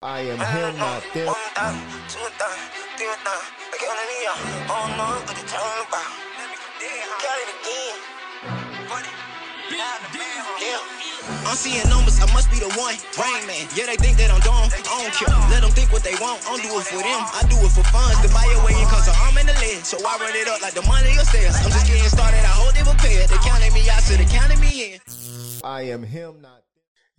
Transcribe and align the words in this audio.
I 0.00 0.20
am 0.30 0.38
him, 0.38 0.78
not 0.78 1.02
them. 1.10 1.34
I'm 11.42 11.56
seeing 11.58 11.82
numbers, 11.90 12.22
I 12.22 12.30
must 12.32 12.46
be 12.46 12.62
the 12.62 12.70
one. 12.78 12.94
Rain 13.18 13.42
man, 13.50 13.66
yeah, 13.74 13.90
they 13.90 13.98
think 13.98 14.22
that 14.22 14.30
I'm 14.30 14.38
dumb. 14.46 14.70
I 14.70 14.78
don't 14.86 15.10
care. 15.10 15.34
Let 15.50 15.66
them 15.66 15.74
think 15.74 15.90
what 15.90 16.06
they 16.06 16.14
want. 16.22 16.46
I 16.46 16.54
don't 16.54 16.62
do 16.62 16.78
it 16.78 16.86
for 16.86 17.02
them. 17.02 17.22
I 17.34 17.42
do 17.50 17.58
it 17.58 17.72
for 17.74 17.82
funds. 17.90 18.22
To 18.22 18.30
buy 18.30 18.46
your 18.54 18.62
way 18.62 18.78
in, 18.78 18.86
cause 18.86 19.10
the 19.10 19.18
arm 19.18 19.34
and 19.34 19.50
the 19.50 19.58
leg. 19.58 19.82
So 19.82 19.98
I 19.98 20.14
run 20.22 20.30
it 20.30 20.46
up 20.46 20.62
like 20.62 20.78
the 20.78 20.86
money 20.86 21.10
upstairs. 21.18 21.58
I'm 21.58 21.74
just 21.74 21.90
getting 21.90 22.06
started. 22.06 22.38
I 22.46 22.54
hope 22.54 22.70
they 22.70 22.86
prepared. 22.86 23.34
They 23.34 23.42
counting 23.42 23.74
me 23.74 23.90
out, 23.90 24.06
so 24.06 24.14
they 24.14 24.30
counting 24.30 24.62
me 24.62 24.94
in. 24.94 25.00
I 25.66 25.90
am 25.90 26.04
him, 26.06 26.38
not 26.40 26.67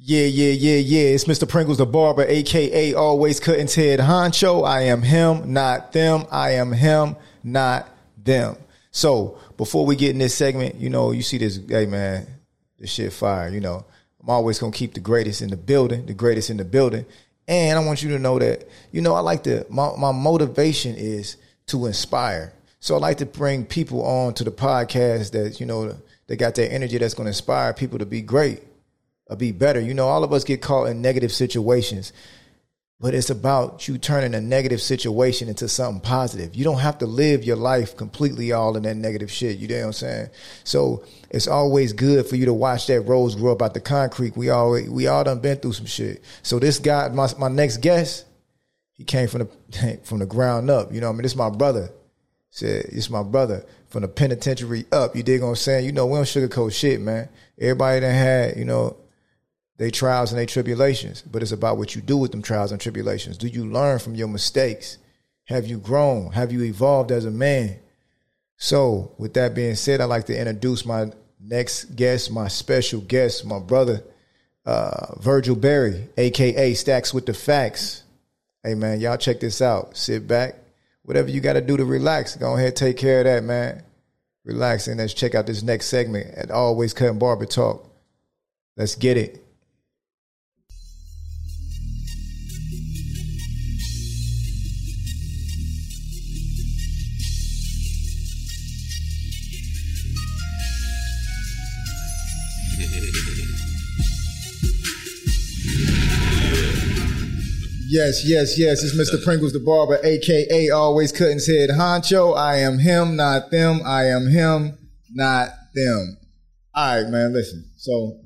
yeah, 0.01 0.25
yeah, 0.25 0.53
yeah, 0.53 0.77
yeah. 0.77 1.09
It's 1.09 1.25
Mr. 1.25 1.47
Pringles 1.47 1.77
the 1.77 1.85
Barber, 1.85 2.23
aka 2.23 2.93
Always 2.93 3.41
Cutting 3.41 3.67
Head 3.67 3.99
Honcho. 3.99 4.65
I 4.65 4.83
am 4.83 5.01
him, 5.01 5.51
not 5.51 5.91
them. 5.91 6.25
I 6.31 6.51
am 6.51 6.71
him, 6.71 7.17
not 7.43 7.89
them. 8.17 8.55
So 8.91 9.37
before 9.57 9.85
we 9.85 9.97
get 9.97 10.11
in 10.11 10.17
this 10.17 10.33
segment, 10.33 10.75
you 10.75 10.89
know, 10.89 11.11
you 11.11 11.21
see 11.21 11.37
this, 11.37 11.59
hey 11.67 11.85
man, 11.85 12.25
this 12.77 12.91
shit 12.91 13.11
fire. 13.11 13.49
You 13.49 13.59
know, 13.59 13.85
I'm 14.21 14.29
always 14.29 14.57
gonna 14.57 14.71
keep 14.71 14.93
the 14.93 15.01
greatest 15.01 15.41
in 15.41 15.49
the 15.49 15.57
building, 15.57 16.05
the 16.05 16.13
greatest 16.13 16.49
in 16.49 16.55
the 16.55 16.65
building. 16.65 17.05
And 17.49 17.77
I 17.77 17.83
want 17.83 18.01
you 18.01 18.09
to 18.11 18.19
know 18.19 18.39
that, 18.39 18.69
you 18.93 19.01
know, 19.01 19.15
I 19.15 19.19
like 19.19 19.43
to 19.43 19.65
my, 19.69 19.93
my 19.97 20.13
motivation 20.13 20.95
is 20.95 21.35
to 21.67 21.87
inspire. 21.87 22.53
So 22.79 22.95
I 22.95 22.99
like 22.99 23.17
to 23.17 23.25
bring 23.25 23.65
people 23.65 24.05
on 24.05 24.33
to 24.35 24.45
the 24.45 24.51
podcast 24.51 25.31
that, 25.31 25.59
you 25.59 25.65
know, 25.65 25.93
they 26.27 26.37
got 26.37 26.55
that 26.55 26.71
energy 26.71 26.97
that's 26.97 27.15
gonna 27.15 27.31
inspire 27.31 27.73
people 27.73 27.99
to 27.99 28.05
be 28.05 28.21
great 28.21 28.63
or 29.29 29.35
be 29.35 29.51
better. 29.51 29.79
You 29.79 29.93
know, 29.93 30.07
all 30.07 30.23
of 30.23 30.33
us 30.33 30.43
get 30.43 30.61
caught 30.61 30.85
in 30.85 31.01
negative 31.01 31.31
situations, 31.31 32.11
but 32.99 33.13
it's 33.13 33.29
about 33.29 33.87
you 33.87 33.97
turning 33.97 34.35
a 34.35 34.41
negative 34.41 34.81
situation 34.81 35.47
into 35.47 35.69
something 35.69 36.01
positive. 36.01 36.53
You 36.53 36.65
don't 36.65 36.79
have 36.79 36.97
to 36.97 37.05
live 37.05 37.45
your 37.45 37.55
life 37.55 37.95
completely 37.95 38.51
all 38.51 38.75
in 38.75 38.83
that 38.83 38.95
negative 38.95 39.31
shit. 39.31 39.57
You 39.57 39.69
know 39.69 39.77
what 39.77 39.85
I'm 39.85 39.93
saying? 39.93 40.29
So 40.65 41.05
it's 41.29 41.47
always 41.47 41.93
good 41.93 42.25
for 42.25 42.35
you 42.35 42.45
to 42.47 42.53
watch 42.53 42.87
that 42.87 43.01
rose 43.01 43.35
grow 43.35 43.53
up 43.53 43.61
out 43.61 43.73
the 43.73 43.79
concrete. 43.79 44.35
We 44.35 44.49
all 44.49 44.71
we 44.71 45.07
all 45.07 45.23
done 45.23 45.39
been 45.39 45.57
through 45.57 45.73
some 45.73 45.85
shit. 45.85 46.23
So 46.43 46.59
this 46.59 46.79
guy, 46.79 47.07
my 47.09 47.29
my 47.37 47.47
next 47.47 47.77
guest, 47.77 48.25
he 48.91 49.05
came 49.05 49.29
from 49.29 49.47
the 49.71 49.99
from 50.03 50.19
the 50.19 50.25
ground 50.25 50.69
up. 50.69 50.91
You 50.91 50.99
know, 50.99 51.07
what 51.07 51.13
I 51.13 51.15
mean, 51.15 51.23
this 51.23 51.31
is 51.31 51.37
my 51.37 51.49
brother. 51.49 51.89
Said 52.51 52.85
it's 52.89 53.11
my 53.11 53.21
brother 53.21 53.63
from 53.89 54.01
the 54.01 54.07
penitentiary 54.07 54.85
up. 54.91 55.15
You 55.15 55.23
dig 55.23 55.41
what 55.41 55.49
I'm 55.49 55.55
saying? 55.55 55.85
You 55.85 55.91
know, 55.91 56.07
we 56.07 56.15
don't 56.15 56.25
sugarcoat 56.25 56.73
shit, 56.73 56.99
man. 56.99 57.29
Everybody 57.59 57.99
that 58.01 58.11
had, 58.11 58.57
you 58.57 58.65
know, 58.65 58.97
they 59.79 59.89
trials 59.89 60.33
and 60.33 60.39
they 60.39 60.45
tribulations, 60.45 61.21
but 61.21 61.41
it's 61.41 61.53
about 61.53 61.77
what 61.77 61.95
you 61.95 62.01
do 62.01 62.17
with 62.17 62.31
them 62.31 62.41
trials 62.41 62.73
and 62.73 62.81
tribulations. 62.81 63.37
Do 63.37 63.47
you 63.47 63.65
learn 63.65 63.99
from 63.99 64.13
your 64.13 64.27
mistakes? 64.27 64.97
Have 65.45 65.67
you 65.67 65.77
grown? 65.77 66.33
Have 66.33 66.51
you 66.51 66.63
evolved 66.63 67.13
as 67.13 67.23
a 67.23 67.31
man? 67.31 67.79
So, 68.57 69.13
with 69.17 69.35
that 69.35 69.55
being 69.55 69.75
said, 69.75 70.01
I'd 70.01 70.05
like 70.05 70.25
to 70.25 70.37
introduce 70.37 70.85
my 70.85 71.13
next 71.39 71.95
guest, 71.95 72.29
my 72.29 72.49
special 72.49 72.99
guest, 72.99 73.45
my 73.45 73.59
brother, 73.59 74.03
uh, 74.65 75.17
Virgil 75.21 75.55
Berry, 75.55 76.09
aka 76.17 76.73
Stacks 76.73 77.13
with 77.13 77.25
the 77.25 77.33
Facts. 77.33 78.03
Hey 78.61 78.75
man, 78.75 78.99
y'all 78.99 79.15
check 79.15 79.39
this 79.39 79.61
out. 79.61 79.95
Sit 79.95 80.27
back. 80.27 80.55
Whatever 81.03 81.29
you 81.29 81.39
got 81.39 81.53
to 81.53 81.61
do 81.61 81.77
to 81.77 81.85
relax, 81.85 82.35
go 82.35 82.57
ahead 82.57 82.75
take 82.75 82.97
care 82.97 83.19
of 83.19 83.25
that, 83.25 83.45
man. 83.45 83.81
Relax 84.43 84.89
and 84.89 84.97
let's 84.97 85.13
check 85.13 85.35
out 85.35 85.47
this 85.47 85.63
next 85.63 85.85
segment 85.85 86.35
at 86.35 86.51
Always 86.51 86.93
Cutting 86.93 87.17
Barber 87.17 87.45
Talk. 87.45 87.89
Let's 88.75 88.95
get 88.95 89.15
it. 89.15 89.45
Yes, 107.91 108.21
yes, 108.23 108.59
yes. 108.59 108.83
It's 108.83 108.93
Mr. 108.93 109.17
Pringles 109.23 109.51
the 109.51 109.59
Barber, 109.59 109.97
aka 110.03 110.69
Always 110.69 111.11
Cutting 111.11 111.39
Head 111.39 111.71
Honcho. 111.71 112.37
I 112.37 112.57
am 112.57 112.77
him, 112.77 113.15
not 113.15 113.49
them. 113.49 113.81
I 113.83 114.05
am 114.05 114.29
him, 114.29 114.77
not 115.09 115.49
them. 115.73 116.17
All 116.75 117.01
right, 117.01 117.09
man, 117.09 117.33
listen. 117.33 117.65
So, 117.77 118.21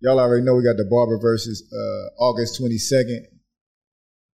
y'all 0.00 0.18
already 0.18 0.42
know 0.42 0.56
we 0.56 0.64
got 0.64 0.78
the 0.78 0.88
Barber 0.90 1.20
versus 1.22 1.62
uh, 1.70 2.24
August 2.24 2.60
22nd. 2.60 3.22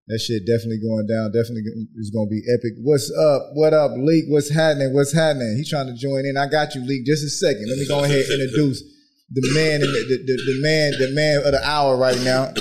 That 0.08 0.18
shit 0.18 0.44
definitely 0.44 0.84
going 0.84 1.06
down. 1.06 1.32
Definitely 1.32 1.72
is 1.96 2.10
going 2.10 2.28
to 2.28 2.30
be 2.30 2.44
epic. 2.52 2.76
What's 2.84 3.10
up? 3.16 3.52
What 3.54 3.72
up, 3.72 3.92
Leak? 3.96 4.26
What's 4.28 4.52
happening? 4.52 4.92
What's 4.92 5.14
happening? 5.14 5.56
He's 5.56 5.70
trying 5.70 5.86
to 5.86 5.94
join 5.96 6.26
in. 6.26 6.36
I 6.36 6.48
got 6.48 6.74
you, 6.74 6.82
Leak. 6.82 7.06
Just 7.06 7.24
a 7.24 7.30
second. 7.30 7.64
Let 7.66 7.78
me 7.78 7.88
go 7.88 8.04
ahead 8.04 8.26
and 8.28 8.42
introduce 8.42 8.82
the 9.32 9.40
man, 9.54 9.80
the, 9.80 9.86
the, 9.86 10.16
the, 10.20 10.36
the 10.36 10.60
man, 10.60 10.92
the 11.00 11.14
man 11.16 11.36
of 11.46 11.52
the 11.52 11.62
hour 11.64 11.96
right 11.96 12.20
now. 12.20 12.52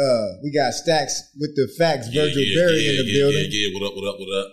Uh, 0.00 0.40
we 0.42 0.48
got 0.48 0.72
Stacks 0.72 1.28
with 1.36 1.52
the 1.56 1.68
facts. 1.76 2.08
Virgil 2.08 2.40
yeah, 2.40 2.56
Berry 2.56 2.80
yeah, 2.80 2.90
in 2.90 2.96
the 2.96 3.04
yeah, 3.04 3.20
building. 3.20 3.48
Yeah, 3.52 3.68
yeah, 3.68 3.70
what 3.76 3.84
up, 3.84 3.92
what 3.92 4.08
up, 4.08 4.16
what 4.16 4.32
up? 4.32 4.48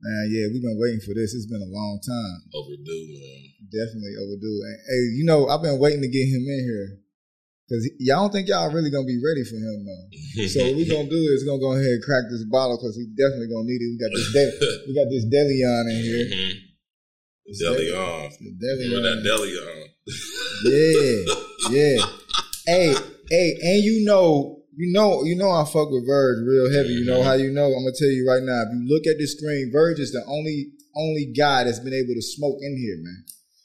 Man, 0.00 0.32
yeah, 0.32 0.48
we've 0.48 0.64
been 0.64 0.80
waiting 0.80 1.04
for 1.04 1.12
this. 1.12 1.36
It's 1.36 1.46
been 1.46 1.60
a 1.60 1.68
long 1.68 2.00
time. 2.00 2.38
Overdue, 2.56 3.06
man. 3.12 3.52
Definitely 3.68 4.16
overdue. 4.16 4.58
And, 4.64 4.76
hey, 4.88 5.02
you 5.14 5.28
know, 5.28 5.46
I've 5.46 5.62
been 5.62 5.76
waiting 5.76 6.00
to 6.00 6.08
get 6.08 6.24
him 6.24 6.42
in 6.48 6.62
here 6.64 6.88
because 7.68 7.84
y'all 8.00 8.26
don't 8.26 8.32
think 8.32 8.48
y'all 8.48 8.72
really 8.72 8.90
gonna 8.90 9.06
be 9.06 9.20
ready 9.20 9.44
for 9.44 9.56
him 9.56 9.86
though. 9.86 10.04
so 10.48 10.64
what 10.66 10.76
we 10.76 10.88
gonna 10.88 11.08
do 11.08 11.22
is 11.32 11.44
gonna 11.44 11.60
go 11.60 11.72
ahead 11.72 12.00
and 12.00 12.02
crack 12.02 12.24
this 12.28 12.44
bottle 12.48 12.76
because 12.76 12.96
he 12.96 13.06
definitely 13.14 13.48
gonna 13.48 13.68
need 13.68 13.80
it. 13.80 13.92
We 13.92 13.98
got 14.00 14.12
this 14.12 14.28
de- 14.32 14.56
we 14.88 14.92
got 14.96 15.08
this 15.12 15.24
Deleon 15.28 15.84
in 15.86 16.00
here. 16.02 16.26
Mm-hmm. 16.26 16.72
Deli 17.60 17.88
on. 17.92 18.30
Deli 18.58 18.84
Remember 18.88 19.14
that 19.14 19.22
deli 19.22 19.52
on. 19.54 19.86
yeah, 20.64 21.20
yeah. 21.70 21.98
hey, 22.66 22.94
hey, 23.30 23.48
and 23.62 23.84
you 23.84 24.04
know, 24.04 24.61
you 24.74 24.92
know, 24.92 25.24
you 25.24 25.36
know, 25.36 25.50
I 25.50 25.64
fuck 25.64 25.90
with 25.90 26.06
Verge 26.06 26.40
real 26.46 26.72
heavy. 26.72 26.94
You 26.94 27.04
know 27.04 27.22
how 27.22 27.34
you 27.34 27.52
know? 27.52 27.66
I'm 27.66 27.84
gonna 27.84 27.92
tell 27.98 28.08
you 28.08 28.26
right 28.28 28.42
now. 28.42 28.64
If 28.64 28.72
you 28.72 28.88
look 28.88 29.06
at 29.06 29.18
the 29.18 29.26
screen, 29.26 29.70
Verge 29.72 30.00
is 30.00 30.12
the 30.12 30.24
only 30.26 30.72
only 30.96 31.32
guy 31.36 31.64
that's 31.64 31.80
been 31.80 31.94
able 31.94 32.14
to 32.14 32.22
smoke 32.22 32.56
in 32.60 32.76
here, 32.76 32.96
man. 33.00 33.24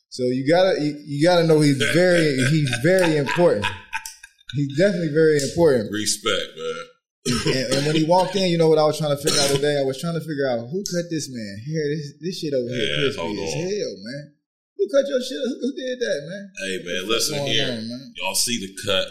So 0.09 0.23
you 0.23 0.47
gotta 0.49 0.81
you, 0.81 0.99
you 1.05 1.23
gotta 1.23 1.47
know 1.47 1.61
he's 1.61 1.77
very 1.77 2.35
he's 2.51 2.71
very 2.83 3.17
important. 3.17 3.65
He's 4.55 4.77
definitely 4.77 5.13
very 5.13 5.39
important. 5.39 5.91
Respect, 5.91 6.55
man. 6.55 6.83
and, 7.27 7.73
and, 7.75 7.85
when 7.85 7.95
he 7.95 8.05
walked 8.07 8.37
in, 8.37 8.47
you 8.47 8.57
know 8.57 8.69
what 8.69 8.79
I 8.79 8.87
was 8.87 8.97
trying 8.97 9.11
to 9.11 9.19
figure 9.21 9.39
out 9.43 9.51
today? 9.51 9.75
I 9.75 9.83
was 9.83 9.99
trying 9.99 10.15
to 10.15 10.23
figure 10.23 10.47
out 10.47 10.63
who 10.71 10.79
cut 10.87 11.11
this 11.11 11.27
man 11.27 11.59
hair. 11.67 11.83
This 11.91 12.13
this 12.19 12.39
shit 12.39 12.53
over 12.55 12.71
here 12.71 12.79
Yeah, 12.79 13.11
crispy 13.11 13.43
as 13.43 13.53
hell, 13.53 13.95
man. 13.99 14.23
Who 14.79 14.83
cut 14.87 15.03
your 15.11 15.19
shit? 15.19 15.43
Who, 15.43 15.53
who 15.59 15.71
did 15.75 15.99
that, 15.99 16.19
man? 16.23 16.43
Hey, 16.55 16.75
man, 16.87 17.01
What's 17.07 17.29
listen 17.29 17.47
here. 17.47 17.67
on, 17.67 17.89
man? 17.89 18.13
Y'all 18.15 18.35
see 18.35 18.57
the 18.63 18.71
cut. 18.85 19.07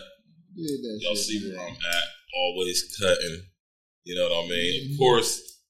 Who 0.56 0.64
did 0.64 0.80
that 0.80 0.98
Y'all 1.04 1.16
see 1.16 1.36
where 1.44 1.60
I'm 1.60 1.76
at. 1.76 2.06
Always 2.32 2.96
cutting. 2.96 3.44
You 4.04 4.16
know 4.16 4.28
what 4.32 4.44
I 4.44 4.48
mean? 4.48 4.72
Mm-hmm. 4.72 4.92
Of 4.92 4.98
course, 4.98 5.60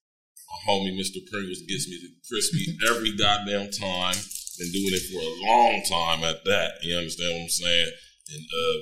my 0.47 0.73
homie 0.73 0.95
Mr. 0.95 1.19
Pringles 1.27 1.67
gets 1.67 1.91
me 1.91 1.99
the 1.99 2.15
crispy 2.23 2.79
every 2.91 3.17
goddamn 3.19 3.71
time. 3.75 4.15
Been 4.57 4.73
doing 4.73 4.95
it 4.95 5.05
for 5.11 5.21
a 5.21 5.37
long 5.45 5.83
time 5.85 6.25
at 6.25 6.45
that. 6.47 6.81
You 6.81 6.97
understand 6.97 7.35
what 7.35 7.43
I'm 7.45 7.49
saying? 7.51 7.91
And 8.33 8.47
uh, 8.47 8.79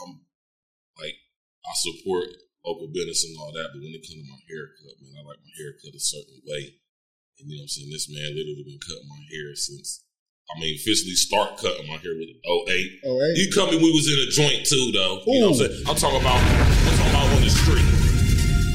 I'm 0.00 0.12
like, 0.96 1.18
I 1.66 1.72
support 1.74 2.32
local 2.64 2.88
business 2.94 3.26
and 3.26 3.36
all 3.36 3.52
that, 3.52 3.74
but 3.74 3.82
when 3.82 3.92
it 3.92 4.06
comes 4.06 4.22
to 4.22 4.30
my 4.30 4.40
haircut, 4.46 4.96
man, 5.02 5.18
I 5.18 5.22
like 5.26 5.42
my 5.42 5.54
haircut 5.58 5.92
a 5.92 6.00
certain 6.00 6.38
way. 6.46 6.78
And 7.38 7.50
you 7.50 7.58
know 7.58 7.66
what 7.66 7.74
I'm 7.74 7.76
saying? 7.76 7.90
This 7.90 8.08
man 8.08 8.30
literally 8.32 8.64
been 8.64 8.80
cutting 8.80 9.10
my 9.10 9.20
hair 9.26 9.52
since. 9.58 10.06
I 10.54 10.60
mean, 10.60 10.76
officially 10.76 11.14
start 11.14 11.56
cutting 11.56 11.86
my 11.88 11.96
hair 11.96 12.12
with 12.12 12.28
08. 12.28 12.42
Oh, 12.44 12.64
hey. 12.68 13.32
You 13.34 13.50
come 13.54 13.70
me, 13.70 13.78
we 13.78 13.92
was 13.92 14.04
in 14.04 14.18
a 14.20 14.30
joint 14.30 14.66
too, 14.66 14.92
though. 14.92 15.22
You 15.26 15.40
know 15.40 15.50
what 15.50 15.60
I'm 15.60 15.68
saying? 15.68 15.84
I'm 15.88 15.96
talking 15.96 16.20
about, 16.20 16.36
I'm 16.36 16.96
talking 16.98 17.10
about 17.10 17.32
on 17.32 17.40
the 17.40 17.50
street. 17.50 17.88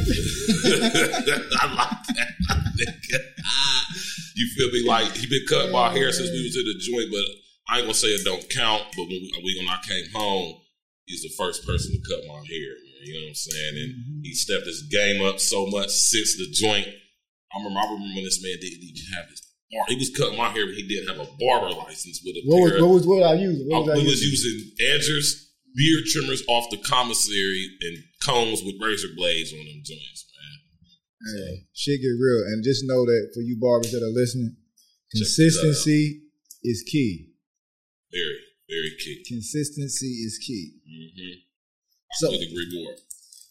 I 1.62 1.66
like 1.76 2.02
that. 2.16 2.32
nigga. 2.78 3.20
you 4.36 4.48
feel 4.56 4.72
me? 4.72 4.88
Like 4.88 5.12
he 5.14 5.28
been 5.28 5.46
cutting 5.50 5.72
my 5.72 5.90
hair 5.92 6.12
since 6.12 6.32
we 6.32 6.44
was 6.44 6.56
in 6.56 6.66
the 6.66 6.78
joint, 6.80 7.12
but 7.12 7.28
I 7.70 7.78
ain't 7.78 7.86
gonna 7.86 7.94
say 7.94 8.08
it 8.10 8.26
don't 8.26 8.48
count. 8.50 8.84
But 8.96 9.04
when 9.04 9.22
we, 9.22 9.42
we 9.44 9.56
when 9.60 9.70
I 9.70 9.80
came 9.88 10.06
home, 10.14 10.56
he's 11.06 11.24
the 11.24 11.34
first 11.38 11.66
person 11.66 11.92
to 11.92 12.02
cut 12.08 12.26
my 12.28 12.42
hair. 12.48 12.74
Man, 12.74 13.02
you 13.04 13.14
know 13.14 13.26
what 13.26 13.30
I'm 13.30 13.36
saying? 13.36 13.76
And 13.76 13.90
mm-hmm. 13.94 14.22
he 14.24 14.34
stepped 14.34 14.66
his 14.66 14.84
game 14.90 15.26
up 15.26 15.40
so 15.40 15.68
much 15.68 15.90
since 15.90 16.38
the 16.38 16.48
joint. 16.54 16.88
I 16.88 17.58
remember, 17.60 17.80
I 17.80 17.84
remember 17.92 18.16
when 18.16 18.24
this 18.24 18.44
man 18.44 18.58
didn't 18.60 18.84
even 18.84 19.14
have 19.16 19.30
his 19.30 19.42
bar. 19.72 19.86
He 19.90 19.96
was 19.96 20.10
cutting 20.16 20.38
my 20.38 20.50
hair, 20.50 20.66
but 20.66 20.76
he 20.76 20.88
didn't 20.88 21.08
have 21.10 21.20
a 21.20 21.30
barber 21.40 21.72
license 21.76 22.22
with 22.24 22.36
a 22.38 22.42
What 22.46 22.62
was 22.64 22.82
what 22.82 22.92
was 22.92 23.06
what 23.08 23.24
I 23.24 23.34
used? 23.36 23.66
What 23.68 23.86
was 23.86 23.90
I 23.90 23.94
I- 23.94 23.98
we 23.98 24.06
was 24.08 24.24
using? 24.24 24.72
edgers, 24.94 25.28
beard 25.76 26.06
trimmers 26.08 26.44
off 26.48 26.70
the 26.72 26.78
commissary 26.78 27.70
and 27.82 27.98
combs 28.22 28.64
with 28.64 28.76
razor 28.82 29.10
blades 29.16 29.52
on 29.54 29.60
them 29.60 29.82
joints, 29.84 30.26
man. 30.32 30.58
Hey, 31.38 31.68
shit 31.74 32.02
get 32.02 32.14
real, 32.16 32.44
and 32.54 32.64
just 32.64 32.84
know 32.86 33.06
that 33.06 33.32
for 33.34 33.42
you 33.42 33.58
barbers 33.60 33.92
that 33.92 34.04
are 34.04 34.14
listening, 34.14 34.56
consistency 35.12 36.22
is 36.64 36.84
key. 36.90 37.34
Very, 38.12 38.40
very 38.70 38.92
key. 39.00 39.24
Consistency 39.28 40.08
is 40.26 40.38
key. 40.46 40.74
Mm-hmm. 40.88 41.34
So- 42.20 42.28
I 42.30 42.32
couldn't 42.38 42.52
agree 42.52 42.82
more. 42.84 42.96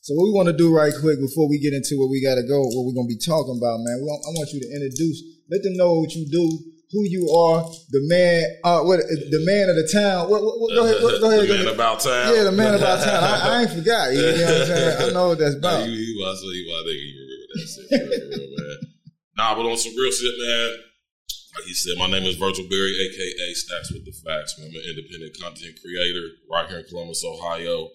So 0.03 0.15
what 0.15 0.25
we 0.31 0.33
want 0.39 0.47
to 0.47 0.55
do 0.57 0.71
right 0.73 0.95
quick 1.03 1.19
before 1.19 1.49
we 1.51 1.59
get 1.59 1.75
into 1.75 1.99
what 1.99 2.07
we 2.11 2.23
got 2.23 2.37
to 2.37 2.47
go, 2.47 2.63
what 2.63 2.87
we're 2.87 2.95
gonna 2.95 3.11
be 3.11 3.19
talking 3.19 3.59
about, 3.59 3.83
man. 3.83 3.99
We 3.99 4.07
want, 4.07 4.23
I 4.23 4.31
want 4.39 4.53
you 4.55 4.61
to 4.63 4.71
introduce, 4.71 5.19
let 5.51 5.63
them 5.63 5.77
know 5.77 6.01
what 6.01 6.13
you 6.15 6.27
do, 6.27 6.45
who 6.91 7.03
you 7.05 7.27
are, 7.31 7.63
the 7.91 8.01
man, 8.07 8.45
uh, 8.65 8.81
what 8.83 9.01
the 9.03 9.43
man 9.43 9.69
of 9.71 9.77
the 9.77 9.87
town. 9.91 10.31
What, 10.31 10.43
what, 10.43 10.55
what, 10.59 10.71
go 10.75 10.83
ahead, 10.87 11.03
what, 11.03 11.21
go 11.21 11.31
ahead. 11.31 11.49
the 11.49 11.55
man 11.55 11.75
about 11.75 12.01
town. 12.01 12.35
Yeah, 12.35 12.45
the 12.45 12.53
man 12.53 12.75
about 12.75 13.03
town. 13.03 13.23
I, 13.23 13.35
I 13.43 13.63
ain't 13.63 13.71
forgot. 13.75 14.15
You 14.15 14.23
know 14.23 14.33
what 14.33 14.39
I'm 14.39 14.67
saying? 14.67 14.97
I 15.03 15.13
know 15.13 15.29
what 15.29 15.39
that's 15.39 15.57
Nah, 15.63 15.83
about. 15.83 15.89
you, 15.89 15.99
you, 15.99 16.15
I 16.23 16.31
you, 16.31 16.65
I 16.71 16.81
think 16.87 16.99
you 17.03 17.13
remember 17.21 17.47
that 17.53 17.67
shit. 17.67 17.87
For 17.91 18.39
real, 18.39 18.49
man. 18.55 18.77
Nah, 19.37 19.55
but 19.55 19.67
on 19.67 19.77
some 19.77 19.95
real 19.99 20.13
shit, 20.15 20.35
man. 20.39 20.69
Like 21.57 21.65
he 21.65 21.75
said, 21.75 21.97
my 21.97 22.07
name 22.07 22.29
is 22.29 22.37
Virgil 22.37 22.69
Berry, 22.69 22.93
aka 23.01 23.49
Stacks 23.57 23.91
with 23.91 24.05
the 24.05 24.13
Facts. 24.13 24.61
Man. 24.61 24.69
I'm 24.69 24.77
an 24.77 24.85
independent 24.93 25.33
content 25.41 25.75
creator 25.81 26.27
right 26.53 26.69
here 26.69 26.81
in 26.81 26.87
Columbus, 26.87 27.25
Ohio. 27.25 27.89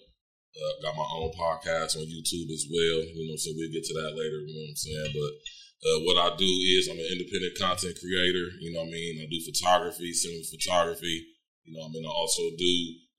Uh, 0.52 0.72
got 0.84 0.98
my 0.98 1.08
own 1.16 1.30
podcast 1.32 1.96
on 1.96 2.04
YouTube 2.10 2.50
as 2.52 2.66
well. 2.68 2.98
You 3.06 3.24
know, 3.30 3.38
so 3.38 3.54
we'll 3.56 3.72
get 3.72 3.86
to 3.88 3.94
that 4.02 4.12
later. 4.18 4.42
You 4.44 4.52
know 4.52 4.66
what 4.66 4.74
I'm 4.74 4.82
saying? 4.82 5.10
But 5.14 5.32
uh, 5.82 5.98
what 6.06 6.14
I 6.14 6.30
do 6.38 6.46
is 6.46 6.86
I'm 6.86 6.98
an 6.98 7.10
independent 7.10 7.58
content 7.58 7.98
creator. 7.98 8.54
You 8.62 8.70
know 8.70 8.86
what 8.86 8.94
I 8.94 8.98
mean? 8.98 9.18
I 9.18 9.26
do 9.26 9.42
photography, 9.42 10.14
cinema 10.14 10.46
photography. 10.46 11.26
You 11.66 11.74
know 11.74 11.82
what 11.82 11.90
I 11.90 11.94
mean? 11.98 12.06
I 12.06 12.14
also 12.14 12.42
do 12.54 12.72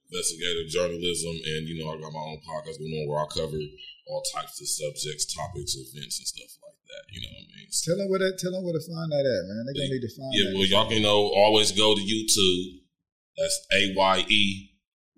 investigative 0.08 0.72
journalism, 0.72 1.36
and 1.44 1.68
you 1.68 1.76
know 1.80 1.92
I 1.92 2.00
got 2.00 2.16
my 2.16 2.24
own 2.24 2.40
podcast 2.48 2.80
going 2.80 2.96
on 3.04 3.08
where 3.12 3.20
I 3.20 3.28
cover 3.36 3.60
all 4.08 4.24
types 4.36 4.60
of 4.64 4.68
subjects, 4.68 5.28
topics, 5.28 5.76
events, 5.76 6.20
and 6.24 6.28
stuff 6.28 6.52
like 6.64 6.80
that. 6.88 7.04
You 7.12 7.20
know 7.24 7.32
what 7.36 7.44
I 7.44 7.52
mean? 7.52 7.68
So, 7.72 7.92
Tell 7.92 7.98
them 8.00 8.08
where 8.08 8.20
that. 8.24 8.40
Tell 8.40 8.52
them 8.56 8.64
where 8.64 8.76
to 8.80 8.84
find 8.84 9.12
that 9.12 9.26
at, 9.28 9.44
man. 9.44 9.62
They're 9.68 9.80
gonna 9.84 9.94
need 10.00 10.08
to 10.08 10.14
find 10.16 10.32
that. 10.32 10.40
yeah, 10.40 10.50
well, 10.56 10.68
y'all 10.68 10.88
can 10.88 11.04
know 11.04 11.36
always 11.36 11.72
go 11.76 11.96
to 11.96 12.04
YouTube. 12.04 12.80
That's 13.36 13.58
A 13.76 13.92
Y 13.96 14.16
E 14.30 14.44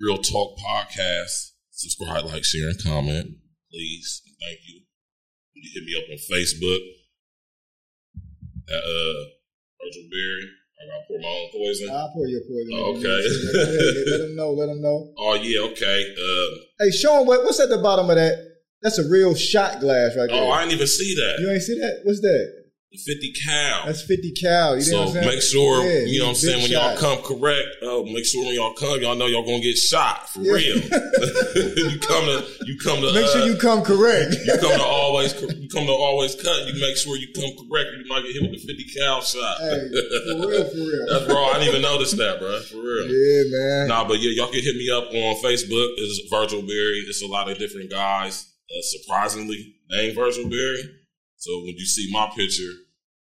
Real 0.01 0.18
Talk 0.18 0.57
Podcast. 0.57 1.53
Subscribe, 1.69 2.25
like, 2.25 2.45
share, 2.45 2.69
and 2.69 2.81
comment, 2.81 3.38
please. 3.69 4.24
Thank 4.42 4.59
you. 4.65 4.81
You 5.53 5.69
hit 5.74 5.83
me 5.83 5.94
up 6.00 6.09
on 6.09 6.18
Facebook 6.18 6.80
at 8.70 8.82
uh 8.84 9.14
Virgil 9.82 10.06
Berry. 10.10 10.46
I 10.76 10.82
got 10.92 10.98
to 11.00 11.04
pour 11.08 11.20
my 11.20 11.28
own 11.30 11.50
poison. 11.56 11.90
I'll 11.90 12.12
pour 12.14 12.28
your 12.28 12.42
poison. 12.42 12.74
Okay. 13.00 13.20
Let 14.12 14.18
them 14.28 14.36
know. 14.36 14.52
Let 14.52 14.68
them 14.68 14.82
know. 14.82 15.14
Oh 15.18 15.34
yeah, 15.36 15.62
okay. 15.72 16.14
Um, 16.14 16.60
Hey, 16.80 16.92
Sean, 16.92 17.26
what, 17.26 17.44
what's 17.44 17.60
at 17.60 17.70
the 17.70 17.78
bottom 17.78 18.10
of 18.10 18.16
that. 18.18 18.36
That's 18.82 19.00
a 19.00 19.10
real 19.10 19.34
shot 19.34 19.80
glass 19.80 20.16
right 20.18 20.28
there. 20.30 20.44
oh, 20.44 20.50
I 20.52 20.62
didn't 20.62 20.74
even 20.74 20.88
see 20.88 21.16
that. 21.16 21.38
you 21.40 21.50
ain't 21.50 21.62
see 21.64 21.80
that? 21.80 22.02
What's 22.04 22.22
that? 22.22 22.65
The 22.95 23.13
fifty 23.13 23.33
cal. 23.33 23.86
That's 23.86 24.01
50 24.03 24.31
cal. 24.33 24.77
You 24.77 24.80
know 24.80 24.81
so 24.81 24.97
what 25.00 25.07
I'm 25.07 25.13
saying? 25.13 25.25
make 25.27 25.42
sure 25.42 25.83
Yeah, 25.83 26.00
you 26.06 26.19
know 26.19 26.25
what 26.25 26.30
I'm 26.30 26.36
saying 26.36 26.57
when 26.62 26.69
big 26.69 26.77
y'all 26.80 26.97
come 26.97 27.19
correct. 27.24 27.68
Oh, 27.83 28.03
make 28.06 28.25
sure 28.25 28.45
when 28.45 28.56
y'all 28.56 28.74
come, 28.74 29.01
y'all 29.01 29.15
know 29.15 29.25
y'all 29.27 29.45
gonna 29.45 29.59
get 29.62 29.77
shot 29.77 30.30
for 30.30 30.39
Yeah. 30.42 30.53
real. 30.53 30.77
you 31.92 32.00
come 32.00 32.25
to 32.25 32.45
you 32.65 32.77
come 32.80 33.01
to 33.01 33.13
Make 33.13 33.25
uh, 33.25 33.33
sure 33.33 33.45
you 33.47 33.57
come 33.57 33.83
correct. 33.83 34.36
you 34.45 34.57
come 34.57 34.77
to 34.80 34.83
always 34.83 35.33
you 35.42 35.68
come 35.69 35.86
to 35.86 35.92
always 35.94 36.36
cut. 36.36 36.68
You 36.68 36.80
make 36.80 36.97
sure 36.97 37.18
you 37.18 37.27
come 37.36 37.51
correct. 37.68 37.89
You 37.97 38.06
might 38.07 38.24
get 38.24 38.33
hit 38.33 38.42
with 38.50 38.62
the 38.62 38.63
fifty 38.68 38.86
cal 38.97 39.21
shot. 39.21 39.57
hey, 39.59 39.89
for 40.31 40.47
real, 40.47 40.63
for 40.65 40.77
real. 40.77 41.06
That's 41.09 41.25
bro. 41.25 41.44
I 41.45 41.53
didn't 41.59 41.69
even 41.69 41.81
notice 41.81 42.12
that, 42.13 42.39
bro. 42.39 42.59
For 42.62 42.77
real. 42.77 43.07
Yeah, 43.07 43.44
man. 43.51 43.88
Nah, 43.88 44.07
but 44.07 44.19
yeah, 44.19 44.31
y'all 44.31 44.51
can 44.51 44.62
hit 44.63 44.75
me 44.75 44.89
up 44.92 45.06
on 45.12 45.36
Facebook. 45.44 45.89
It's 45.97 46.21
Virgil 46.30 46.62
Berry. 46.62 47.03
It's 47.07 47.21
a 47.24 47.27
lot 47.27 47.50
of 47.50 47.57
different 47.57 47.89
guys. 47.92 48.45
Uh, 48.69 48.81
surprisingly, 48.81 49.75
named 49.89 50.15
Virgil 50.15 50.50
Berry. 50.50 50.83
So 51.38 51.59
when 51.59 51.75
you 51.77 51.86
see 51.86 52.09
my 52.12 52.30
picture, 52.36 52.71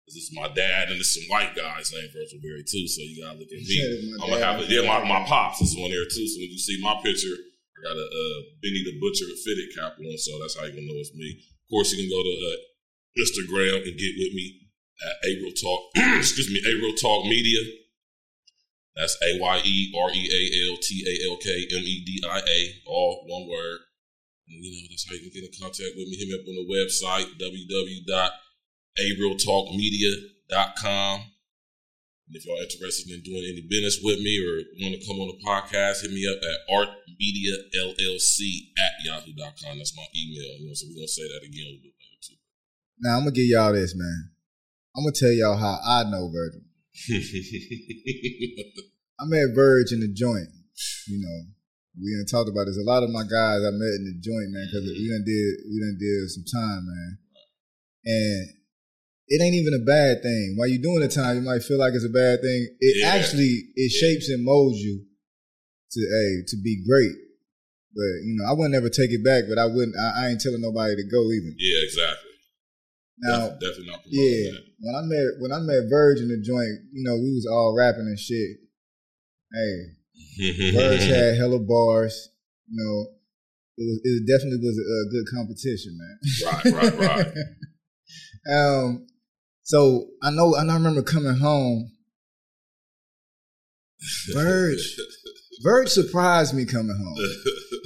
this 0.06 0.28
is 0.28 0.30
my 0.36 0.48
dad, 0.52 0.92
and 0.92 1.00
there's 1.00 1.16
some 1.16 1.24
white 1.32 1.56
guys 1.56 1.88
named 1.88 2.12
Virgil 2.12 2.40
Berry 2.44 2.60
too. 2.60 2.84
So 2.84 3.00
you 3.00 3.24
gotta 3.24 3.40
look 3.40 3.48
at 3.48 3.56
me. 3.56 3.72
said 3.72 3.88
it's 3.88 4.04
my 4.04 4.16
I'm 4.20 4.30
gonna 4.36 4.44
have 4.44 4.60
it. 4.60 4.68
Yeah, 4.68 4.84
my, 4.84 5.00
my 5.00 5.24
pops 5.24 5.64
is 5.64 5.72
on 5.80 5.88
there 5.88 6.04
too. 6.04 6.26
So 6.28 6.44
when 6.44 6.52
you 6.52 6.60
see 6.60 6.76
my 6.84 7.00
picture, 7.00 7.32
I 7.32 7.78
got 7.80 7.96
a 7.96 8.04
uh, 8.04 8.36
Benny 8.60 8.84
the 8.84 9.00
Butcher 9.00 9.32
fitted 9.40 9.72
cap 9.72 9.96
on. 9.96 10.16
So 10.20 10.36
that's 10.40 10.60
how 10.60 10.68
you 10.68 10.76
gonna 10.76 10.84
know 10.84 11.00
it's 11.00 11.16
me. 11.16 11.40
Of 11.40 11.66
course, 11.72 11.88
you 11.96 12.04
can 12.04 12.12
go 12.12 12.20
to 12.20 12.34
uh, 12.36 12.58
Instagram 13.16 13.88
and 13.88 13.96
get 13.96 14.12
with 14.20 14.32
me 14.36 14.68
at 15.08 15.14
A 15.24 15.30
Real 15.40 15.56
Talk. 15.56 15.80
excuse 16.20 16.52
me, 16.52 16.60
A 16.60 16.72
Real 16.84 16.96
Talk 17.00 17.24
Media. 17.24 17.64
That's 18.92 19.16
A 19.24 19.40
Y 19.40 19.56
E 19.64 19.76
R 19.96 20.10
E 20.12 20.22
A 20.28 20.40
L 20.70 20.76
T 20.84 21.00
A 21.00 21.14
L 21.32 21.36
K 21.40 21.48
M 21.48 21.82
E 21.82 22.04
D 22.04 22.22
I 22.28 22.38
A, 22.44 22.58
all 22.86 23.24
one 23.26 23.48
word. 23.48 23.80
And, 24.46 24.60
you 24.60 24.70
know, 24.70 24.86
that's 24.92 25.08
how 25.08 25.16
you 25.16 25.24
can 25.24 25.32
get 25.32 25.48
in 25.48 25.56
contact 25.56 25.96
with 25.96 26.06
me. 26.06 26.20
Hit 26.20 26.28
me 26.28 26.36
up 26.36 26.44
on 26.44 26.60
the 26.60 26.68
website, 26.68 27.32
www.arealtalkmedia.com. 28.98 31.20
And 32.26 32.36
if 32.36 32.46
y'all 32.46 32.56
interested 32.56 33.12
in 33.12 33.20
doing 33.20 33.44
any 33.44 33.60
business 33.68 34.00
with 34.02 34.18
me 34.20 34.40
or 34.40 34.64
want 34.80 34.94
to 34.96 35.06
come 35.06 35.20
on 35.20 35.28
the 35.28 35.36
podcast, 35.44 36.00
hit 36.00 36.10
me 36.10 36.24
up 36.24 36.40
at 36.40 36.64
artmediallc 36.72 38.00
at 38.80 39.04
yahoo.com. 39.04 39.76
That's 39.76 39.92
my 39.96 40.06
email. 40.16 40.56
You 40.58 40.68
know, 40.68 40.74
so 40.74 40.86
we're 40.88 40.96
going 40.96 41.06
to 41.06 41.12
say 41.12 41.28
that 41.28 41.44
again 41.44 41.66
a 41.68 41.76
little 41.76 41.84
bit 41.84 41.92
later, 42.00 42.16
too. 42.24 42.40
Now, 43.00 43.16
I'm 43.16 43.24
going 43.24 43.34
to 43.34 43.40
give 43.40 43.50
y'all 43.50 43.74
this, 43.74 43.94
man. 43.94 44.30
I'm 44.96 45.04
going 45.04 45.12
to 45.12 45.20
tell 45.20 45.32
y'all 45.36 45.58
how 45.58 45.78
I 45.84 46.04
know 46.08 46.30
Virgil. 46.32 46.62
I 49.20 49.26
met 49.26 49.54
Verge 49.54 49.92
in 49.92 50.00
the 50.00 50.08
joint. 50.08 50.48
You 51.06 51.20
know, 51.20 51.44
we 52.00 52.14
done 52.14 52.24
talked 52.26 52.48
about 52.48 52.64
this. 52.66 52.78
A 52.78 52.82
lot 52.86 53.02
of 53.02 53.10
my 53.10 53.22
guys 53.22 53.62
I 53.62 53.70
met 53.70 53.94
in 54.00 54.06
the 54.08 54.14
joint, 54.18 54.50
man, 54.50 54.66
because 54.66 54.82
we 54.86 54.92
mm-hmm. 54.96 55.12
done 55.12 55.24
did 55.26 55.54
we 55.70 55.78
done 55.78 55.98
did 55.98 56.30
some 56.30 56.44
time, 56.46 56.86
man. 56.86 57.18
And 58.04 58.48
it 59.28 59.40
ain't 59.42 59.54
even 59.54 59.72
a 59.74 59.84
bad 59.84 60.22
thing. 60.22 60.54
While 60.56 60.68
you 60.68 60.78
doing 60.82 61.00
the 61.00 61.08
time, 61.08 61.36
you 61.36 61.42
might 61.42 61.62
feel 61.62 61.78
like 61.78 61.94
it's 61.94 62.04
a 62.04 62.12
bad 62.12 62.40
thing. 62.42 62.68
It 62.80 63.00
Yeah. 63.00 63.08
actually 63.16 63.72
it 63.74 63.90
shapes 63.90 64.28
and 64.28 64.44
molds 64.44 64.78
you 64.78 65.04
to 65.92 66.00
a 66.00 66.44
to 66.48 66.56
be 66.62 66.82
great. 66.84 67.16
But 67.94 68.26
you 68.26 68.34
know, 68.36 68.44
I 68.48 68.52
wouldn't 68.52 68.74
ever 68.74 68.90
take 68.90 69.10
it 69.12 69.24
back. 69.24 69.44
But 69.48 69.58
I 69.58 69.66
wouldn't. 69.66 69.94
I, 69.96 70.26
I 70.26 70.28
ain't 70.30 70.40
telling 70.40 70.60
nobody 70.60 70.96
to 70.96 71.04
go 71.08 71.30
either. 71.30 71.54
yeah, 71.56 71.80
exactly. 71.84 72.30
Now, 73.18 73.48
Def- 73.50 73.60
definitely 73.60 73.86
not 73.94 74.00
yeah, 74.10 74.50
that. 74.50 74.64
when 74.80 74.94
I 74.98 75.02
met 75.06 75.26
when 75.38 75.52
I 75.52 75.60
met 75.62 75.88
Verge 75.88 76.18
in 76.18 76.28
the 76.28 76.42
joint, 76.42 76.90
you 76.92 77.04
know, 77.06 77.14
we 77.14 77.30
was 77.32 77.46
all 77.46 77.72
rapping 77.78 78.10
and 78.10 78.18
shit. 78.18 78.58
Hey, 79.54 80.72
Verge 80.74 81.06
had 81.06 81.36
hella 81.38 81.60
bars. 81.60 82.28
You 82.68 82.74
know, 82.82 83.06
it 83.78 83.84
was 83.86 84.00
it 84.02 84.26
definitely 84.26 84.58
was 84.66 84.76
a, 84.76 84.82
a 84.82 85.10
good 85.14 85.26
competition, 85.30 85.96
man. 85.96 86.18
right, 86.74 86.98
right, 86.98 86.98
right. 86.98 87.34
um, 88.50 89.06
so 89.64 90.08
I 90.22 90.30
know, 90.30 90.54
and 90.54 90.70
I 90.70 90.74
remember 90.74 91.02
coming 91.02 91.36
home. 91.36 91.90
Verge, 94.34 94.96
Verge 95.62 95.88
surprised 95.88 96.54
me 96.54 96.66
coming 96.66 96.94
home 96.94 97.16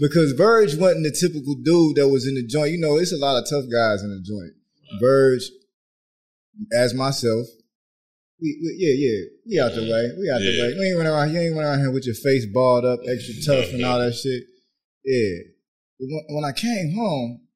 because 0.01 0.33
Verge 0.33 0.75
wasn't 0.75 1.05
the 1.05 1.13
typical 1.13 1.55
dude 1.55 1.97
that 1.97 2.09
was 2.09 2.27
in 2.27 2.35
the 2.35 2.45
joint. 2.45 2.73
You 2.73 2.79
know, 2.79 2.97
it's 2.97 3.13
a 3.13 3.17
lot 3.17 3.39
of 3.39 3.49
tough 3.49 3.71
guys 3.71 4.03
in 4.03 4.11
the 4.11 4.21
joint. 4.27 4.53
Verge, 5.01 5.49
as 6.73 6.95
myself, 6.95 7.47
we, 8.41 8.59
we 8.63 8.75
yeah 8.79 8.95
yeah 8.99 9.25
we 9.47 9.61
out 9.61 9.75
the 9.75 9.83
way, 9.83 10.11
we 10.19 10.31
out 10.31 10.39
the 10.39 10.59
way. 10.61 10.75
You 10.75 10.83
ain't 10.83 10.99
running 10.99 11.13
around, 11.13 11.33
you 11.33 11.41
ain't 11.41 11.55
running 11.55 11.71
around 11.71 11.81
here 11.81 11.93
with 11.93 12.07
your 12.07 12.15
face 12.17 12.47
balled 12.53 12.85
up, 12.85 12.99
extra 13.09 13.35
tough 13.47 13.73
and 13.73 13.85
all 13.85 14.01
that 14.01 14.15
shit. 14.15 14.43
Yeah, 15.05 15.55
when, 16.01 16.25
when 16.31 16.45
I 16.45 16.53
came 16.53 16.95
home, 16.97 17.48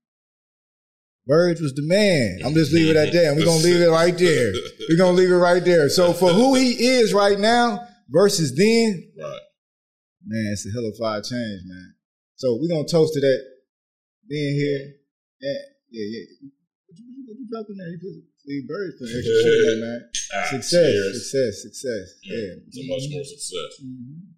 Verge 1.26 1.60
was 1.60 1.72
the 1.74 1.82
man. 1.86 2.40
I'm 2.44 2.54
just 2.54 2.72
leaving 2.72 2.96
it 2.96 2.96
at 2.96 3.12
that. 3.12 3.24
And 3.26 3.36
we're 3.36 3.44
gonna 3.46 3.62
leave 3.62 3.80
it 3.80 3.90
right 3.90 4.16
there. 4.16 4.52
We're 4.88 4.98
gonna 4.98 5.16
leave 5.16 5.30
it 5.30 5.36
right 5.36 5.64
there. 5.64 5.88
So 5.88 6.12
for 6.12 6.30
who 6.30 6.54
he 6.54 6.72
is 6.98 7.14
right 7.14 7.38
now 7.38 7.86
versus 8.10 8.54
then, 8.56 9.12
right. 9.18 9.40
man, 10.26 10.50
it's 10.52 10.66
a 10.66 10.70
hell 10.70 10.86
of 10.86 10.94
a 10.94 10.98
fire 10.98 11.22
change, 11.22 11.62
man. 11.66 11.94
So 12.34 12.58
we're 12.60 12.68
gonna 12.68 12.88
toast 12.88 13.14
to 13.14 13.20
that 13.20 13.40
being 14.28 14.54
here. 14.56 14.94
Yeah, 15.40 15.62
yeah, 15.90 16.06
yeah. 16.10 16.24
What 16.86 16.98
you, 16.98 17.04
what 17.06 17.14
you, 17.14 17.24
what 17.26 17.36
you 17.38 17.46
dropping 17.50 17.76
there? 17.78 17.88
You 17.88 17.98
put 18.02 18.32
see 18.42 18.62
birds 18.66 18.94
putting 18.98 19.14
extra 19.14 19.34
shit 19.42 19.54
in 19.54 19.62
there, 19.62 19.90
man. 19.90 20.00
Ah, 20.34 20.48
Success, 20.48 20.72
cheers. 20.72 21.12
success, 21.12 21.52
success. 21.62 22.06
Yeah. 22.24 22.56
So 22.72 22.80
much 22.88 23.04
more 23.12 23.22
success. 23.22 23.84
Mm-hmm. 23.84 24.31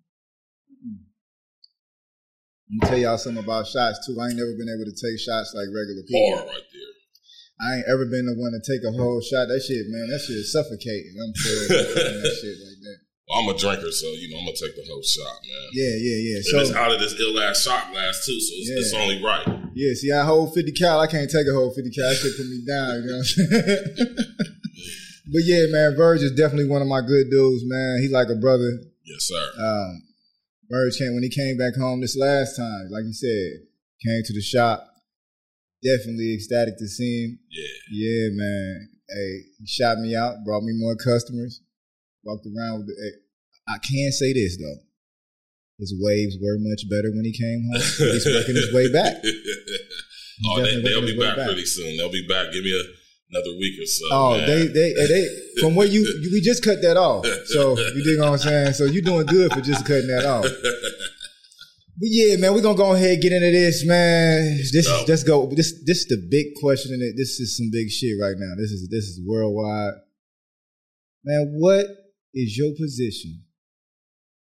I'm 2.70 2.78
gonna 2.80 2.90
tell 2.90 3.00
y'all 3.00 3.18
something 3.18 3.44
about 3.44 3.66
shots 3.68 4.00
too. 4.06 4.16
I 4.18 4.28
ain't 4.32 4.40
never 4.40 4.54
been 4.56 4.72
able 4.72 4.88
to 4.88 4.96
take 4.96 5.20
shots 5.20 5.52
like 5.54 5.68
regular 5.68 6.02
people. 6.08 6.40
Bar 6.40 6.46
right 6.48 6.68
there. 6.72 6.92
I 7.60 7.68
ain't 7.78 7.86
ever 7.86 8.04
been 8.08 8.26
the 8.26 8.34
one 8.34 8.50
to 8.56 8.62
take 8.66 8.82
a 8.82 8.90
whole 8.96 9.20
shot. 9.22 9.46
That 9.46 9.62
shit, 9.62 9.86
man, 9.86 10.08
that 10.10 10.18
shit 10.24 10.36
is 10.42 10.50
suffocating. 10.50 11.14
I'm 11.22 11.34
sure 11.38 11.60
that 11.70 12.34
shit 12.42 12.56
like 12.58 12.80
that. 12.82 12.98
Well, 13.28 13.40
I'm 13.40 13.48
a 13.48 13.56
drinker, 13.56 13.88
so 13.92 14.06
you 14.20 14.28
know 14.32 14.40
I'm 14.42 14.48
gonna 14.48 14.58
take 14.58 14.74
the 14.76 14.84
whole 14.90 15.00
shot, 15.04 15.38
man. 15.44 15.64
Yeah, 15.72 15.94
yeah, 15.96 16.18
yeah. 16.18 16.36
and 16.40 16.60
it's 16.60 16.72
So 16.72 16.76
out 16.76 16.92
of 16.92 16.98
this 17.00 17.14
ill 17.20 17.36
ass 17.40 17.62
shot 17.62 17.92
glass 17.92 18.24
too, 18.26 18.36
so 18.40 18.52
it's, 18.58 18.68
Yeah. 18.68 18.80
it's 18.80 18.94
only 18.96 19.18
right. 19.22 19.46
yeah, 19.76 19.92
see, 19.94 20.12
I 20.12 20.24
hold 20.24 20.52
50 20.52 20.72
cal. 20.72 21.00
I 21.00 21.06
can't 21.06 21.30
take 21.30 21.46
a 21.46 21.54
whole 21.54 21.72
50 21.72 21.88
cal. 21.92 22.08
That 22.10 22.16
shit 22.20 22.36
put 22.36 22.48
me 22.48 22.60
down. 22.66 22.90
You 23.00 23.06
know 23.06 23.16
what 23.16 23.24
I'm 23.24 23.24
saying? 23.24 24.16
but 25.32 25.42
yeah, 25.46 25.64
man, 25.72 25.96
Verge 25.96 26.20
is 26.20 26.32
definitely 26.36 26.68
one 26.68 26.82
of 26.82 26.88
my 26.88 27.00
good 27.00 27.30
dudes, 27.30 27.62
man. 27.64 28.00
He's 28.02 28.12
like 28.12 28.28
a 28.28 28.36
brother. 28.36 28.76
Yes, 29.04 29.24
sir. 29.24 29.44
Um, 29.62 30.02
Verge 30.70 30.96
came 30.98 31.14
when 31.14 31.22
he 31.22 31.30
came 31.30 31.56
back 31.56 31.74
home 31.76 32.00
this 32.00 32.16
last 32.16 32.56
time, 32.56 32.88
like 32.90 33.04
you 33.04 33.12
said, 33.12 33.66
came 34.04 34.22
to 34.24 34.32
the 34.34 34.40
shop. 34.42 34.86
Definitely 35.82 36.34
ecstatic 36.34 36.78
to 36.78 36.88
see 36.88 37.24
him. 37.24 37.38
Yeah. 37.50 37.76
Yeah, 37.92 38.28
man. 38.32 38.88
Hey, 39.08 39.40
he 39.60 39.66
shot 39.66 39.98
me 39.98 40.16
out, 40.16 40.44
brought 40.44 40.62
me 40.62 40.72
more 40.74 40.96
customers. 40.96 41.60
Walked 42.24 42.46
around 42.46 42.78
with 42.78 42.86
the. 42.88 42.96
Hey, 42.96 43.20
I 43.68 43.76
can 43.78 44.12
say 44.12 44.32
this 44.32 44.56
though, 44.56 44.80
his 45.78 45.94
waves 46.00 46.36
were 46.40 46.56
much 46.58 46.88
better 46.88 47.10
when 47.12 47.24
he 47.24 47.32
came 47.32 47.68
home. 47.68 47.82
He's 48.12 48.26
working 48.26 48.56
his 48.56 48.72
way 48.72 48.90
back. 48.92 49.22
Oh, 50.48 50.60
they, 50.60 50.82
they'll 50.82 51.00
be 51.00 51.16
back, 51.16 51.36
back. 51.36 51.46
pretty 51.46 51.64
soon. 51.64 51.96
They'll 51.96 52.10
be 52.10 52.26
back. 52.26 52.52
Give 52.52 52.64
me 52.64 52.72
a, 52.72 52.82
another 53.34 53.56
week 53.58 53.74
or 53.82 53.86
so. 53.86 54.04
Oh, 54.12 54.36
man. 54.38 54.46
they, 54.46 54.66
they, 54.68 54.92
they, 54.94 55.26
from 55.60 55.74
where 55.74 55.86
you, 55.86 56.00
you, 56.22 56.30
we 56.32 56.40
just 56.40 56.62
cut 56.64 56.80
that 56.82 56.96
off. 56.96 57.26
So 57.46 57.76
you 57.78 58.04
dig 58.04 58.18
what 58.20 58.28
I'm 58.28 58.38
saying? 58.38 58.72
So 58.74 58.84
you're 58.84 59.02
doing 59.02 59.26
good 59.26 59.52
for 59.52 59.60
just 59.60 59.84
cutting 59.86 60.06
that 60.08 60.24
off. 60.24 60.44
But 61.96 62.10
yeah, 62.10 62.36
man, 62.36 62.54
we're 62.54 62.62
gonna 62.62 62.76
go 62.76 62.92
ahead 62.94 63.12
and 63.12 63.22
get 63.22 63.30
into 63.32 63.52
this, 63.52 63.86
man. 63.86 64.56
This 64.72 64.88
go. 64.88 65.04
let's 65.06 65.22
go. 65.22 65.46
This 65.54 65.72
this 65.86 65.98
is 65.98 66.06
the 66.06 66.26
big 66.28 66.46
question, 66.60 66.92
and 66.92 67.00
it- 67.02 67.14
this 67.16 67.38
is 67.38 67.56
some 67.56 67.70
big 67.70 67.88
shit 67.88 68.18
right 68.20 68.34
now. 68.36 68.54
This 68.58 68.72
is 68.72 68.88
this 68.90 69.04
is 69.04 69.20
worldwide. 69.24 69.94
Man, 71.24 71.54
what 71.56 71.86
is 72.34 72.56
your 72.56 72.72
position 72.74 73.44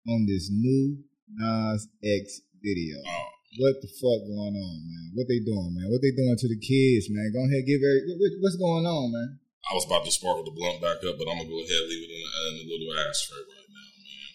on 0.08 0.28
this 0.28 0.50
new 0.52 0.98
Nas 1.34 1.88
X 2.04 2.40
video? 2.64 2.98
Oh, 3.08 3.26
What 3.58 3.82
the 3.82 3.90
fuck 3.98 4.22
going 4.30 4.54
on, 4.54 4.78
man? 4.86 5.06
What 5.18 5.26
they 5.26 5.42
doing, 5.42 5.74
man? 5.74 5.90
What 5.90 6.06
they 6.06 6.14
doing 6.14 6.38
to 6.38 6.50
the 6.50 6.62
kids, 6.62 7.10
man? 7.10 7.34
Go 7.34 7.42
ahead, 7.50 7.66
give 7.66 7.82
every 7.82 8.14
what, 8.14 8.30
what's 8.46 8.62
going 8.62 8.86
on, 8.86 9.10
man? 9.10 9.42
I 9.66 9.74
was 9.74 9.90
about 9.90 10.06
to 10.06 10.14
sparkle 10.14 10.46
the 10.46 10.54
blunt 10.54 10.78
back 10.86 11.02
up, 11.02 11.18
but 11.18 11.26
I'm 11.26 11.42
gonna 11.42 11.50
go 11.50 11.58
ahead 11.58 11.82
and 11.82 11.90
leave 11.90 12.06
it 12.06 12.14
in 12.14 12.22
the, 12.22 12.30
in 12.30 12.54
the 12.62 12.66
little 12.70 12.94
ashtray 12.94 13.42
right 13.42 13.70
now, 13.74 13.90
man. 13.90 14.30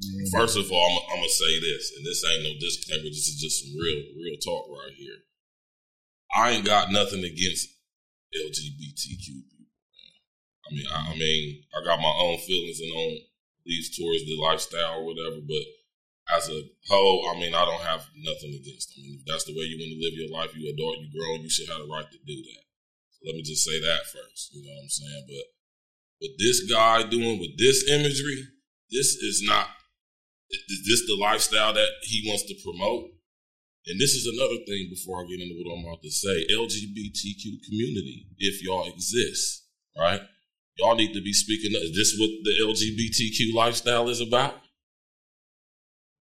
Man, 0.00 0.28
First 0.28 0.60
of 0.60 0.68
all, 0.68 0.76
I'm, 0.76 0.96
I'm 1.08 1.20
gonna 1.24 1.40
say 1.40 1.52
this, 1.56 1.96
and 1.96 2.04
this 2.04 2.20
ain't 2.20 2.44
no 2.44 2.52
disclaimer. 2.60 3.08
This 3.08 3.32
is 3.32 3.40
just 3.40 3.64
some 3.64 3.72
real, 3.80 4.00
real 4.20 4.36
talk 4.44 4.68
right 4.68 4.92
here. 4.92 5.24
I 6.36 6.52
ain't 6.52 6.68
got 6.68 6.92
nothing 6.92 7.24
against 7.24 7.64
LGBTQ 8.36 9.24
people. 9.24 9.72
Man. 9.72 10.16
I 10.64 10.68
mean, 10.76 10.88
I, 10.92 10.98
I 11.00 11.14
mean, 11.16 11.44
I 11.72 11.78
got 11.80 12.04
my 12.04 12.12
own 12.28 12.36
feelings 12.44 12.80
and 12.80 12.92
own 12.92 13.24
beliefs 13.64 13.96
towards 13.96 14.24
the 14.28 14.36
lifestyle 14.36 15.00
or 15.00 15.06
whatever. 15.06 15.40
But 15.40 15.64
as 16.36 16.48
a 16.48 16.60
whole, 16.88 17.30
I 17.30 17.38
mean, 17.38 17.54
I 17.54 17.64
don't 17.64 17.82
have 17.82 18.06
nothing 18.16 18.54
against 18.54 18.94
them. 18.94 19.04
And 19.06 19.20
if 19.20 19.26
that's 19.26 19.44
the 19.44 19.56
way 19.56 19.66
you 19.66 19.78
want 19.78 19.92
to 19.94 20.02
live 20.02 20.14
your 20.14 20.32
life, 20.32 20.56
you 20.56 20.68
adult, 20.70 20.98
you 20.98 21.08
grown, 21.10 21.42
you 21.42 21.50
should 21.50 21.68
have 21.68 21.82
the 21.82 21.90
right 21.90 22.06
to 22.06 22.18
do 22.26 22.36
that. 22.36 22.62
So 23.10 23.18
let 23.26 23.36
me 23.36 23.42
just 23.42 23.64
say 23.64 23.80
that 23.80 24.06
first. 24.06 24.54
You 24.54 24.64
know 24.64 24.72
what 24.72 24.84
I'm 24.84 24.88
saying? 24.88 25.24
But 25.26 25.46
with 26.20 26.34
this 26.38 26.70
guy 26.70 27.02
doing 27.08 27.40
with 27.40 27.56
this 27.58 27.88
imagery, 27.88 28.44
this 28.90 29.16
is 29.16 29.42
not 29.46 29.68
is 30.50 30.82
this 30.86 31.06
the 31.06 31.16
lifestyle 31.20 31.72
that 31.72 31.88
he 32.02 32.28
wants 32.28 32.44
to 32.44 32.54
promote? 32.64 33.10
And 33.86 34.00
this 34.00 34.12
is 34.12 34.26
another 34.26 34.58
thing 34.66 34.90
before 34.90 35.22
I 35.22 35.26
get 35.26 35.40
into 35.40 35.54
what 35.62 35.72
I'm 35.72 35.84
about 35.84 36.02
to 36.02 36.10
say. 36.10 36.46
LGBTQ 36.52 37.64
community, 37.68 38.26
if 38.38 38.62
y'all 38.62 38.86
exist, 38.86 39.64
right? 39.96 40.20
Y'all 40.76 40.96
need 40.96 41.14
to 41.14 41.22
be 41.22 41.32
speaking 41.32 41.74
up. 41.76 41.82
Is 41.82 41.94
this 41.94 42.16
what 42.18 42.30
the 42.42 42.54
LGBTQ 42.62 43.54
lifestyle 43.54 44.08
is 44.08 44.20
about? 44.20 44.54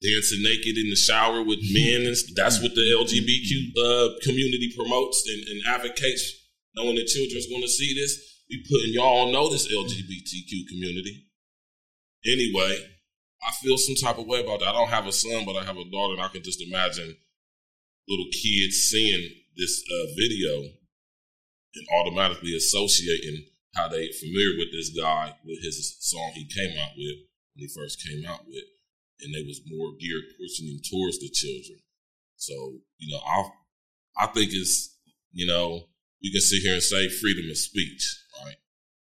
Dancing 0.02 0.44
naked 0.44 0.78
in 0.78 0.90
the 0.90 0.96
shower 0.96 1.44
with 1.44 1.60
men. 1.74 2.08
And 2.08 2.16
that's 2.36 2.62
what 2.62 2.74
the 2.74 2.88
LGBTQ 2.96 3.52
uh, 3.76 4.20
community 4.24 4.72
promotes 4.76 5.28
and, 5.28 5.44
and 5.48 5.62
advocates. 5.68 6.36
Knowing 6.76 6.96
that 6.96 7.08
children's 7.08 7.48
going 7.48 7.62
to 7.62 7.68
see 7.68 7.94
this, 7.94 8.16
we 8.50 8.64
putting 8.70 8.94
y'all 8.94 9.28
on 9.28 9.34
notice, 9.34 9.68
LGBTQ 9.68 10.68
community. 10.70 11.28
Anyway, 12.26 12.78
I 13.44 13.52
feel 13.62 13.78
some 13.78 13.96
type 13.96 14.18
of 14.18 14.28
way 14.28 14.42
about 14.42 14.60
that. 14.60 14.70
I 14.70 14.74
don't 14.74 14.90
have 14.90 15.08
a 15.08 15.12
son, 15.12 15.44
but 15.46 15.56
I 15.56 15.64
have 15.64 15.78
a 15.78 15.90
daughter, 15.90 16.14
and 16.14 16.22
I 16.22 16.28
can 16.28 16.44
just 16.44 16.62
imagine 16.62 17.16
little 18.08 18.26
kids 18.32 18.90
seeing 18.90 19.30
this 19.56 19.84
uh, 19.92 20.06
video 20.18 20.72
and 21.76 21.88
automatically 22.00 22.56
associating 22.56 23.46
how 23.76 23.88
they 23.88 24.10
familiar 24.20 24.58
with 24.58 24.72
this 24.72 24.90
guy 24.90 25.36
with 25.46 25.62
his 25.62 25.96
song 26.00 26.32
he 26.34 26.46
came 26.46 26.78
out 26.80 26.92
with 26.98 27.16
when 27.54 27.68
he 27.68 27.68
first 27.68 28.04
came 28.04 28.26
out 28.26 28.42
with, 28.48 28.64
and 29.22 29.34
they 29.34 29.44
was 29.44 29.62
more 29.68 29.92
geared 30.00 30.24
pushing 30.40 30.68
them 30.68 30.80
towards 30.90 31.20
the 31.20 31.30
children. 31.30 31.80
So 32.38 32.54
you 32.98 33.12
know, 33.12 33.20
I 33.26 34.24
I 34.24 34.28
think 34.28 34.52
it's 34.54 34.96
you 35.32 35.48
know 35.48 35.84
we 36.22 36.32
can 36.32 36.42
sit 36.42 36.62
here 36.62 36.74
and 36.74 36.84
say 36.84 37.10
freedom 37.10 37.50
of 37.50 37.58
speech, 37.58 38.04
right? 38.44 38.56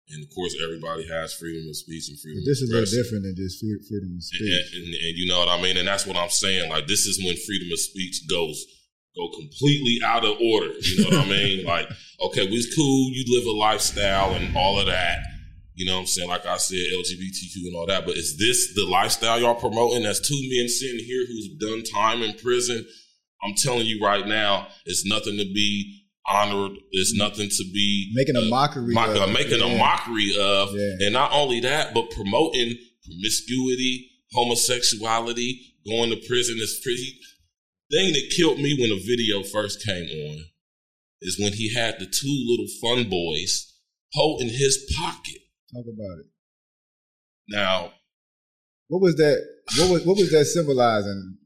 And 0.10 0.24
of 0.24 0.29
course, 0.36 0.55
everybody 0.63 1.07
has 1.07 1.34
freedom 1.34 1.67
of 1.67 1.75
speech 1.75 2.10
and 2.10 2.19
freedom. 2.19 2.43
But 2.43 2.50
this 2.50 2.62
of 2.62 2.65
is 2.65 2.69
a 2.69 2.74
little 2.77 3.03
different 3.03 3.24
than 3.25 3.36
just 3.36 3.60
freedom 3.60 4.10
of 4.13 4.22
And, 4.22 4.24
speech. 4.24 4.75
and, 4.75 4.86
and 4.86 5.13
you 5.17 5.25
know 5.27 5.39
what 5.39 5.50
I 5.50 5.60
mean? 5.62 5.77
And 5.77 5.88
that's 5.88 6.05
what 6.05 6.15
I'm 6.17 6.29
saying. 6.29 6.69
Like, 6.69 6.86
this 6.86 7.07
is 7.07 7.17
when 7.25 7.36
freedom 7.48 7.72
of 7.72 7.79
speech 7.79 8.22
goes 8.29 8.63
go 9.15 9.29
completely 9.29 10.00
out 10.05 10.25
of 10.25 10.36
order. 10.41 10.74
You 10.81 11.03
know 11.10 11.17
what 11.17 11.25
I 11.25 11.29
mean? 11.29 11.65
Like, 11.75 11.89
okay, 12.22 12.45
we 12.45 12.63
cool, 12.75 13.10
you 13.12 13.24
live 13.36 13.48
a 13.48 13.51
lifestyle 13.57 14.31
and 14.36 14.55
all 14.55 14.79
of 14.79 14.86
that. 14.86 15.17
You 15.75 15.86
know 15.86 15.96
what 15.96 16.01
I'm 16.01 16.08
saying? 16.08 16.29
Like 16.29 16.46
I 16.46 16.58
said, 16.58 16.77
LGBTQ 16.77 17.67
and 17.67 17.75
all 17.75 17.86
that. 17.88 18.05
But 18.05 18.15
is 18.17 18.38
this 18.38 18.74
the 18.75 18.86
lifestyle 18.89 19.39
y'all 19.39 19.55
promoting? 19.55 20.03
That's 20.03 20.25
two 20.25 20.39
men 20.55 20.70
sitting 20.70 21.00
here 21.05 21.25
who's 21.27 21.50
done 21.60 21.84
time 21.94 22.22
in 22.22 22.34
prison. 22.38 22.86
I'm 23.44 23.53
telling 23.58 23.86
you 23.86 24.01
right 24.03 24.25
now, 24.25 24.67
it's 24.86 25.05
nothing 25.05 25.38
to 25.38 25.44
be 25.44 26.01
honored. 26.27 26.72
It's 26.91 27.13
nothing 27.15 27.50
to 27.50 27.63
be 27.74 28.12
Making 28.15 28.38
a 28.38 28.41
uh, 28.48 28.50
mockery 28.50 28.94
mock- 28.94 29.10
of. 29.10 29.17
uh, 29.17 29.27
making 29.27 29.62
a 29.62 29.77
mockery 29.77 30.34
of, 30.39 30.70
Yeah. 30.74 31.05
and 31.08 31.13
not 31.13 31.32
only 31.34 31.60
that, 31.60 31.94
but 31.94 32.10
promoting 32.10 32.77
promiscuity, 33.05 34.10
homosexuality, 34.34 35.60
going 35.86 36.10
to 36.10 36.17
prison 36.27 36.55
is 36.60 36.79
pretty. 36.84 37.20
Thing 37.91 38.13
that 38.13 38.34
killed 38.36 38.58
me 38.60 38.75
when 38.79 38.89
the 38.89 39.03
video 39.05 39.44
first 39.44 39.86
came 39.86 40.05
on 40.10 40.46
is 41.22 41.38
when 41.39 41.53
he 41.53 41.74
had 41.75 42.00
the 42.00 42.08
two 42.08 42.46
little 42.48 42.65
fun 42.82 43.08
boys 43.10 43.72
holding 44.13 44.50
his 44.50 44.91
pocket. 44.98 45.38
Talk 45.75 45.86
about 45.91 46.20
it. 46.20 46.27
Now, 47.50 47.91
What 48.88 49.01
was 49.01 49.15
that? 49.15 49.44
What 49.77 49.91
was 49.91 50.05
what 50.05 50.15
was 50.15 50.32
that 50.32 50.46
symbolizing? 50.46 51.38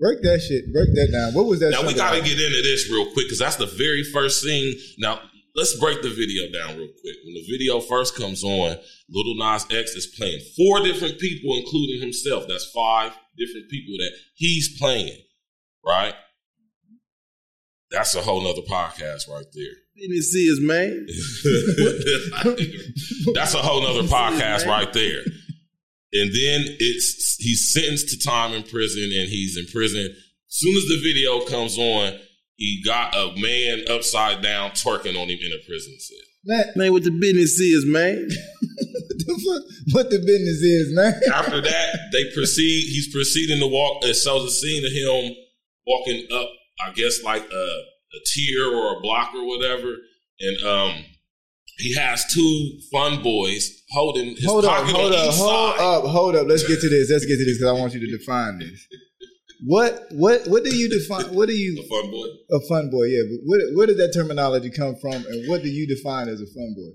Break 0.00 0.22
that 0.22 0.40
shit. 0.40 0.72
Break 0.72 0.88
that 0.94 1.10
down. 1.12 1.34
What 1.34 1.46
was 1.46 1.60
that? 1.60 1.70
now 1.70 1.86
we 1.86 1.92
got 1.92 2.14
to 2.14 2.22
get 2.22 2.38
into 2.40 2.62
this 2.62 2.88
real 2.90 3.04
quick 3.12 3.26
because 3.26 3.40
that's 3.40 3.56
the 3.56 3.66
very 3.66 4.04
first 4.04 4.42
thing. 4.44 4.72
Now, 4.98 5.20
let's 5.54 5.78
break 5.78 6.00
the 6.00 6.08
video 6.08 6.48
down 6.48 6.78
real 6.78 6.88
quick. 6.88 7.16
When 7.24 7.34
the 7.34 7.46
video 7.50 7.80
first 7.80 8.16
comes 8.16 8.42
on, 8.42 8.78
Little 9.10 9.36
Nas 9.36 9.66
X 9.70 9.90
is 9.96 10.06
playing 10.16 10.40
four 10.56 10.80
different 10.84 11.18
people, 11.18 11.54
including 11.58 12.00
himself. 12.00 12.46
That's 12.48 12.70
five 12.70 13.12
different 13.36 13.68
people 13.68 13.98
that 13.98 14.12
he's 14.34 14.78
playing, 14.78 15.18
right? 15.84 16.14
That's 17.90 18.14
a 18.14 18.22
whole 18.22 18.42
nother 18.42 18.62
podcast 18.62 19.28
right 19.28 19.46
there. 19.52 19.72
Business 19.96 20.34
is, 20.34 20.60
man. 20.60 21.06
That's 23.34 23.54
a 23.54 23.58
whole 23.58 23.82
nother 23.82 24.06
podcast 24.08 24.66
right 24.66 24.92
there. 24.92 25.20
And 26.12 26.30
then 26.30 26.64
it's 26.80 27.36
he's 27.38 27.72
sentenced 27.72 28.08
to 28.10 28.18
time 28.18 28.52
in 28.52 28.62
prison 28.62 29.04
and 29.04 29.28
he's 29.28 29.56
in 29.56 29.66
prison. 29.66 30.14
Soon 30.48 30.76
as 30.76 30.84
the 30.84 31.00
video 31.02 31.44
comes 31.46 31.78
on, 31.78 32.18
he 32.56 32.82
got 32.84 33.14
a 33.14 33.34
man 33.40 33.84
upside 33.90 34.42
down 34.42 34.70
twerking 34.72 35.20
on 35.20 35.28
him 35.28 35.38
in 35.42 35.52
a 35.52 35.58
prison 35.66 35.94
cell. 35.98 36.18
Man, 36.44 36.64
Man, 36.76 36.92
what 36.92 37.04
the 37.04 37.10
business 37.10 37.58
is, 37.60 37.84
man. 37.84 38.26
what 38.26 38.28
the? 39.18 39.64
What 39.92 40.10
the 40.10 40.18
business 40.18 40.62
is, 40.62 40.94
man? 40.94 41.14
After 41.34 41.60
that, 41.60 41.96
they 42.12 42.24
proceed. 42.34 42.88
He's 42.88 43.12
proceeding 43.12 43.58
to 43.60 43.66
walk. 43.66 44.04
It 44.04 44.14
shows 44.14 44.44
a 44.44 44.50
scene 44.50 44.84
of 44.84 44.92
him 44.92 45.34
walking 45.86 46.26
up, 46.32 46.48
I 46.80 46.92
guess, 46.92 47.22
like 47.22 47.42
a, 47.42 47.54
a 47.54 48.20
tier 48.26 48.66
or 48.74 48.96
a 48.96 49.00
block 49.00 49.34
or 49.34 49.46
whatever. 49.46 49.94
And 50.40 50.62
um, 50.66 51.04
he 51.78 51.94
has 51.94 52.24
two 52.32 52.78
fun 52.92 53.22
boys 53.22 53.82
holding 53.90 54.36
his 54.36 54.44
hold 54.44 54.64
up, 54.64 54.84
hold 54.84 55.12
on 55.12 55.18
up, 55.18 55.26
each 55.26 55.34
hold 55.34 55.76
side. 55.76 55.84
up, 55.84 56.04
hold 56.04 56.36
up. 56.36 56.46
Let's 56.46 56.66
get 56.66 56.80
to 56.80 56.88
this. 56.88 57.10
Let's 57.10 57.24
get 57.26 57.36
to 57.36 57.44
this 57.44 57.58
because 57.58 57.76
I 57.76 57.80
want 57.80 57.94
you 57.94 58.00
to 58.00 58.18
define 58.18 58.58
this. 58.58 58.86
What 59.66 60.06
what 60.12 60.46
what 60.46 60.64
do 60.64 60.74
you 60.74 60.88
define? 60.88 61.34
What 61.34 61.48
do 61.48 61.54
you 61.54 61.82
fun 61.88 62.10
boy. 62.10 62.26
a 62.50 62.60
fun 62.68 62.90
boy? 62.90 63.04
Yeah, 63.04 63.22
but 63.28 63.40
where, 63.46 63.60
where 63.74 63.86
did 63.86 63.98
that 63.98 64.12
terminology 64.14 64.70
come 64.70 64.94
from, 65.00 65.14
and 65.14 65.48
what 65.48 65.62
do 65.62 65.68
you 65.68 65.86
define 65.86 66.28
as 66.28 66.40
a 66.40 66.46
fun 66.46 66.74
boy? 66.76 66.94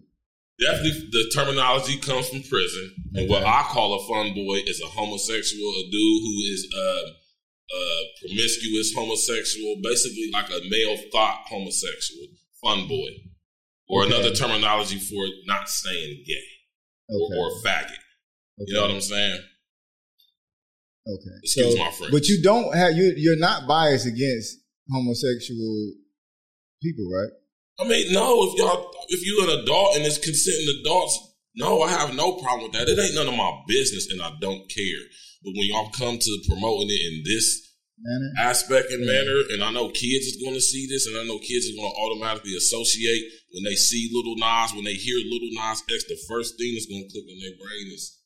Definitely, 0.59 1.09
the 1.11 1.31
terminology 1.35 1.97
comes 1.97 2.29
from 2.29 2.41
prison, 2.43 2.95
and 3.15 3.29
what 3.29 3.43
I 3.43 3.63
call 3.63 3.99
a 3.99 4.07
fun 4.07 4.33
boy 4.33 4.63
is 4.65 4.81
a 4.81 4.87
homosexual, 4.87 5.69
a 5.71 5.83
dude 5.91 6.21
who 6.23 6.39
is 6.53 6.67
uh, 6.71 7.11
uh, 7.73 8.01
promiscuous 8.21 8.93
homosexual, 8.95 9.75
basically 9.81 10.29
like 10.31 10.49
a 10.49 10.59
male 10.69 10.97
thought 11.11 11.43
homosexual, 11.47 12.27
fun 12.63 12.87
boy, 12.87 13.09
or 13.89 14.03
Okay. 14.03 14.13
another 14.13 14.33
terminology 14.35 14.99
for 14.99 15.25
not 15.45 15.67
saying 15.69 16.23
gay 16.27 16.47
Okay, 17.09 17.35
or, 17.37 17.47
or 17.47 17.61
faggot. 17.63 17.91
okay. 17.91 18.65
You 18.67 18.73
know 18.75 18.81
what 18.83 18.91
I'm 18.91 19.01
saying? 19.01 19.39
Okay. 21.07 21.35
Excuse 21.43 21.73
so, 21.73 21.79
my 21.83 21.91
friend. 21.91 22.11
But 22.11 22.27
you 22.27 22.41
don't 22.41 22.75
have 22.75 22.93
you. 22.93 23.13
You're 23.17 23.37
not 23.39 23.67
biased 23.67 24.05
against 24.07 24.57
homosexual 24.89 25.93
people, 26.81 27.09
right? 27.11 27.31
I 27.79 27.87
mean, 27.89 28.13
no, 28.13 28.43
if 28.47 28.57
y'all, 28.57 28.91
if 29.09 29.25
you're 29.25 29.49
an 29.49 29.59
adult 29.63 29.95
and 29.97 30.05
it's 30.05 30.17
consenting 30.17 30.79
adults, 30.81 31.33
no, 31.55 31.81
I 31.81 31.89
have 31.89 32.13
no 32.15 32.33
problem 32.33 32.63
with 32.63 32.73
that. 32.73 32.87
It 32.87 32.99
ain't 32.99 33.15
none 33.15 33.27
of 33.27 33.35
my 33.35 33.51
business, 33.67 34.09
and 34.11 34.21
I 34.21 34.31
don't 34.39 34.69
care. 34.69 35.01
But 35.43 35.51
when 35.57 35.67
y'all 35.67 35.89
come 35.91 36.17
to 36.17 36.43
promoting 36.47 36.87
it 36.89 37.01
in 37.13 37.23
this 37.25 37.62
Manner. 38.03 38.31
aspect 38.51 38.91
and 38.91 39.05
manner, 39.05 39.39
and 39.55 39.63
I 39.63 39.71
know 39.71 39.87
kids 39.87 40.27
is 40.27 40.43
going 40.43 40.55
to 40.55 40.61
see 40.61 40.87
this, 40.87 41.07
and 41.07 41.15
I 41.15 41.23
know 41.23 41.39
kids 41.39 41.71
are 41.71 41.77
going 41.79 41.87
to 41.87 41.99
automatically 42.03 42.51
associate 42.55 43.23
when 43.53 43.63
they 43.63 43.75
see 43.75 44.11
Little 44.11 44.35
Nas, 44.35 44.73
when 44.73 44.83
they 44.83 44.99
hear 44.99 45.15
Little 45.23 45.55
Nas 45.55 45.83
X, 45.87 46.03
the 46.09 46.19
first 46.27 46.57
thing 46.57 46.73
that's 46.73 46.89
going 46.89 47.05
to 47.05 47.11
click 47.13 47.23
in 47.29 47.39
their 47.39 47.55
brain 47.55 47.87
is, 47.93 48.19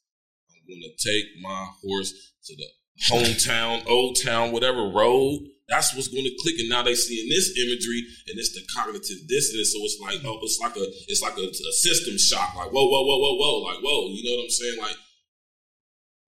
I'm 0.50 0.66
going 0.66 0.82
to 0.82 0.96
take 0.98 1.26
my 1.44 1.68
horse 1.84 2.10
to 2.48 2.56
the 2.56 2.68
hometown, 3.12 3.86
old 3.90 4.18
town, 4.24 4.52
whatever 4.52 4.90
road. 4.90 5.46
That's 5.70 5.94
what's 5.94 6.08
going 6.08 6.24
to 6.24 6.36
click. 6.42 6.56
And 6.60 6.70
now 6.70 6.82
they 6.82 6.96
seeing 6.96 7.28
this 7.28 7.52
imagery, 7.60 8.02
and 8.32 8.40
it's 8.40 8.56
the 8.56 8.64
cognitive 8.74 9.28
dissonance. 9.28 9.76
So 9.76 9.84
it's 9.84 10.00
like, 10.00 10.24
oh, 10.24 10.40
it's 10.42 10.60
like 10.64 10.76
a, 10.80 10.86
it's 11.12 11.22
like 11.22 11.38
a, 11.38 11.44
a 11.44 11.74
system 11.76 12.18
shock. 12.18 12.56
Like, 12.56 12.72
whoa, 12.72 12.88
whoa, 12.88 13.04
whoa, 13.04 13.20
whoa, 13.20 13.36
whoa, 13.36 13.54
like, 13.68 13.84
whoa. 13.84 14.08
You 14.16 14.24
know 14.24 14.40
what 14.40 14.48
I'm 14.48 14.50
saying? 14.50 14.80
Like, 14.80 14.96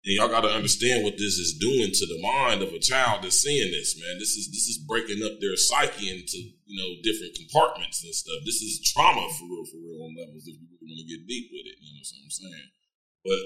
and 0.00 0.16
y'all 0.16 0.32
got 0.32 0.48
to 0.48 0.52
understand 0.52 1.04
what 1.04 1.20
this 1.20 1.36
is 1.36 1.60
doing 1.60 1.92
to 1.92 2.06
the 2.08 2.20
mind 2.24 2.62
of 2.62 2.72
a 2.72 2.80
child 2.80 3.20
that's 3.22 3.36
seeing 3.36 3.70
this, 3.70 4.00
man. 4.00 4.16
This 4.16 4.32
is 4.32 4.48
this 4.48 4.64
is 4.64 4.80
breaking 4.88 5.20
up 5.20 5.36
their 5.40 5.56
psyche 5.56 6.08
into 6.08 6.40
you 6.64 6.76
know 6.80 6.88
different 7.04 7.36
compartments 7.36 8.02
and 8.02 8.14
stuff. 8.14 8.40
This 8.46 8.64
is 8.64 8.80
trauma 8.92 9.28
for 9.36 9.44
real, 9.44 9.64
for 9.68 9.76
real 9.76 10.00
on 10.08 10.16
levels. 10.16 10.48
If 10.48 10.56
you 10.56 10.64
really 10.72 10.88
want 10.88 11.04
to 11.04 11.08
get 11.12 11.28
deep 11.28 11.52
with 11.52 11.68
it, 11.68 11.76
you 11.84 11.92
know 11.92 12.00
what 12.00 12.24
I'm 12.24 12.32
saying. 12.32 12.68
But 13.28 13.42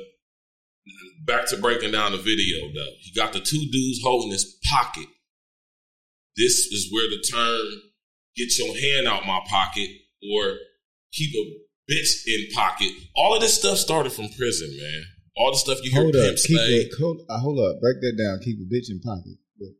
back 1.26 1.46
to 1.50 1.58
breaking 1.58 1.90
down 1.90 2.12
the 2.12 2.23
video 2.23 2.70
though, 2.70 2.94
he 3.02 3.11
got 3.18 3.32
the 3.32 3.42
two 3.42 3.66
dudes 3.73 3.99
holding 4.02 4.30
his 4.30 4.46
pocket. 4.70 5.11
This 6.37 6.70
is 6.70 6.87
where 6.94 7.11
the 7.11 7.18
term 7.18 7.90
"get 8.38 8.54
your 8.62 8.78
hand 8.78 9.11
out 9.11 9.26
my 9.26 9.42
pocket" 9.50 9.90
or 10.23 10.54
"keep 11.11 11.34
a 11.34 11.44
bitch 11.90 12.30
in 12.30 12.54
pocket." 12.54 12.94
All 13.16 13.34
of 13.34 13.42
this 13.42 13.58
stuff 13.58 13.78
started 13.78 14.12
from 14.12 14.30
prison, 14.38 14.70
man. 14.70 15.02
All 15.37 15.50
the 15.50 15.59
stuff 15.59 15.79
you 15.83 15.91
hear 15.91 16.03
Hold 16.03 16.17
up, 16.17 16.23
pimps 16.23 16.47
keep 16.47 16.59
a, 16.59 16.91
hold, 16.97 17.21
uh, 17.29 17.38
hold 17.41 17.59
up, 17.59 17.81
break 17.81 18.00
that 18.00 18.17
down. 18.17 18.38
Keep 18.38 18.59
a 18.61 18.67
bitch 18.73 18.88
in 18.88 19.00
pocket. 19.00 19.35
But 19.59 19.75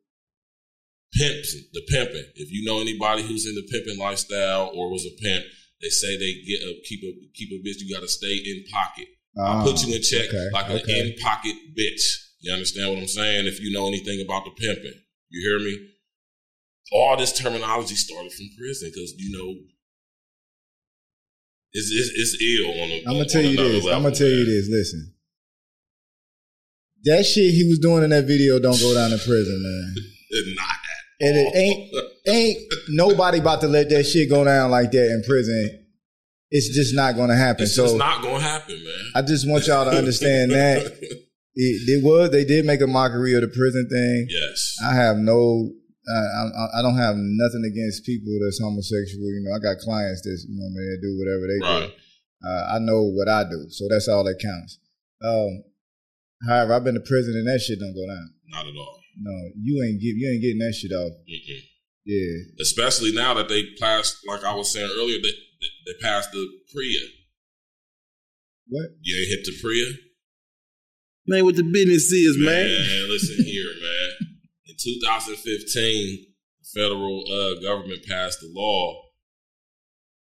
pimps, 1.14 1.54
the 1.73 1.82
pimping. 1.88 2.26
If 2.34 2.50
you 2.50 2.64
know 2.64 2.80
anybody 2.80 3.23
who's 3.23 3.46
in 3.46 3.54
the 3.54 3.62
pimping 3.70 3.99
lifestyle 3.99 4.73
or 4.75 4.90
was 4.90 5.06
a 5.06 5.14
pimp, 5.23 5.44
they 5.80 5.88
say 5.90 6.16
they 6.18 6.42
get 6.42 6.61
a 6.66 6.75
keep 6.84 7.02
a 7.04 7.12
keep 7.34 7.50
a 7.52 7.62
bitch. 7.62 7.78
You 7.78 7.94
got 7.94 8.02
to 8.02 8.08
stay 8.08 8.34
in 8.34 8.64
pocket. 8.73 9.08
I 9.38 9.40
Ah, 9.42 9.62
put 9.64 9.82
you 9.87 9.94
in 9.94 10.02
check 10.02 10.28
okay, 10.28 10.50
like 10.52 10.70
an 10.70 10.82
in 10.88 11.14
pocket 11.23 11.54
bitch. 11.78 12.02
You 12.40 12.52
understand 12.52 12.90
what 12.90 12.99
I'm 12.99 13.06
saying? 13.08 13.46
If 13.46 13.61
you 13.61 13.73
know 13.73 13.87
anything 13.87 14.20
about 14.25 14.44
the 14.44 14.50
pimping, 14.50 14.99
you 15.30 15.40
hear 15.40 15.58
me? 15.64 15.88
All 16.92 17.16
this 17.16 17.32
terminology 17.32 17.94
started 17.94 18.32
from 18.32 18.46
prison 18.58 18.90
because 18.92 19.14
you 19.16 19.37
know 19.37 19.54
it's 21.73 21.90
it's, 21.90 22.11
it's 22.14 22.42
ill 22.42 22.70
on. 22.82 22.90
A, 22.90 22.99
I'm 22.99 23.04
gonna 23.04 23.20
on 23.20 23.26
tell 23.28 23.42
you 23.42 23.56
this. 23.56 23.87
I'm 23.87 24.02
gonna 24.02 24.14
tell 24.14 24.28
you 24.28 24.44
this. 24.44 24.68
Listen, 24.68 25.13
that 27.04 27.25
shit 27.25 27.52
he 27.54 27.66
was 27.68 27.78
doing 27.78 28.02
in 28.04 28.11
that 28.11 28.25
video 28.26 28.58
don't 28.58 28.78
go 28.80 28.94
down 28.94 29.12
in 29.12 29.18
prison, 29.18 29.62
man. 29.62 29.94
It's 30.30 30.56
not 30.56 30.66
that. 30.68 31.26
And 31.26 31.37
it 31.37 31.56
ain't 31.56 31.94
ain't 32.26 32.58
nobody 32.88 33.38
about 33.38 33.61
to 33.62 33.68
let 33.68 33.88
that 33.90 34.04
shit 34.04 34.28
go 34.28 34.44
down 34.44 34.70
like 34.70 34.90
that 34.92 35.06
in 35.11 35.23
prison. 35.26 35.80
It's 36.50 36.68
just 36.75 36.94
not 36.94 37.16
going 37.16 37.30
to 37.30 37.37
happen. 37.37 37.64
It's 37.64 37.75
so 37.75 37.84
just 37.87 37.96
not 37.96 38.23
gonna 38.23 38.38
happen, 38.40 38.75
man. 38.75 39.04
I 39.16 39.23
just 39.23 39.49
want 39.49 39.66
y'all 39.66 39.84
to 39.90 39.96
understand 39.96 40.52
that 40.58 40.87
it, 40.87 41.18
it 41.54 42.04
was 42.04 42.30
they 42.30 42.44
did 42.44 42.64
make 42.64 42.80
a 42.80 42.87
mockery 42.87 43.34
of 43.34 43.40
the 43.42 43.49
prison 43.49 43.88
thing. 43.90 44.26
yes. 44.30 44.76
I 44.84 44.94
have 44.94 45.16
no, 45.16 45.70
I, 46.06 46.18
I, 46.18 46.78
I 46.78 46.82
don't 46.82 46.96
have 46.99 47.16
nothing 47.16 47.64
against 47.66 48.04
people 48.06 48.38
that's 48.44 48.61
homosexual. 48.62 49.25
You 49.34 49.42
know, 49.49 49.56
I 49.56 49.58
got 49.58 49.80
clients 49.82 50.23
that 50.23 50.38
you 50.46 50.54
know 50.54 50.66
I 50.66 50.70
mean, 50.70 50.87
they 50.94 51.00
do 51.02 51.12
whatever 51.18 51.44
they 51.49 51.61
Right. 51.62 51.90
do. 51.90 52.49
Uh, 52.49 52.75
I 52.76 52.78
know 52.78 53.02
what 53.11 53.26
I 53.28 53.42
do, 53.49 53.66
so 53.70 53.87
that's 53.88 54.06
all 54.06 54.23
that 54.25 54.38
counts. 54.38 54.78
Um, 55.25 55.64
however, 56.48 56.74
I've 56.74 56.84
been 56.84 56.94
to 56.94 57.00
prison 57.00 57.34
and 57.36 57.46
that 57.46 57.60
shit 57.60 57.78
don't 57.80 57.94
go 57.94 58.06
down. 58.06 58.34
Not 58.48 58.66
at 58.66 58.76
all. 58.76 59.00
No, 59.20 59.50
you 59.60 59.82
ain't 59.82 60.00
get 60.00 60.14
you 60.16 60.30
ain't 60.30 60.42
getting 60.42 60.58
that 60.58 60.74
shit 60.74 60.92
off. 60.92 61.12
Mm-mm. 61.28 61.62
Yeah, 62.04 62.60
especially 62.60 63.12
now 63.12 63.34
that 63.34 63.48
they 63.48 63.64
passed, 63.80 64.18
like 64.28 64.44
I 64.44 64.54
was 64.54 64.72
saying 64.72 64.90
earlier, 64.98 65.18
they, 65.22 65.32
they 65.86 65.98
passed 66.02 66.32
the 66.32 66.46
PREA. 66.72 67.00
what? 68.68 68.90
You 69.00 69.16
ain't 69.16 69.30
hit 69.30 69.44
the 69.46 69.58
PREA? 69.62 69.96
Man, 71.26 71.44
what 71.44 71.56
the 71.56 71.62
business 71.62 72.12
is, 72.12 72.36
man. 72.36 73.08
listen 73.08 73.42
here, 73.44 73.70
man. 73.80 74.36
In 74.66 74.74
2015, 74.78 76.26
the 76.60 76.80
federal 76.80 77.24
uh, 77.24 77.62
government 77.62 78.04
passed 78.06 78.42
a 78.42 78.48
law 78.52 79.00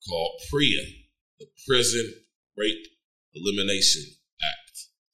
called 0.08 0.32
PREA, 0.52 1.06
the 1.40 1.48
Prison 1.68 2.14
Rape 2.56 2.86
Elimination 3.34 4.04
Act. 4.08 4.21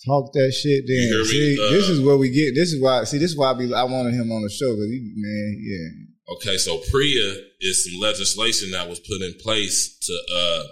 Talk 0.08 0.32
that 0.34 0.52
shit 0.54 0.88
then. 0.88 0.96
You 0.96 1.08
hear 1.08 1.20
me? 1.20 1.26
See, 1.26 1.58
Uh, 1.68 1.72
this 1.72 1.90
is 1.90 2.00
where 2.02 2.18
we 2.18 2.30
get. 2.30 2.56
This 2.56 2.72
is 2.72 2.82
why. 2.82 3.04
See, 3.04 3.18
this 3.18 3.32
is 3.32 3.38
why 3.38 3.52
I, 3.52 3.54
be, 3.54 3.74
I 3.74 3.84
wanted 3.84 4.14
him 4.14 4.32
on 4.32 4.42
the 4.42 4.50
show 4.50 4.74
because 4.74 4.90
he, 4.90 5.14
man, 5.16 5.60
yeah. 5.60 6.34
Okay, 6.36 6.58
so 6.58 6.80
PREA 6.90 7.44
is 7.60 7.84
some 7.86 8.00
legislation 8.00 8.72
that 8.72 8.88
was 8.90 9.00
put 9.00 9.22
in 9.22 9.34
place 9.36 9.98
to 10.00 10.14
uh, 10.34 10.64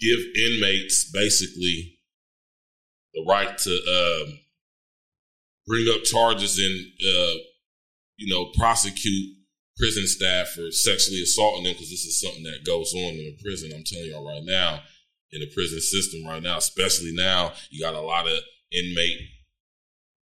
give 0.00 0.18
inmates 0.36 1.10
basically 1.10 1.98
the 3.14 3.24
right 3.26 3.56
to 3.56 3.70
um, 3.70 4.38
bring 5.66 5.86
up 5.94 6.04
charges 6.04 6.58
and 6.58 6.86
uh, 7.02 7.34
you 8.16 8.32
know 8.32 8.50
prosecute 8.56 9.36
prison 9.76 10.06
staff 10.06 10.48
for 10.48 10.70
sexually 10.70 11.22
assaulting 11.22 11.64
them 11.64 11.72
because 11.72 11.90
this 11.90 12.04
is 12.04 12.20
something 12.20 12.42
that 12.44 12.64
goes 12.66 12.92
on 12.94 13.00
in 13.00 13.16
the 13.16 13.38
prison. 13.42 13.72
I'm 13.74 13.84
telling 13.84 14.10
y'all 14.10 14.26
right 14.26 14.44
now, 14.44 14.80
in 15.32 15.40
the 15.40 15.50
prison 15.54 15.80
system 15.80 16.26
right 16.26 16.42
now, 16.42 16.58
especially 16.58 17.12
now, 17.14 17.52
you 17.70 17.80
got 17.80 17.94
a 17.94 18.00
lot 18.00 18.26
of 18.26 18.38
inmate 18.72 19.20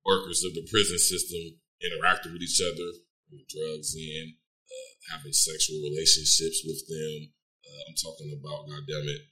workers 0.05 0.45
of 0.45 0.55
the 0.55 0.67
prison 0.71 0.99
system 0.99 1.41
interacting 1.81 2.33
with 2.33 2.43
each 2.43 2.61
other, 2.61 2.89
bringing 3.29 3.49
drugs 3.49 3.95
in, 3.97 4.35
uh, 4.69 4.91
having 5.17 5.33
sexual 5.33 5.81
relationships 5.85 6.65
with 6.65 6.81
them. 6.89 7.33
Uh, 7.65 7.81
I'm 7.89 7.97
talking 7.97 8.33
about, 8.33 8.69
goddamn 8.69 9.09
it, 9.09 9.23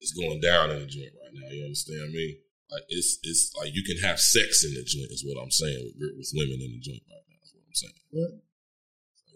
it's 0.00 0.12
going 0.12 0.40
down 0.40 0.70
in 0.70 0.80
the 0.80 0.86
joint 0.86 1.12
right 1.16 1.32
now. 1.32 1.48
You 1.48 1.64
understand 1.64 2.12
me? 2.12 2.40
Like 2.70 2.82
it's 2.88 3.18
it's 3.22 3.54
like 3.56 3.70
you 3.74 3.84
can 3.86 3.96
have 4.02 4.18
sex 4.18 4.64
in 4.64 4.74
the 4.74 4.82
joint 4.82 5.14
is 5.14 5.24
what 5.24 5.40
I'm 5.40 5.54
saying 5.54 5.78
with 5.86 6.18
with 6.18 6.30
women 6.34 6.58
in 6.58 6.72
the 6.74 6.82
joint 6.82 7.02
right 7.06 7.26
now. 7.30 7.38
Is 7.42 7.54
what 7.54 7.62
I'm 7.62 7.78
saying. 7.78 8.00
What? 8.10 8.30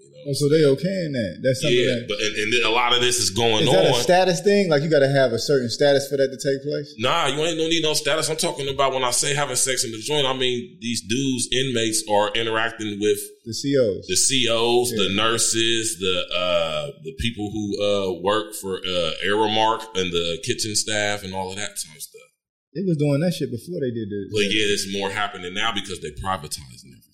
You 0.01 0.11
know? 0.11 0.31
Oh, 0.31 0.33
so 0.37 0.49
they 0.53 0.65
okay 0.77 0.99
in 1.09 1.13
that? 1.13 1.41
That's 1.43 1.61
something. 1.63 1.77
yeah, 1.77 1.97
that, 1.97 2.09
but 2.09 2.19
and, 2.21 2.33
and 2.37 2.65
a 2.65 2.71
lot 2.71 2.93
of 2.93 3.01
this 3.01 3.19
is 3.19 3.31
going 3.31 3.67
on. 3.69 3.73
is 3.73 3.73
that 3.73 3.87
a 3.89 4.03
status 4.03 4.41
thing? 4.41 4.69
Like 4.69 4.83
you 4.83 4.91
got 4.91 5.01
to 5.01 5.09
have 5.09 5.33
a 5.33 5.39
certain 5.39 5.71
status 5.71 6.09
for 6.09 6.17
that 6.17 6.29
to 6.29 6.37
take 6.37 6.61
place? 6.63 6.93
Nah, 6.99 7.27
you 7.33 7.41
ain't 7.41 7.57
no 7.57 7.65
need 7.69 7.83
no 7.83 7.95
status. 7.95 8.29
I'm 8.29 8.37
talking 8.37 8.69
about 8.69 8.93
when 8.93 9.03
I 9.05 9.13
say 9.13 9.35
having 9.35 9.57
sex 9.57 9.85
in 9.85 9.93
the 9.93 9.99
joint. 10.01 10.27
I 10.27 10.33
mean 10.35 10.77
these 10.81 11.01
dudes, 11.09 11.49
inmates, 11.53 12.05
are 12.11 12.29
interacting 12.37 13.01
with 13.01 13.19
The 13.49 13.57
COs. 13.57 14.05
the 14.13 14.19
COs, 14.21 14.91
the 14.93 15.09
nurses, 15.17 15.97
the 15.99 16.17
uh, 16.37 16.87
the 17.03 17.15
people 17.19 17.51
who 17.51 17.65
uh, 17.81 18.21
work 18.21 18.55
for 18.61 18.77
uh, 18.77 19.13
Aramark 19.27 19.85
and 19.97 20.13
the 20.13 20.39
kitchen 20.45 20.77
staff 20.77 21.23
and 21.25 21.33
all 21.33 21.51
of 21.51 21.57
that 21.57 21.77
type 21.81 21.97
of 21.97 22.03
stuff. 22.03 22.29
They 22.75 22.83
was 22.87 22.99
doing 22.99 23.21
that 23.21 23.33
shit 23.33 23.51
before 23.51 23.81
they 23.81 23.91
did 23.91 24.07
the. 24.13 24.29
But 24.31 24.47
yeah, 24.53 24.69
it's 24.71 24.87
more 24.93 25.11
happening 25.11 25.55
now 25.55 25.73
because 25.73 25.99
they 26.01 26.11
privatizing 26.23 26.93
everything. 26.93 27.10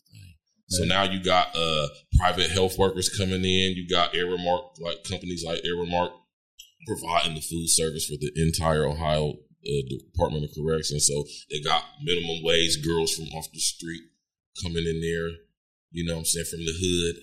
So 0.68 0.84
now 0.84 1.04
you 1.04 1.22
got 1.22 1.54
uh, 1.54 1.86
private 2.18 2.50
health 2.50 2.76
workers 2.78 3.08
coming 3.08 3.44
in. 3.44 3.74
You 3.76 3.86
got 3.88 4.14
Aramark, 4.14 4.80
like 4.80 5.04
companies 5.04 5.44
like 5.46 5.62
Aramark, 5.62 6.10
providing 6.86 7.34
the 7.34 7.40
food 7.40 7.68
service 7.68 8.06
for 8.06 8.16
the 8.18 8.32
entire 8.36 8.86
Ohio 8.86 9.30
uh, 9.32 9.82
Department 9.88 10.44
of 10.44 10.50
Corrections. 10.56 11.06
So 11.06 11.24
they 11.50 11.60
got 11.60 11.84
minimum 12.02 12.42
wage 12.42 12.84
girls 12.84 13.14
from 13.14 13.26
off 13.26 13.46
the 13.52 13.60
street 13.60 14.02
coming 14.62 14.84
in 14.86 15.00
there. 15.00 15.38
You 15.92 16.04
know 16.04 16.14
what 16.14 16.20
I'm 16.20 16.24
saying 16.24 16.46
from 16.50 16.60
the 16.60 16.72
hood. 16.72 17.22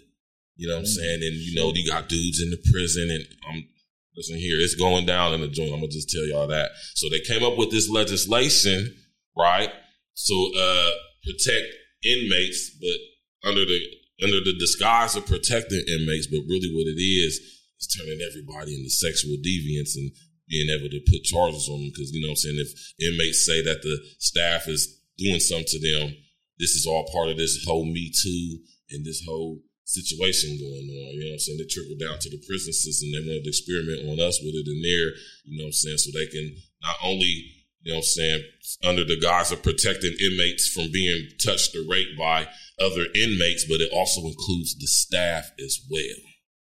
You 0.55 0.67
know 0.67 0.75
what 0.75 0.81
I'm 0.81 0.85
saying, 0.85 1.19
and 1.23 1.35
you 1.35 1.55
know 1.55 1.71
you 1.73 1.89
got 1.89 2.07
dudes 2.07 2.41
in 2.41 2.51
the 2.51 2.61
prison, 2.71 3.09
and 3.09 3.25
I'm 3.49 3.67
listen 4.15 4.37
here, 4.37 4.57
it's 4.59 4.75
going 4.75 5.05
down 5.05 5.33
in 5.33 5.41
the 5.41 5.47
joint. 5.47 5.73
I'm 5.73 5.79
gonna 5.79 5.87
just 5.87 6.09
tell 6.09 6.25
y'all 6.27 6.47
that. 6.47 6.71
So 6.93 7.09
they 7.09 7.19
came 7.21 7.43
up 7.43 7.57
with 7.57 7.71
this 7.71 7.89
legislation, 7.89 8.95
right? 9.35 9.69
So 10.13 10.51
uh 10.57 10.91
protect 11.23 11.65
inmates, 12.05 12.69
but 12.79 12.97
under 13.43 13.65
the 13.65 13.79
under 14.23 14.39
the 14.39 14.55
disguise 14.59 15.15
of 15.15 15.25
protecting 15.25 15.83
inmates, 15.87 16.27
but 16.27 16.47
really 16.47 16.71
what 16.73 16.87
it 16.87 17.01
is 17.01 17.39
is 17.79 17.87
turning 17.97 18.21
everybody 18.21 18.75
into 18.75 18.89
sexual 18.89 19.35
deviants 19.43 19.95
and 19.95 20.11
being 20.47 20.69
able 20.69 20.89
to 20.89 21.01
put 21.09 21.23
charges 21.23 21.67
on 21.67 21.79
them 21.79 21.89
because 21.89 22.11
you 22.13 22.21
know 22.21 22.31
what 22.31 22.43
I'm 22.45 22.45
saying 22.45 22.59
if 22.59 22.71
inmates 22.99 23.45
say 23.45 23.63
that 23.63 23.81
the 23.81 23.97
staff 24.19 24.67
is 24.67 25.01
doing 25.17 25.39
something 25.39 25.65
to 25.67 25.79
them, 25.79 26.15
this 26.59 26.75
is 26.75 26.85
all 26.85 27.09
part 27.11 27.29
of 27.29 27.37
this 27.37 27.63
whole 27.65 27.85
Me 27.85 28.11
Too 28.11 28.59
and 28.91 29.05
this 29.05 29.23
whole 29.25 29.59
situation 29.85 30.57
going 30.59 30.87
on. 30.87 31.13
You 31.15 31.25
know 31.25 31.29
what 31.31 31.33
I'm 31.33 31.39
saying? 31.39 31.57
They 31.57 31.69
trickle 31.69 31.97
down 31.99 32.19
to 32.19 32.29
the 32.29 32.41
prison 32.47 32.73
system. 32.73 33.11
They 33.11 33.19
wanted 33.19 33.43
to 33.43 33.49
experiment 33.49 34.09
on 34.09 34.19
us 34.19 34.39
with 34.41 34.55
it 34.55 34.67
in 34.67 34.81
there, 34.81 35.09
you 35.45 35.57
know 35.57 35.65
what 35.65 35.75
I'm 35.75 35.81
saying? 35.83 35.97
So 35.97 36.11
they 36.11 36.27
can 36.27 36.55
not 36.81 36.95
only, 37.03 37.49
you 37.81 37.91
know 37.91 37.99
what 37.99 38.07
I'm 38.07 38.15
saying, 38.17 38.43
under 38.83 39.03
the 39.03 39.19
guise 39.19 39.51
of 39.51 39.63
protecting 39.63 40.15
inmates 40.19 40.69
from 40.69 40.91
being 40.91 41.29
touched 41.43 41.75
or 41.75 41.83
raped 41.89 42.17
by 42.17 42.47
other 42.79 43.05
inmates, 43.15 43.65
but 43.65 43.81
it 43.81 43.91
also 43.93 44.21
includes 44.21 44.75
the 44.77 44.87
staff 44.87 45.51
as 45.59 45.79
well. 45.89 46.17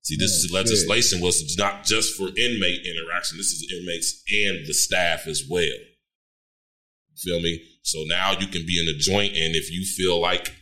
See, 0.02 0.16
this 0.16 0.32
Oh, 0.32 0.46
is 0.46 0.52
legislation 0.54 1.20
was 1.22 1.56
not 1.58 1.84
just 1.84 2.16
for 2.16 2.28
inmate 2.30 2.86
interaction. 2.86 3.38
This 3.38 3.52
is 3.52 3.68
inmates 3.72 4.24
and 4.32 4.66
the 4.66 4.74
staff 4.74 5.28
as 5.28 5.44
well. 5.50 5.78
Feel 7.18 7.42
me? 7.42 7.62
So 7.82 8.04
now 8.06 8.32
you 8.32 8.48
can 8.48 8.66
be 8.66 8.80
in 8.80 8.88
a 8.88 8.98
joint, 8.98 9.34
and 9.36 9.56
if 9.56 9.72
you 9.72 9.86
feel 9.86 10.22
like 10.22 10.54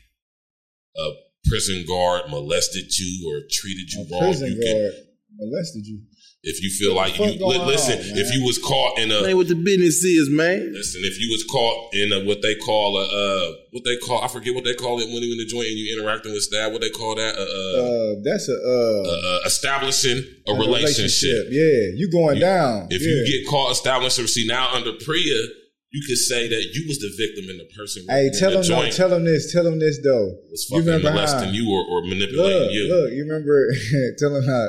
a 0.97 1.11
prison 1.45 1.85
guard 1.87 2.29
molested 2.29 2.97
you 2.97 3.29
or 3.29 3.41
treated 3.51 3.91
you 3.91 4.01
A 4.01 4.11
wrong, 4.11 4.21
prison 4.31 4.51
you 4.51 4.59
can 4.61 4.81
guard 4.81 4.93
molested 5.37 5.85
you. 5.85 6.01
If 6.47 6.61
you 6.61 6.69
feel 6.69 6.93
like 6.93 7.17
you 7.17 7.25
li- 7.25 7.57
listen, 7.57 7.97
on, 7.97 8.17
if 8.21 8.29
you 8.31 8.45
was 8.45 8.59
caught 8.59 8.99
in 8.99 9.09
a 9.09 9.21
Man, 9.25 9.35
what 9.35 9.47
the 9.47 9.55
business 9.55 10.03
is, 10.05 10.29
man. 10.29 10.73
listen, 10.73 11.01
if 11.03 11.17
you 11.19 11.27
was 11.33 11.43
caught 11.49 11.89
in 11.95 12.13
a, 12.13 12.21
what 12.23 12.43
they 12.43 12.53
call 12.61 12.97
a 13.01 13.05
uh, 13.09 13.51
what 13.71 13.83
they 13.83 13.97
call 13.97 14.21
I 14.23 14.27
forget 14.27 14.53
what 14.53 14.63
they 14.63 14.75
call 14.75 15.01
it 15.01 15.09
when 15.09 15.23
you 15.25 15.31
in 15.33 15.39
the 15.41 15.49
joint 15.49 15.67
and 15.73 15.77
you 15.77 15.97
interacting 15.97 16.33
with 16.33 16.43
staff. 16.43 16.71
What 16.71 16.81
they 16.81 16.91
call 16.93 17.15
that? 17.15 17.33
Uh, 17.33 17.41
uh, 17.41 17.81
Uh, 17.81 18.21
that's 18.23 18.45
a 18.47 18.53
uh, 18.53 19.01
uh, 19.09 19.09
uh, 19.09 19.39
establishing 19.49 20.21
a, 20.47 20.51
a 20.51 20.55
relationship. 20.55 21.49
Yeah, 21.49 21.97
you 21.97 22.09
going 22.13 22.37
down. 22.39 22.89
If 22.91 23.01
yeah. 23.01 23.09
you 23.09 23.41
get 23.41 23.49
caught 23.49 23.71
establishing, 23.71 24.27
see 24.27 24.45
now 24.45 24.69
under 24.71 24.93
PREA, 24.93 25.49
you 25.89 26.01
could 26.05 26.17
say 26.29 26.47
that 26.47 26.61
you 26.75 26.85
was 26.87 26.99
the 26.99 27.09
victim 27.17 27.49
and 27.49 27.57
the 27.59 27.65
person. 27.73 28.05
Hey, 28.07 28.27
in 28.27 28.33
tell 28.37 28.51
the 28.51 28.61
him 28.61 28.85
no, 28.85 28.89
tell 28.91 29.11
him 29.13 29.23
this, 29.25 29.51
tell 29.51 29.65
him 29.65 29.79
this 29.79 29.97
though. 30.03 30.37
was 30.51 30.67
you 30.69 30.77
fucking 30.77 30.85
remember 30.93 31.09
molesting 31.09 31.49
how- 31.49 31.57
you 31.57 31.65
or, 31.73 31.81
or 31.89 32.05
manipulating 32.05 32.69
Look, 32.69 32.71
you. 32.71 32.83
look, 32.93 33.11
you 33.17 33.23
remember 33.25 33.55
tell 34.19 34.35
him 34.35 34.43
how 34.45 34.67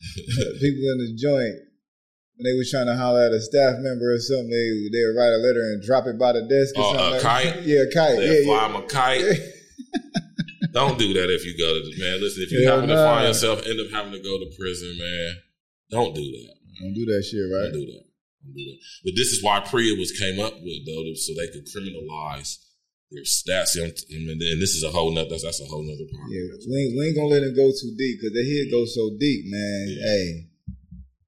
people 0.62 0.84
in 0.94 0.98
the 1.04 1.14
joint 1.18 1.56
when 2.38 2.44
they 2.46 2.56
was 2.56 2.70
trying 2.70 2.86
to 2.86 2.94
holler 2.94 3.26
at 3.26 3.32
a 3.32 3.40
staff 3.42 3.76
member 3.82 4.14
or 4.14 4.18
something, 4.18 4.46
they 4.50 4.66
they 4.94 5.02
would 5.04 5.18
write 5.18 5.34
a 5.34 5.42
letter 5.42 5.60
and 5.74 5.82
drop 5.82 6.06
it 6.06 6.18
by 6.18 6.30
the 6.32 6.42
desk 6.46 6.70
or 6.78 6.86
Oh, 6.86 6.94
something. 6.94 7.18
a 7.18 7.22
kite? 7.22 7.62
Yeah, 7.66 7.82
a 7.82 7.90
kite. 7.90 8.16
They 8.18 8.42
Yeah, 8.42 8.46
fly 8.46 8.68
yeah. 8.70 8.78
a 8.78 8.82
kite. 8.86 9.38
Don't 10.72 10.98
do 10.98 11.12
that 11.14 11.30
if 11.32 11.44
you 11.46 11.56
go 11.58 11.66
to 11.74 11.80
the 11.82 11.94
man. 11.98 12.20
Listen, 12.20 12.42
if 12.44 12.52
you 12.52 12.62
Hell 12.66 12.76
happen 12.80 12.90
to 12.90 12.96
find 12.96 13.26
yourself 13.26 13.66
end 13.66 13.80
up 13.80 13.90
having 13.90 14.12
to 14.12 14.22
go 14.22 14.38
to 14.38 14.46
prison, 14.58 14.94
man, 14.98 15.32
don't 15.90 16.14
do 16.14 16.22
that. 16.22 16.54
Don't 16.80 16.94
do 16.94 17.04
that 17.06 17.24
shit, 17.24 17.42
right? 17.50 17.72
Don't 17.72 17.82
do 17.82 17.86
that. 17.90 18.04
Don't 18.44 18.54
do 18.54 18.64
that. 18.70 18.78
But 19.04 19.14
this 19.16 19.28
is 19.34 19.42
why 19.42 19.60
PREA 19.60 19.96
was 19.98 20.12
came 20.12 20.38
up 20.38 20.54
with 20.62 20.86
though, 20.86 21.10
so 21.18 21.32
they 21.34 21.48
could 21.50 21.66
criminalize 21.66 22.54
their 23.10 23.24
stats. 23.24 23.74
You 23.74 23.84
know, 24.26 24.32
And 24.32 24.60
this 24.62 24.74
is 24.74 24.84
a 24.84 24.90
whole 24.90 25.10
nother. 25.10 25.30
That's, 25.30 25.44
that's 25.44 25.60
a 25.60 25.66
whole 25.66 25.82
nother 25.82 26.08
part. 26.10 26.28
Yeah, 26.30 26.56
we 26.68 26.76
ain't, 26.76 26.92
we 26.96 27.00
ain't 27.08 27.16
gonna 27.16 27.32
let 27.32 27.42
him 27.42 27.54
go 27.56 27.70
too 27.72 27.92
deep 27.96 28.20
because 28.20 28.36
he'll 28.36 28.70
go 28.72 28.84
so 28.84 29.16
deep, 29.18 29.44
man. 29.46 29.84
Yeah. 29.88 30.04
Hey, 30.04 30.24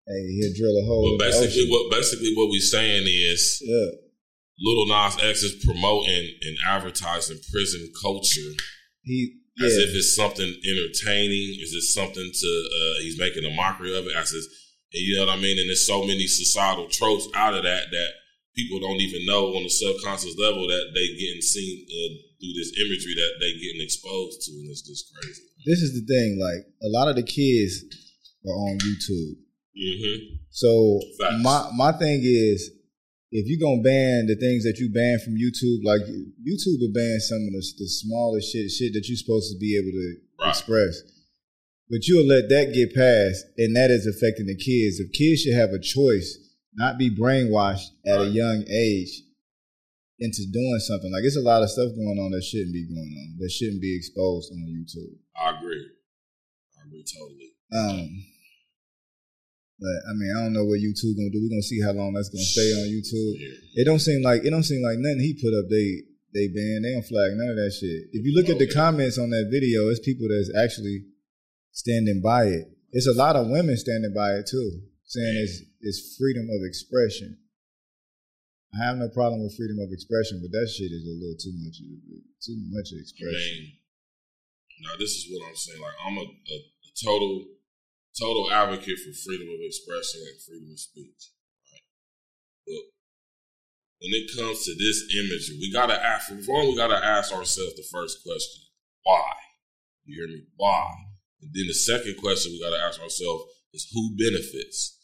hey, 0.09 0.23
he'll 0.41 0.57
drill 0.57 0.77
a 0.77 0.85
hole. 0.87 1.17
But 1.17 1.25
basically, 1.31 1.69
what 1.71 1.91
basically 1.91 2.33
what 2.37 2.51
we're 2.51 2.61
saying 2.61 3.05
is 3.07 3.63
Yeah. 3.65 3.97
Little 4.63 4.87
Nas 4.87 5.17
X 5.23 5.43
is 5.43 5.65
promoting 5.65 6.37
and 6.43 6.57
advertising 6.69 7.41
prison 7.51 7.81
culture 8.03 8.53
He, 9.03 9.41
as 9.59 9.73
yeah. 9.73 9.89
if 9.89 9.97
it's 9.97 10.15
something 10.15 10.45
entertaining. 10.45 11.57
Is 11.61 11.73
it 11.73 11.83
something 11.83 12.31
to? 12.31 12.69
Uh, 12.69 13.01
he's 13.01 13.19
making 13.19 13.45
a 13.45 13.55
mockery 13.55 13.97
of 13.97 14.05
it 14.07 14.15
as 14.15 14.33
if, 14.33 14.45
you 14.93 15.17
know 15.17 15.27
what 15.27 15.39
I 15.39 15.41
mean. 15.41 15.59
And 15.59 15.69
there's 15.69 15.87
so 15.87 16.05
many 16.05 16.27
societal 16.27 16.89
tropes 16.89 17.27
out 17.35 17.55
of 17.55 17.63
that 17.63 17.91
that 17.91 18.11
people 18.55 18.81
don't 18.81 19.01
even 19.01 19.25
know 19.27 19.55
on 19.57 19.63
the 19.63 19.71
subconscious 19.71 20.37
level 20.39 20.67
that 20.67 20.91
they 20.95 21.07
getting 21.17 21.41
seen 21.43 21.87
uh, 21.87 22.11
through 22.41 22.55
this 22.57 22.73
imagery 22.79 23.15
that 23.15 23.33
they 23.41 23.53
getting 23.61 23.83
exposed 23.83 24.43
to, 24.43 24.53
and 24.53 24.71
it's 24.71 24.83
just 24.83 25.13
crazy. 25.15 25.43
this 25.67 25.81
is 25.81 25.93
the 25.95 26.05
thing. 26.07 26.39
Like 26.41 26.67
a 26.83 26.89
lot 26.91 27.09
of 27.09 27.17
the 27.17 27.23
kids 27.23 27.85
are 28.47 28.57
on 28.69 28.79
YouTube. 28.79 29.37
Mm-hmm. 29.77 30.35
So 30.51 31.01
Facts. 31.21 31.43
my 31.43 31.71
my 31.77 31.93
thing 31.93 32.21
is, 32.25 32.71
if 33.31 33.47
you're 33.47 33.63
gonna 33.63 33.83
ban 33.83 34.27
the 34.27 34.35
things 34.37 34.65
that 34.65 34.79
you 34.83 34.91
ban 34.91 35.19
from 35.25 35.35
YouTube, 35.39 35.85
like 35.85 36.03
YouTube 36.43 36.81
will 36.83 36.93
ban 36.93 37.21
some 37.21 37.39
of 37.47 37.53
the, 37.55 37.63
the 37.79 37.89
smallest 37.89 38.51
shit, 38.53 38.71
shit 38.71 38.93
that 38.95 39.07
you're 39.07 39.17
supposed 39.17 39.53
to 39.53 39.59
be 39.59 39.77
able 39.79 39.93
to 39.93 40.17
Right. 40.41 40.51
express. 40.51 41.03
But 41.91 42.07
you'll 42.07 42.27
let 42.27 42.49
that 42.49 42.73
get 42.73 42.95
past, 42.95 43.45
and 43.59 43.75
that 43.77 43.91
is 43.91 44.07
affecting 44.07 44.47
the 44.47 44.57
kids. 44.57 44.99
If 44.99 45.13
kids 45.13 45.43
should 45.43 45.55
have 45.55 45.71
a 45.71 45.79
choice, 45.79 46.39
not 46.75 46.99
be 46.99 47.11
brainwashed 47.11 47.89
at 48.07 48.21
a 48.21 48.27
young 48.27 48.65
age 48.71 49.23
into 50.19 50.45
doing 50.53 50.79
something. 50.81 51.11
Like 51.13 51.25
it's 51.25 51.37
a 51.37 51.41
lot 51.41 51.63
of 51.63 51.71
stuff 51.71 51.91
going 51.97 52.19
on 52.21 52.31
that 52.33 52.45
shouldn't 52.45 52.73
be 52.73 52.87
going 52.87 53.15
on, 53.19 53.37
that 53.39 53.51
shouldn't 53.51 53.81
be 53.81 53.97
exposed 53.97 54.53
on 54.53 54.69
YouTube. 54.69 55.17
I 55.35 55.57
agree. 55.57 55.87
I 56.79 56.87
agree 56.87 57.05
totally. 57.05 57.51
Um, 57.73 58.25
but 59.81 59.97
I 60.09 60.13
mean, 60.13 60.31
I 60.37 60.45
don't 60.45 60.53
know 60.53 60.69
what 60.69 60.85
YouTube 60.85 61.17
gonna 61.17 61.33
do. 61.33 61.41
We're 61.41 61.57
gonna 61.57 61.65
see 61.65 61.81
how 61.81 61.93
long 61.93 62.13
that's 62.13 62.29
gonna 62.29 62.45
stay 62.45 62.69
on 62.77 62.93
YouTube. 62.93 63.41
Yeah. 63.41 63.83
It 63.83 63.85
don't 63.87 63.99
seem 63.99 64.23
like 64.23 64.45
it 64.45 64.51
don't 64.51 64.69
seem 64.69 64.83
like 64.85 65.01
nothing 65.01 65.21
he 65.21 65.41
put 65.41 65.57
up. 65.57 65.67
They 65.73 66.05
they 66.37 66.53
ban. 66.53 66.85
They 66.85 66.93
don't 66.93 67.09
flag 67.09 67.33
none 67.35 67.51
of 67.51 67.57
that 67.57 67.73
shit. 67.73 68.13
If 68.13 68.23
you 68.29 68.37
look 68.37 68.53
at 68.53 68.59
the 68.59 68.69
comments 68.69 69.19
on 69.19 69.31
that 69.31 69.49
video, 69.51 69.89
it's 69.89 70.05
people 70.05 70.29
that's 70.29 70.53
actually 70.53 71.09
standing 71.73 72.21
by 72.21 72.45
it. 72.45 72.69
It's 72.93 73.09
a 73.09 73.17
lot 73.17 73.37
of 73.37 73.49
women 73.49 73.77
standing 73.77 74.13
by 74.15 74.37
it 74.37 74.47
too, 74.51 74.83
saying 75.11 75.43
it's 75.43 75.59
it's 75.83 76.15
freedom 76.15 76.47
of 76.47 76.63
expression. 76.63 77.35
I 78.71 78.87
have 78.87 79.03
no 79.03 79.11
problem 79.11 79.43
with 79.43 79.59
freedom 79.59 79.83
of 79.83 79.91
expression, 79.91 80.39
but 80.39 80.55
that 80.55 80.71
shit 80.71 80.95
is 80.95 81.03
a 81.03 81.17
little 81.19 81.35
too 81.35 81.51
much. 81.59 81.83
Too 82.39 82.55
much 82.71 82.95
expression. 82.95 83.59
I 83.59 84.71
mean, 84.71 84.87
now 84.87 84.95
this 85.03 85.11
is 85.19 85.27
what 85.27 85.43
I'm 85.51 85.59
saying. 85.59 85.83
Like 85.83 85.99
I'm 85.99 86.15
a, 86.15 86.27
a, 86.31 86.57
a 86.63 86.91
total, 86.95 87.43
total 88.15 88.55
advocate 88.55 89.03
for 89.03 89.11
freedom 89.27 89.51
of 89.51 89.59
expression 89.67 90.23
and 90.31 90.39
freedom 90.47 90.71
of 90.71 90.79
speech. 90.79 91.35
Right? 91.75 91.87
But 92.71 92.85
when 94.07 94.15
it 94.15 94.31
comes 94.31 94.63
to 94.71 94.79
this 94.79 95.11
imagery, 95.11 95.59
we 95.59 95.75
gotta 95.75 95.99
ask. 95.99 96.31
One, 96.31 96.71
we 96.71 96.79
gotta 96.79 97.03
ask 97.03 97.35
ourselves 97.35 97.75
the 97.75 97.91
first 97.91 98.23
question: 98.23 98.63
Why? 99.03 99.35
You 100.07 100.23
hear 100.23 100.31
me? 100.31 100.47
Why? 100.55 100.87
And 101.43 101.51
then 101.51 101.67
the 101.67 101.75
second 101.75 102.15
question 102.23 102.55
we 102.55 102.63
gotta 102.63 102.79
ask 102.79 103.03
ourselves 103.03 103.51
is: 103.75 103.91
Who 103.91 104.15
benefits? 104.15 105.00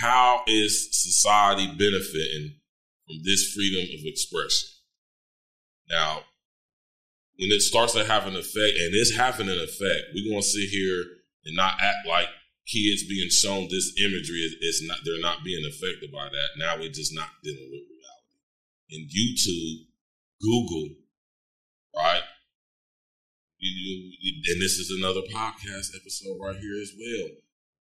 How 0.00 0.42
is 0.46 0.88
society 0.92 1.66
benefiting 1.66 2.56
from 3.06 3.16
this 3.24 3.52
freedom 3.52 3.84
of 3.98 4.06
expression? 4.06 4.68
Now, 5.88 6.24
when 7.38 7.50
it 7.50 7.62
starts 7.62 7.92
to 7.94 8.04
have 8.04 8.26
an 8.26 8.36
effect, 8.36 8.76
and 8.78 8.94
it's 8.94 9.16
having 9.16 9.48
an 9.48 9.58
effect, 9.58 10.14
we're 10.14 10.30
gonna 10.30 10.42
sit 10.42 10.68
here 10.68 11.04
and 11.44 11.56
not 11.56 11.74
act 11.80 12.06
like 12.08 12.28
kids 12.66 13.04
being 13.04 13.28
shown 13.28 13.68
this 13.68 13.92
imagery 14.00 14.40
is, 14.40 14.54
is 14.60 14.88
not 14.88 14.98
they're 15.04 15.20
not 15.20 15.44
being 15.44 15.64
affected 15.66 16.10
by 16.10 16.28
that. 16.28 16.48
Now 16.56 16.78
we're 16.78 16.90
just 16.90 17.14
not 17.14 17.28
dealing 17.42 17.68
with 17.70 17.82
reality. 17.90 18.38
And 18.90 19.10
YouTube, 19.10 19.86
Google, 20.40 20.96
right? 21.96 22.22
And 23.60 24.60
this 24.60 24.78
is 24.78 24.90
another 24.90 25.22
podcast 25.32 25.96
episode 25.96 26.38
right 26.40 26.56
here 26.56 26.80
as 26.82 26.92
well. 26.98 27.28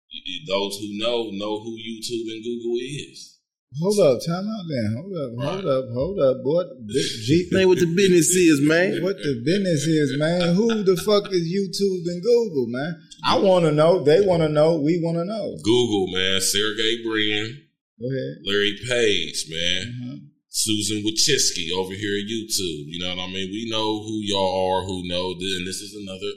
You- 0.09 0.21
you- 0.25 0.45
Those 0.47 0.77
who 0.79 0.97
know 0.97 1.29
know 1.31 1.59
who 1.63 1.77
YouTube 1.77 2.31
and 2.31 2.43
Google 2.43 2.77
is. 2.79 3.33
Hold 3.79 3.99
up, 3.99 4.19
time 4.25 4.47
out 4.47 4.65
then. 4.69 4.95
Hold 4.95 5.13
up, 5.13 5.31
hold 5.43 5.65
up, 5.67 5.85
hold 5.93 6.19
up, 6.19 6.43
boy. 6.43 6.63
Big 6.87 7.05
Jeep. 7.25 7.51
Man, 7.51 7.67
what 7.67 7.77
the 7.79 7.85
business 7.85 8.29
is, 8.33 8.61
man. 8.61 9.03
What 9.03 9.17
the 9.17 9.41
business 9.43 9.83
is, 9.85 10.17
man? 10.17 10.55
Who 10.55 10.83
the 10.83 10.95
fuck 10.95 11.27
is 11.33 11.43
YouTube 11.43 12.07
and 12.07 12.23
Google, 12.23 12.67
man? 12.67 12.95
I 13.25 13.37
want 13.39 13.65
to 13.65 13.71
know. 13.73 14.03
They 14.03 14.21
want 14.25 14.41
to 14.43 14.49
know. 14.49 14.77
We 14.79 15.01
want 15.03 15.17
to 15.17 15.25
know. 15.25 15.57
Google, 15.61 16.07
man, 16.15 16.39
Sergey 16.39 17.03
Brin, 17.03 17.59
Go 17.99 18.07
ahead. 18.07 18.37
Larry 18.45 18.77
Page, 18.87 19.45
man. 19.49 19.83
Mhm. 20.01 20.19
Susan 20.49 21.03
Wojcicki 21.03 21.69
over 21.75 21.93
here 21.93 22.15
at 22.17 22.25
YouTube. 22.25 22.85
You 22.87 22.99
know 22.99 23.09
what 23.15 23.29
I 23.29 23.33
mean? 23.33 23.51
We 23.51 23.69
know 23.69 24.01
who 24.01 24.21
y'all 24.23 24.79
are, 24.79 24.85
who 24.87 25.05
know, 25.07 25.37
th- 25.37 25.57
and 25.57 25.67
this 25.67 25.81
is 25.81 25.93
another 25.93 26.31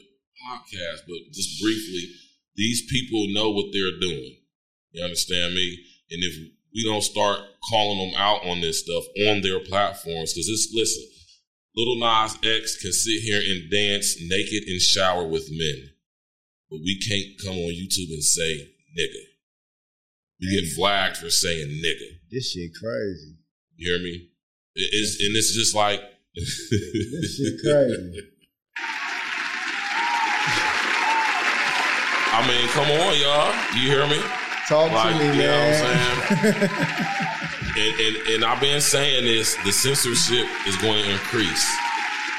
podcast. 0.44 1.06
But 1.06 1.32
just 1.32 1.60
briefly, 1.62 2.10
these 2.60 2.82
people 2.92 3.26
know 3.32 3.50
what 3.50 3.72
they're 3.72 3.98
doing. 4.00 4.36
You 4.92 5.02
understand 5.02 5.54
me? 5.54 5.78
And 6.10 6.22
if 6.22 6.34
we 6.74 6.84
don't 6.84 7.00
start 7.02 7.40
calling 7.70 7.98
them 7.98 8.20
out 8.20 8.44
on 8.44 8.60
this 8.60 8.80
stuff 8.80 9.04
on 9.28 9.40
their 9.40 9.60
platforms, 9.60 10.34
because 10.34 10.48
it's 10.48 10.68
listen, 10.74 11.04
Little 11.74 11.96
Nas 11.98 12.34
X 12.44 12.82
can 12.82 12.92
sit 12.92 13.22
here 13.22 13.40
and 13.40 13.70
dance 13.70 14.16
naked 14.20 14.68
in 14.68 14.78
shower 14.78 15.26
with 15.26 15.48
men, 15.50 15.90
but 16.70 16.80
we 16.84 17.00
can't 17.00 17.40
come 17.42 17.56
on 17.56 17.72
YouTube 17.72 18.12
and 18.12 18.22
say 18.22 18.68
nigga. 18.98 19.24
We 20.40 20.60
get 20.60 20.72
flagged 20.74 21.16
for 21.18 21.30
saying 21.30 21.68
nigga. 21.68 22.08
This 22.30 22.52
shit 22.52 22.72
crazy. 22.74 23.36
You 23.76 23.92
hear 23.94 24.02
me? 24.02 24.28
It- 24.74 24.90
It's 24.92 25.20
and 25.22 25.34
it's 25.36 25.54
just 25.54 25.74
like 25.74 26.00
This 26.34 27.36
shit 27.36 27.60
crazy. 27.62 28.20
I 32.32 32.46
mean, 32.46 32.68
come 32.68 32.90
on, 32.90 33.12
y'all. 33.18 33.52
You 33.74 33.90
hear 33.90 34.06
me? 34.06 34.22
Talk 34.68 34.92
Like, 34.92 35.12
to 35.14 35.18
me, 35.18 35.26
you 35.36 35.42
know 35.42 35.48
man. 35.50 36.16
what 36.18 36.70
And, 37.70 38.00
and 38.00 38.16
and 38.34 38.44
I've 38.44 38.60
been 38.60 38.80
saying 38.80 39.24
this: 39.24 39.56
the 39.64 39.72
censorship 39.72 40.46
is 40.66 40.76
going 40.78 41.02
to 41.04 41.10
increase. 41.10 41.66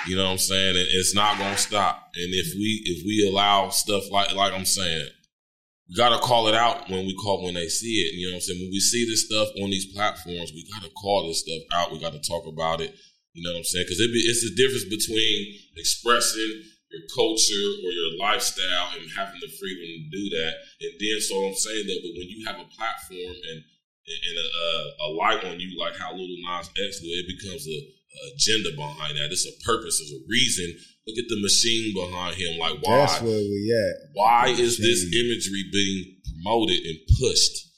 You 0.08 0.17
know 0.17 0.25
what 0.25 0.32
I'm 0.32 0.38
saying? 0.38 0.75
And 0.75 0.88
it's 0.91 1.15
not 1.15 1.38
going 1.38 1.54
to 1.56 1.62
stop. 1.62 2.10
And 2.15 2.34
if 2.34 2.54
we 2.56 2.82
if 2.86 3.06
we 3.06 3.27
allow 3.32 3.69
stuff 3.69 4.04
like 4.12 4.34
like 4.36 4.54
I'm 4.54 4.65
saying, 4.65 5.08
we 5.89 5.95
got 5.95 6.10
to 6.10 6.19
call 6.19 6.47
it 6.47 6.56
out 6.56 6.89
when 6.89 7.06
we 7.06 7.15
call 7.15 7.43
when 7.43 7.54
they 7.54 7.67
see 7.67 7.95
it. 8.01 8.13
You 8.15 8.27
know 8.27 8.34
what 8.34 8.38
I'm 8.38 8.41
saying? 8.41 8.60
When 8.62 8.71
we 8.71 8.80
see 8.80 9.06
this 9.06 9.25
stuff 9.25 9.47
on 9.63 9.69
these 9.69 9.91
platforms, 9.93 10.51
we 10.54 10.67
got 10.73 10.84
to 10.84 10.89
call 11.01 11.27
this 11.27 11.41
stuff 11.41 11.62
out. 11.73 11.91
We 11.91 11.99
got 11.99 12.13
to 12.13 12.19
talk 12.19 12.45
about 12.47 12.82
it. 12.82 12.93
You 13.34 13.43
know 13.43 13.51
what 13.54 13.60
I'm 13.60 13.63
saying? 13.63 13.86
Because 13.88 13.99
it 13.99 14.10
it's 14.13 14.43
the 14.43 14.56
difference 14.56 14.86
between 14.86 15.56
expressing 15.77 16.63
your 16.91 17.08
culture 17.15 17.67
or 17.84 17.89
your 17.91 18.12
lifestyle 18.19 18.93
and 18.99 19.08
having 19.15 19.39
the 19.39 19.51
freedom 19.56 19.88
to 19.88 20.04
do 20.12 20.23
that. 20.38 20.54
And 20.84 20.93
then, 20.99 21.17
so 21.23 21.36
I'm 21.39 21.56
saying 21.56 21.88
that, 21.88 21.99
but 22.04 22.13
when 22.19 22.27
you 22.27 22.45
have 22.45 22.60
a 22.60 22.67
platform 22.71 23.36
and 23.36 23.60
and 24.01 24.36
a, 24.36 24.47
a, 24.49 24.71
a 25.06 25.10
light 25.15 25.43
on 25.45 25.60
you, 25.60 25.77
like 25.80 25.95
how 25.95 26.12
Little 26.12 26.41
Nas 26.43 26.67
X 26.73 26.99
do, 26.99 27.08
it 27.08 27.32
becomes 27.32 27.63
a, 27.63 27.80
a 27.80 28.21
agenda 28.34 28.75
behind 28.75 29.15
that. 29.15 29.32
It's 29.32 29.47
a 29.47 29.56
purpose, 29.63 30.01
it's 30.01 30.12
a 30.12 30.25
reason. 30.27 30.67
Look 31.08 31.17
at 31.17 31.30
the 31.30 31.41
machine 31.41 31.93
behind 31.93 32.36
him. 32.36 32.60
Like, 32.60 32.82
why? 32.82 33.06
That's 33.06 33.21
where 33.21 33.39
we 33.39 33.62
at. 33.71 34.10
Why 34.13 34.49
is 34.49 34.77
this 34.77 35.06
imagery 35.06 35.63
being 35.71 36.21
promoted 36.41 36.80
and 36.86 36.97
pushed. 37.19 37.69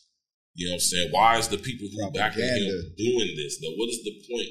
You 0.56 0.68
know 0.68 0.74
what 0.74 0.76
I'm 0.76 0.80
saying? 0.80 1.10
Why 1.12 1.38
is 1.38 1.48
the 1.48 1.58
people 1.58 1.88
who 1.90 2.12
back 2.12 2.34
him 2.34 2.94
doing 2.98 3.34
this? 3.36 3.60
Though, 3.60 3.74
what 3.76 3.90
is 3.90 4.04
the 4.04 4.14
point? 4.30 4.50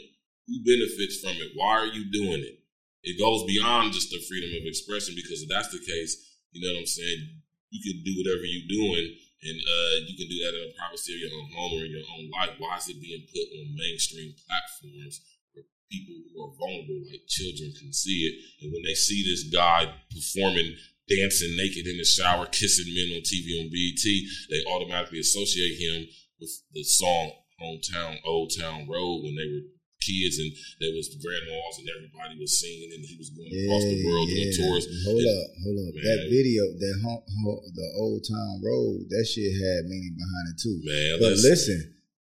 Who 0.49 0.59
benefits 0.67 1.21
from 1.21 1.37
it? 1.39 1.53
Why 1.55 1.79
are 1.79 1.87
you 1.87 2.11
doing 2.11 2.43
it? 2.43 2.59
It 3.03 3.19
goes 3.19 3.45
beyond 3.45 3.93
just 3.93 4.11
the 4.11 4.23
freedom 4.29 4.51
of 4.55 4.67
expression 4.67 5.15
because 5.15 5.43
if 5.43 5.49
that's 5.49 5.71
the 5.71 5.83
case, 5.83 6.39
you 6.53 6.63
know 6.63 6.73
what 6.75 6.87
I'm 6.87 6.87
saying? 6.87 7.43
You 7.71 7.81
can 7.83 8.03
do 8.05 8.15
whatever 8.23 8.45
you're 8.45 8.69
doing 8.69 9.17
and 9.43 9.59
uh, 9.59 9.95
you 10.07 10.15
can 10.15 10.31
do 10.31 10.39
that 10.47 10.55
in 10.55 10.71
the 10.71 10.75
privacy 10.79 11.19
of 11.19 11.21
your 11.27 11.35
own 11.35 11.51
home 11.51 11.73
or 11.75 11.85
in 11.85 11.91
your 11.91 12.07
own 12.15 12.31
life. 12.31 12.55
Why 12.59 12.79
is 12.79 12.89
it 12.89 13.03
being 13.03 13.27
put 13.27 13.47
on 13.59 13.75
mainstream 13.75 14.31
platforms 14.47 15.19
where 15.51 15.67
people 15.91 16.15
who 16.15 16.47
are 16.47 16.55
vulnerable, 16.55 17.03
like 17.11 17.27
children, 17.27 17.75
can 17.75 17.93
see 17.93 18.31
it? 18.31 18.35
And 18.63 18.71
when 18.71 18.87
they 18.87 18.95
see 18.95 19.27
this 19.27 19.51
guy 19.51 19.91
performing, 20.15 20.79
dancing 21.11 21.59
naked 21.59 21.91
in 21.91 21.99
the 21.99 22.07
shower, 22.07 22.47
kissing 22.47 22.95
men 22.95 23.19
on 23.19 23.27
TV 23.27 23.59
on 23.59 23.67
BET, 23.67 24.07
they 24.47 24.63
automatically 24.71 25.19
associate 25.19 25.75
him 25.75 26.07
with 26.39 26.55
the 26.71 26.85
song 26.85 27.33
"Hometown 27.59 28.23
Old 28.25 28.53
Town 28.55 28.87
Road" 28.87 29.27
when 29.27 29.35
they 29.35 29.51
were 29.51 29.67
kids 30.03 30.39
and 30.43 30.51
there 30.83 30.91
was 30.93 31.15
grandmas 31.23 31.75
and 31.79 31.87
everybody 31.95 32.35
was 32.43 32.59
singing 32.59 32.91
and 32.95 33.03
he 33.07 33.15
was 33.17 33.31
going 33.31 33.49
across 33.51 33.85
the 33.87 33.99
world 34.03 34.27
doing 34.29 34.53
tours. 34.59 34.85
Hold 35.07 35.23
And- 35.23 35.31
up, 35.31 35.47
hold 35.63 35.79
up. 35.87 35.93
Man. 35.95 36.03
That 36.05 36.21
video, 36.31 36.63
that 36.75 36.95
home, 37.07 37.23
ho- 37.47 37.65
the 37.71 37.89
Old 38.03 38.21
Town 38.27 38.55
Road, 38.63 39.07
that 39.15 39.25
shit 39.31 39.51
had 39.55 39.87
meaning 39.87 40.15
behind 40.19 40.45
it 40.51 40.59
too. 40.59 40.77
Man, 40.83 41.13
But 41.23 41.39
listen. 41.39 41.79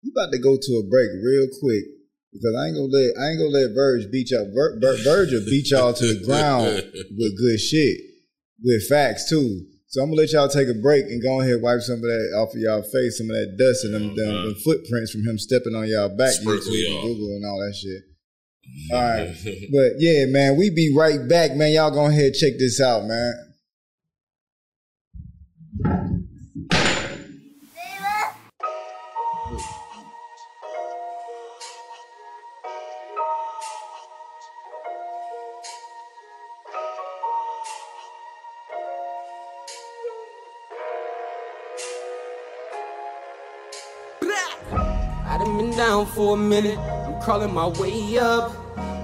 we 0.04 0.12
about 0.12 0.30
to 0.32 0.38
go 0.38 0.56
to 0.60 0.72
a 0.80 0.84
break 0.88 1.10
real 1.24 1.48
quick 1.60 1.84
because 2.32 2.54
I 2.56 2.68
ain't 2.68 2.76
gonna 2.76 2.92
let 2.92 3.08
I 3.16 3.24
ain't 3.32 3.38
gonna 3.40 3.56
let 3.56 3.74
Verge 3.74 4.10
beat 4.10 4.30
y'all. 4.30 4.48
Ver, 4.52 4.78
Ver, 4.80 4.96
Verge 5.04 5.32
beat 5.46 5.70
y'all 5.70 5.92
to 5.92 6.06
the 6.06 6.20
ground 6.28 6.76
with 6.92 7.32
good 7.36 7.58
shit, 7.60 8.00
with 8.62 8.86
facts 8.88 9.28
too. 9.28 9.66
So 9.92 10.00
I'm 10.02 10.08
gonna 10.08 10.22
let 10.22 10.32
y'all 10.32 10.48
take 10.48 10.68
a 10.68 10.74
break 10.74 11.04
and 11.04 11.20
go 11.22 11.42
ahead 11.42 11.52
and 11.52 11.62
wipe 11.62 11.80
some 11.82 11.96
of 11.96 12.00
that 12.08 12.32
off 12.40 12.54
of 12.54 12.60
y'all 12.60 12.80
face, 12.80 13.18
some 13.18 13.28
of 13.28 13.36
that 13.36 13.56
dust 13.60 13.84
and 13.84 13.92
them, 13.92 14.16
them, 14.16 14.34
Uh-huh. 14.34 14.44
them 14.46 14.54
footprints 14.64 15.12
from 15.12 15.20
him 15.22 15.36
stepping 15.36 15.74
on 15.74 15.86
y'all 15.86 16.08
back, 16.08 16.32
YouTube, 16.40 16.72
y'all. 16.88 17.02
Google, 17.02 17.36
and 17.36 17.44
all 17.44 17.60
that 17.60 17.76
shit. 17.76 18.00
All 18.90 19.02
right. 19.02 19.36
But 19.70 20.00
yeah, 20.00 20.24
man, 20.26 20.56
we 20.56 20.70
be 20.70 20.94
right 20.96 21.28
back, 21.28 21.54
man. 21.54 21.72
Y'all 21.72 21.90
go 21.90 22.06
ahead 22.06 22.32
and 22.32 22.34
check 22.34 22.52
this 22.58 22.80
out, 22.80 23.04
man. 23.04 23.51
I 45.42 45.44
done 45.44 45.56
been 45.56 45.70
down 45.76 46.06
for 46.06 46.36
a 46.36 46.38
minute. 46.38 46.78
I'm 46.78 47.20
crawling 47.20 47.52
my 47.52 47.66
way 47.66 48.16
up. 48.16 48.54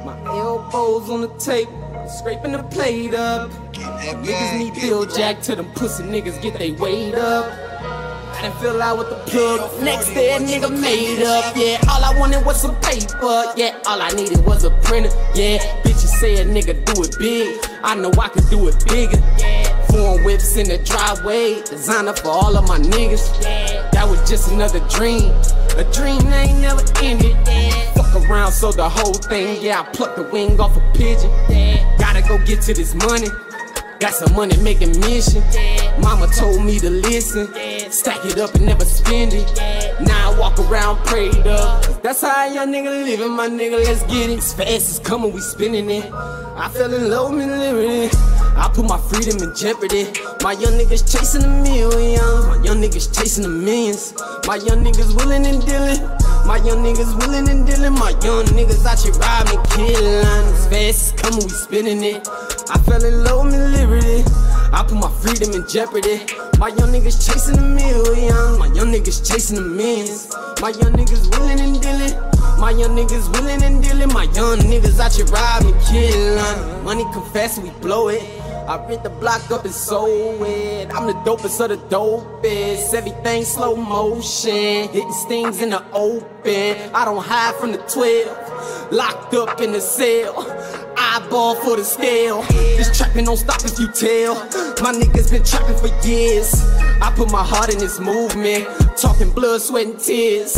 My 0.05 0.17
elbows 0.25 1.11
on 1.11 1.23
the 1.23 1.29
tape, 1.37 1.69
scraping 2.09 2.53
the 2.53 2.63
plate 2.63 3.13
up. 3.13 3.51
Niggas 3.73 4.57
need 4.57 4.75
Bill 4.75 5.05
Jack 5.05 5.43
till 5.43 5.57
them 5.57 5.67
pussy 5.73 6.05
niggas 6.05 6.41
get 6.41 6.57
they 6.57 6.71
weight 6.71 7.17
up. 7.17 7.53
I 8.37 8.43
didn't 8.43 8.57
fell 8.59 8.81
out 8.81 8.99
with 8.99 9.09
the 9.09 9.17
plug. 9.29 9.83
Next 9.83 10.15
day, 10.15 10.37
a 10.37 10.39
nigga 10.39 10.71
made 10.81 11.25
up. 11.25 11.57
Yeah, 11.57 11.81
all 11.91 12.05
I 12.05 12.17
wanted 12.17 12.47
was 12.47 12.63
some 12.63 12.77
paper. 12.83 13.53
Yeah, 13.57 13.77
all 13.87 14.01
I 14.01 14.11
needed 14.11 14.47
was 14.47 14.63
a 14.63 14.71
printer. 14.83 15.11
Yeah, 15.35 15.59
bitches 15.83 16.21
say 16.21 16.37
a 16.37 16.45
nigga 16.45 16.85
do 16.85 17.03
it 17.03 17.17
big. 17.19 17.59
I 17.83 17.97
know 17.97 18.13
I 18.13 18.29
could 18.29 18.49
do 18.49 18.69
it 18.69 18.77
bigger. 18.87 19.21
Foreign 19.91 20.23
whips 20.23 20.57
in 20.57 20.69
the 20.69 20.79
driveway. 20.79 21.63
Designer 21.63 22.13
for 22.13 22.29
all 22.29 22.57
of 22.57 22.69
my 22.69 22.79
niggas. 22.79 23.43
That 23.91 24.09
was 24.09 24.21
just 24.31 24.53
another 24.53 24.79
dream. 24.89 25.33
A 25.79 25.85
dream 25.93 26.21
ain't 26.33 26.59
never 26.59 26.83
ended. 27.03 27.37
Fuck 27.95 28.29
around, 28.29 28.51
so 28.51 28.73
the 28.73 28.89
whole 28.89 29.15
thing. 29.15 29.63
Yeah, 29.63 29.81
I 29.81 29.85
plucked 29.93 30.17
the 30.17 30.25
wing 30.25 30.59
off 30.59 30.77
a 30.77 30.81
pigeon. 30.93 31.31
Gotta 31.99 32.21
go 32.27 32.37
get 32.45 32.63
to 32.63 32.75
this 32.75 32.97
money. 32.97 33.29
Got 34.01 34.15
some 34.15 34.35
money 34.35 34.57
making 34.57 34.99
mission. 34.99 35.43
Mama 36.01 36.27
told 36.37 36.65
me 36.65 36.81
to 36.81 36.91
listen. 36.91 37.47
Stack 37.93 38.25
it 38.25 38.39
up 38.39 38.55
and 38.57 38.67
never 38.67 38.85
spend 38.85 39.33
it. 39.35 39.47
Now 40.01 40.33
I 40.33 40.39
walk 40.39 40.59
around 40.59 40.97
prayed 41.07 41.47
up. 41.47 42.03
That's 42.03 42.23
how 42.23 42.49
a 42.49 42.53
young 42.53 42.73
nigga 42.73 43.05
living, 43.05 43.31
my 43.31 43.49
nigga. 43.49 43.85
Let's 43.85 44.03
get 44.05 44.31
it. 44.31 44.39
As 44.39 44.53
fast 44.55 44.91
as 44.91 44.99
coming, 44.99 45.33
we 45.33 45.41
spinning 45.41 45.89
it. 45.91 46.13
I 46.13 46.69
fell 46.73 46.93
in 46.93 47.09
love 47.09 47.35
with 47.35 47.47
liberty. 47.47 48.38
I 48.59 48.69
put 48.69 48.87
my 48.87 48.99
freedom 48.99 49.41
in 49.41 49.55
jeopardy. 49.55 50.11
My 50.43 50.51
young 50.51 50.75
niggas 50.75 51.07
chasing 51.07 51.45
a 51.45 51.49
million. 51.63 52.21
My 52.49 52.59
young 52.65 52.83
niggas 52.83 53.07
chasing 53.15 53.45
the 53.45 53.49
millions. 53.49 54.13
My 54.47 54.57
young 54.57 54.83
niggas 54.83 55.15
willing 55.15 55.47
and 55.47 55.65
dealing. 55.65 56.03
My 56.45 56.57
young 56.67 56.83
niggas 56.83 57.15
willing 57.19 57.49
and 57.49 57.65
dealing. 57.65 57.93
My 57.95 58.11
young 58.27 58.47
niggas 58.51 58.85
out 58.85 58.99
here 58.99 59.15
robbing, 59.15 59.63
killing. 59.71 60.27
As 60.51 60.67
fast 60.67 61.15
as 61.15 61.23
coming, 61.23 61.45
we 61.45 61.51
spinning 61.51 62.03
it. 62.03 62.29
I 62.69 62.79
fell 62.79 63.05
in 63.05 63.23
love 63.23 63.47
with 63.47 63.55
liberty. 63.79 64.25
I 64.73 64.83
put 64.83 64.99
my 64.99 65.11
freedom 65.23 65.55
in 65.55 65.67
jeopardy. 65.69 66.27
My 66.59 66.69
young 66.69 66.91
niggas 66.91 67.15
chasing 67.23 67.59
a 67.59 67.63
million. 67.63 68.59
My 68.59 68.67
young 68.75 68.91
niggas 68.91 69.23
chasing 69.23 69.55
the 69.55 69.63
millions. 69.63 70.35
My 70.61 70.71
young 70.71 70.99
niggas 70.99 71.31
willing 71.31 71.61
and 71.61 71.81
dealing. 71.81 72.19
My 72.59 72.73
young 72.73 72.97
niggas 72.99 73.31
willing 73.33 73.63
and 73.63 73.81
dealing. 73.81 74.09
My 74.09 74.25
young 74.35 74.59
niggas 74.59 74.99
out 74.99 75.15
here 75.15 75.27
robbing, 75.27 75.79
killing. 75.87 76.85
Money 76.85 77.05
confess, 77.13 77.57
we 77.61 77.71
blow 77.81 78.09
it. 78.09 78.38
I 78.69 78.77
rent 78.87 79.03
the 79.03 79.09
block 79.09 79.51
up 79.51 79.65
and 79.65 79.73
sold 79.73 80.43
it. 80.47 80.95
I'm 80.95 81.07
the 81.07 81.15
dopest 81.25 81.59
of 81.61 81.71
the 81.71 81.79
dopest. 81.89 82.93
Everything 82.93 83.43
slow 83.43 83.75
motion. 83.75 84.89
Hitting 84.91 85.11
stings 85.11 85.63
in 85.63 85.71
the 85.71 85.83
open. 85.93 86.95
I 86.95 87.07
don't 87.07 87.25
hide 87.25 87.55
from 87.55 87.73
the 87.73 87.79
12. 87.79 88.93
Locked 88.93 89.33
up 89.33 89.63
in 89.63 89.73
the 89.73 89.81
cell. 89.81 90.45
Eyeball 91.11 91.55
for 91.57 91.77
the 91.77 91.85
scale. 91.85 92.43
This 92.77 92.95
trapping 92.97 93.25
don't 93.25 93.39
stop 93.39 93.65
if 93.65 93.79
you 93.79 93.89
tell. 93.89 94.35
My 94.83 94.93
niggas 94.93 95.31
been 95.31 95.43
trapping 95.43 95.79
for 95.79 95.89
years. 96.07 96.53
I 97.01 97.11
put 97.17 97.33
my 97.33 97.43
heart 97.43 97.73
in 97.73 97.79
this 97.79 97.99
movement. 97.99 98.69
Talking 98.95 99.31
blood, 99.31 99.63
sweat, 99.63 99.87
and 99.87 99.99
tears. 99.99 100.55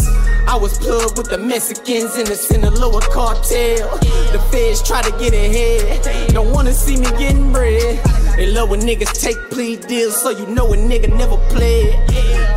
I 0.49 0.59
was 0.61 0.77
plugged 0.79 1.19
with 1.19 1.31
the 1.31 1.39
Mexicans 1.39 2.19
in 2.19 2.25
the 2.25 2.35
Sinaloa 2.35 3.01
cartel. 3.13 3.97
The 4.33 4.45
feds 4.51 4.83
try 4.83 5.03
to 5.03 5.13
get 5.23 5.33
ahead. 5.33 6.35
Don't 6.35 6.51
wanna 6.51 6.73
see 6.73 6.97
me 6.97 7.07
getting 7.17 7.53
bread. 7.53 8.01
They 8.41 8.47
love 8.47 8.71
when 8.71 8.81
niggas 8.81 9.21
take 9.21 9.37
plea 9.51 9.77
deals, 9.77 10.17
so 10.17 10.31
you 10.31 10.47
know 10.47 10.73
a 10.73 10.75
nigga 10.75 11.15
never 11.15 11.37
played. 11.51 11.93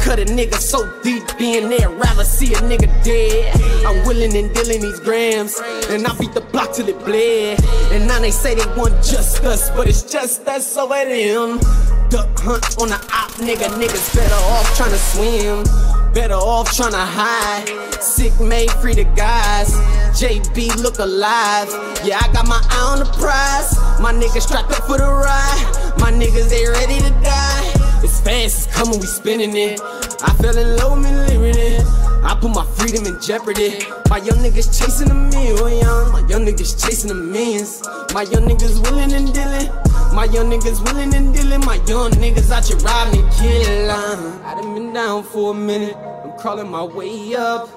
Cut 0.02 0.18
a 0.18 0.24
nigga 0.24 0.54
so 0.54 0.80
deep 1.02 1.26
in 1.42 1.68
there, 1.68 1.90
rather 1.90 2.24
see 2.24 2.54
a 2.54 2.58
nigga 2.60 2.88
dead. 3.04 3.54
I'm 3.86 4.08
willing 4.08 4.34
and 4.34 4.56
dealing 4.56 4.80
these 4.80 5.02
grams, 5.02 5.60
and 5.90 6.08
I 6.08 6.18
beat 6.18 6.34
the 6.34 6.40
block 6.40 6.72
till 6.72 6.88
it 6.88 6.98
bled. 7.04 7.62
And 7.92 8.08
now 8.08 8.22
they 8.22 8.32
say 8.32 8.56
they 8.56 8.66
want 8.78 8.94
just 9.04 9.44
us, 9.44 9.72
but 9.72 9.90
it's 9.90 10.04
just 10.04 10.48
us 10.48 10.78
over 10.78 11.04
them. 11.04 11.60
Duck 12.08 12.30
hunt 12.40 12.78
on 12.80 12.88
the 12.88 12.96
op, 13.12 13.32
nigga. 13.44 13.68
Niggas 13.76 14.16
better 14.16 14.36
off 14.36 14.66
tryna 14.78 14.96
swim. 15.12 16.03
Better 16.14 16.36
off 16.36 16.70
tryna 16.70 17.04
hide. 17.04 17.66
Sick 18.02 18.40
made 18.40 18.70
free 18.74 18.94
the 18.94 19.04
guys. 19.16 19.74
JB 20.14 20.78
look 20.84 21.00
alive. 21.00 21.68
Yeah, 22.06 22.20
I 22.22 22.32
got 22.32 22.48
my 22.48 22.62
eye 22.70 22.94
on 22.94 23.00
the 23.00 23.06
prize. 23.18 23.76
My 24.00 24.14
niggas 24.14 24.42
strapped 24.42 24.72
up 24.72 24.86
for 24.86 25.00
the 25.00 25.10
ride. 25.10 25.98
My 25.98 26.12
niggas 26.12 26.50
they 26.50 26.68
ready 26.68 27.00
to 27.00 27.10
die. 27.26 27.72
It's 28.04 28.20
fast, 28.20 28.68
it's 28.68 28.76
coming, 28.76 29.00
we 29.00 29.08
spinning 29.08 29.56
it. 29.58 29.82
I 30.22 30.34
fell 30.40 30.56
in 30.56 30.76
love 30.76 31.00
me 31.02 31.10
liberty. 31.10 32.03
I 32.26 32.38
put 32.40 32.52
my 32.52 32.66
freedom 32.78 33.06
in 33.06 33.20
jeopardy. 33.22 33.80
My 34.10 34.18
young 34.18 34.40
niggas 34.40 34.80
chasing 34.80 35.12
a 35.12 35.14
million. 35.14 36.12
My 36.12 36.26
young 36.30 36.46
niggas 36.46 36.82
chasing 36.82 37.10
the 37.10 37.16
millions. 37.16 37.84
My 38.14 38.22
young 38.24 38.48
niggas 38.48 38.82
willing 38.84 39.12
and 39.12 39.34
dealing. 39.34 39.68
My 40.16 40.26
young 40.26 40.50
niggas 40.50 40.80
willing 40.86 41.14
and 41.14 41.34
dealing. 41.34 41.60
My 41.66 41.76
young 41.88 42.12
niggas 42.12 42.50
out 42.50 42.66
here 42.66 42.78
robbing 42.78 43.24
and 43.24 43.34
killing. 43.34 43.90
I 43.90 44.56
done 44.56 44.74
been 44.74 44.94
down 44.94 45.24
for 45.24 45.52
a 45.52 45.54
minute. 45.54 45.98
I'm 45.98 46.32
crawling 46.38 46.70
my 46.70 46.84
way 46.84 47.36
up. 47.36 47.68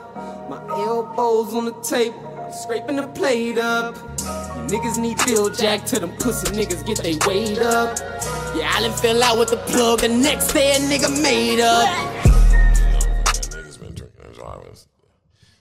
My 0.49 0.63
elbows 0.71 1.53
on 1.53 1.65
the 1.65 1.73
tape, 1.83 2.15
scraping 2.53 2.97
the 2.97 3.09
plate 3.09 3.59
up. 3.59 3.97
You 3.97 4.79
niggas 4.79 4.97
need 4.97 5.19
Bill 5.27 5.51
Jack 5.51 5.87
till 5.87 6.01
them 6.01 6.13
pussy 6.19 6.47
niggas 6.55 6.87
get 6.87 6.99
they 6.99 7.19
weight 7.27 7.59
up. 7.59 7.99
Yeah, 8.55 8.71
I 8.73 8.81
done 8.81 8.97
fell 8.97 9.23
out 9.25 9.41
with 9.41 9.51
the 9.51 9.57
plug. 9.57 10.01
The 10.01 10.09
next 10.09 10.53
day 10.53 10.77
a 10.77 10.79
nigga 10.79 11.11
made 11.21 11.61
up. 11.61 12.36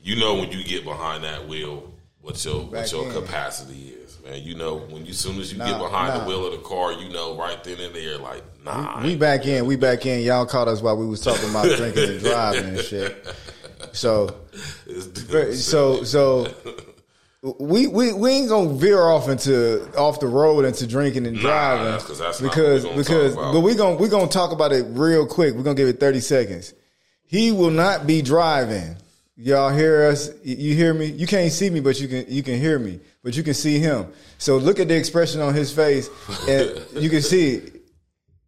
You 0.05 0.15
know 0.17 0.35
when 0.35 0.51
you 0.51 0.63
get 0.63 0.83
behind 0.83 1.23
that 1.23 1.47
wheel, 1.47 1.91
what 2.21 2.45
your 2.45 2.61
what 2.61 2.91
your 2.91 3.07
in. 3.07 3.13
capacity 3.13 3.87
is, 4.03 4.19
man. 4.23 4.39
You 4.43 4.53
know 4.53 4.75
when 4.77 5.03
you 5.03 5.13
soon 5.13 5.39
as 5.39 5.51
you 5.51 5.57
get 5.57 5.79
behind 5.79 6.13
nah. 6.13 6.19
the 6.19 6.25
wheel 6.29 6.45
of 6.45 6.51
the 6.51 6.59
car, 6.59 6.93
you 6.93 7.09
know 7.09 7.35
right 7.35 7.61
then 7.63 7.79
and 7.79 7.95
there, 7.95 8.19
like 8.19 8.43
nah. 8.63 8.97
I 8.97 9.03
We 9.03 9.15
back 9.15 9.47
in. 9.47 9.65
We 9.65 9.77
back 9.77 10.05
in. 10.05 10.23
Y'all 10.23 10.45
caught 10.45 10.67
us 10.67 10.79
while 10.79 10.95
we 10.95 11.07
was 11.07 11.21
talking 11.21 11.49
about 11.49 11.65
drinking 11.77 12.07
and 12.07 12.19
driving 12.19 12.65
and 12.65 12.79
shit. 12.81 13.35
So, 13.93 14.35
so, 15.53 16.03
so, 16.03 16.53
we, 17.41 17.87
we 17.87 18.13
we 18.13 18.29
ain't 18.29 18.49
gonna 18.49 18.75
veer 18.75 19.01
off 19.01 19.27
into 19.27 19.91
off 19.97 20.19
the 20.19 20.27
road 20.27 20.65
into 20.65 20.85
drinking 20.85 21.25
and 21.25 21.35
driving 21.35 21.85
that's 21.85 22.05
'cause 22.05 22.19
that's 22.19 22.41
not 22.41 22.51
because 22.51 22.85
because 22.85 23.35
but 23.35 23.61
we 23.61 23.73
gonna 23.73 23.95
we 23.95 24.07
gonna 24.07 24.27
talk 24.27 24.51
about 24.51 24.71
it 24.71 24.85
real 24.89 25.25
quick. 25.25 25.55
We're 25.55 25.63
gonna 25.63 25.73
give 25.73 25.87
it 25.87 25.99
thirty 25.99 26.19
seconds. 26.19 26.75
He 27.25 27.51
will 27.51 27.71
not 27.71 28.05
be 28.05 28.21
driving. 28.21 28.97
Y'all 29.37 29.69
hear 29.69 30.03
us? 30.03 30.29
You 30.43 30.73
hear 30.75 30.93
me? 30.93 31.07
You 31.07 31.27
can't 31.27 31.51
see 31.51 31.69
me, 31.69 31.81
but 31.81 31.99
you 31.99 32.07
can 32.07 32.25
you 32.29 32.41
can 32.41 32.57
hear 32.57 32.79
me, 32.79 33.01
but 33.21 33.35
you 33.35 33.43
can 33.43 33.53
see 33.53 33.79
him. 33.79 34.07
So 34.37 34.55
look 34.55 34.79
at 34.79 34.87
the 34.87 34.95
expression 34.95 35.41
on 35.41 35.53
his 35.53 35.73
face, 35.73 36.09
and 36.47 36.85
you 37.03 37.09
can 37.09 37.21
see 37.21 37.69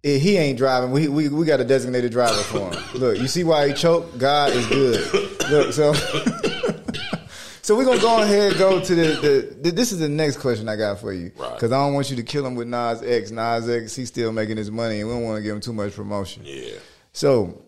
eh, 0.06 0.18
he 0.18 0.38
ain't 0.38 0.58
driving. 0.58 0.92
We, 0.92 1.10
we 1.10 1.28
we 1.28 1.46
got 1.46 1.60
a 1.60 1.66
designated 1.66 2.14
driver 2.14 2.42
for 2.42 2.72
him. 2.72 3.02
Look, 3.02 3.18
you 3.18 3.28
see 3.28 3.44
why 3.44 3.68
he 3.68 3.74
choked? 3.74 4.18
God 4.18 4.54
is 4.54 4.66
good. 4.68 5.52
Look, 5.52 5.74
so 5.74 5.94
so 7.62 7.76
we're 7.76 7.84
gonna 7.84 8.00
go 8.00 8.22
ahead 8.22 8.52
and 8.52 8.58
go 8.58 8.80
to 8.80 8.96
the, 8.96 9.04
the, 9.04 9.58
the 9.64 9.72
this 9.72 9.92
is 9.92 10.00
the 10.00 10.08
next 10.08 10.38
question 10.38 10.70
I 10.70 10.78
got 10.78 11.02
for 11.02 11.12
you. 11.12 11.34
Right. 11.36 11.54
Because 11.54 11.74
I 11.74 11.84
don't 11.84 11.96
want 11.96 12.10
you 12.10 12.16
to 12.16 12.24
kill 12.24 12.46
him 12.46 12.56
with 12.56 12.70
Nas 12.70 13.04
X. 13.04 13.30
Nas 13.30 13.68
X, 13.68 13.94
he's 13.94 14.08
still 14.08 14.32
making 14.32 14.56
his 14.56 14.72
money 14.72 15.02
and 15.02 15.10
we 15.10 15.16
don't 15.16 15.24
want 15.24 15.36
to 15.36 15.44
give 15.44 15.54
him 15.54 15.62
too 15.62 15.74
much 15.74 15.94
promotion. 15.94 16.44
Yeah. 16.46 16.76
So 17.12 17.67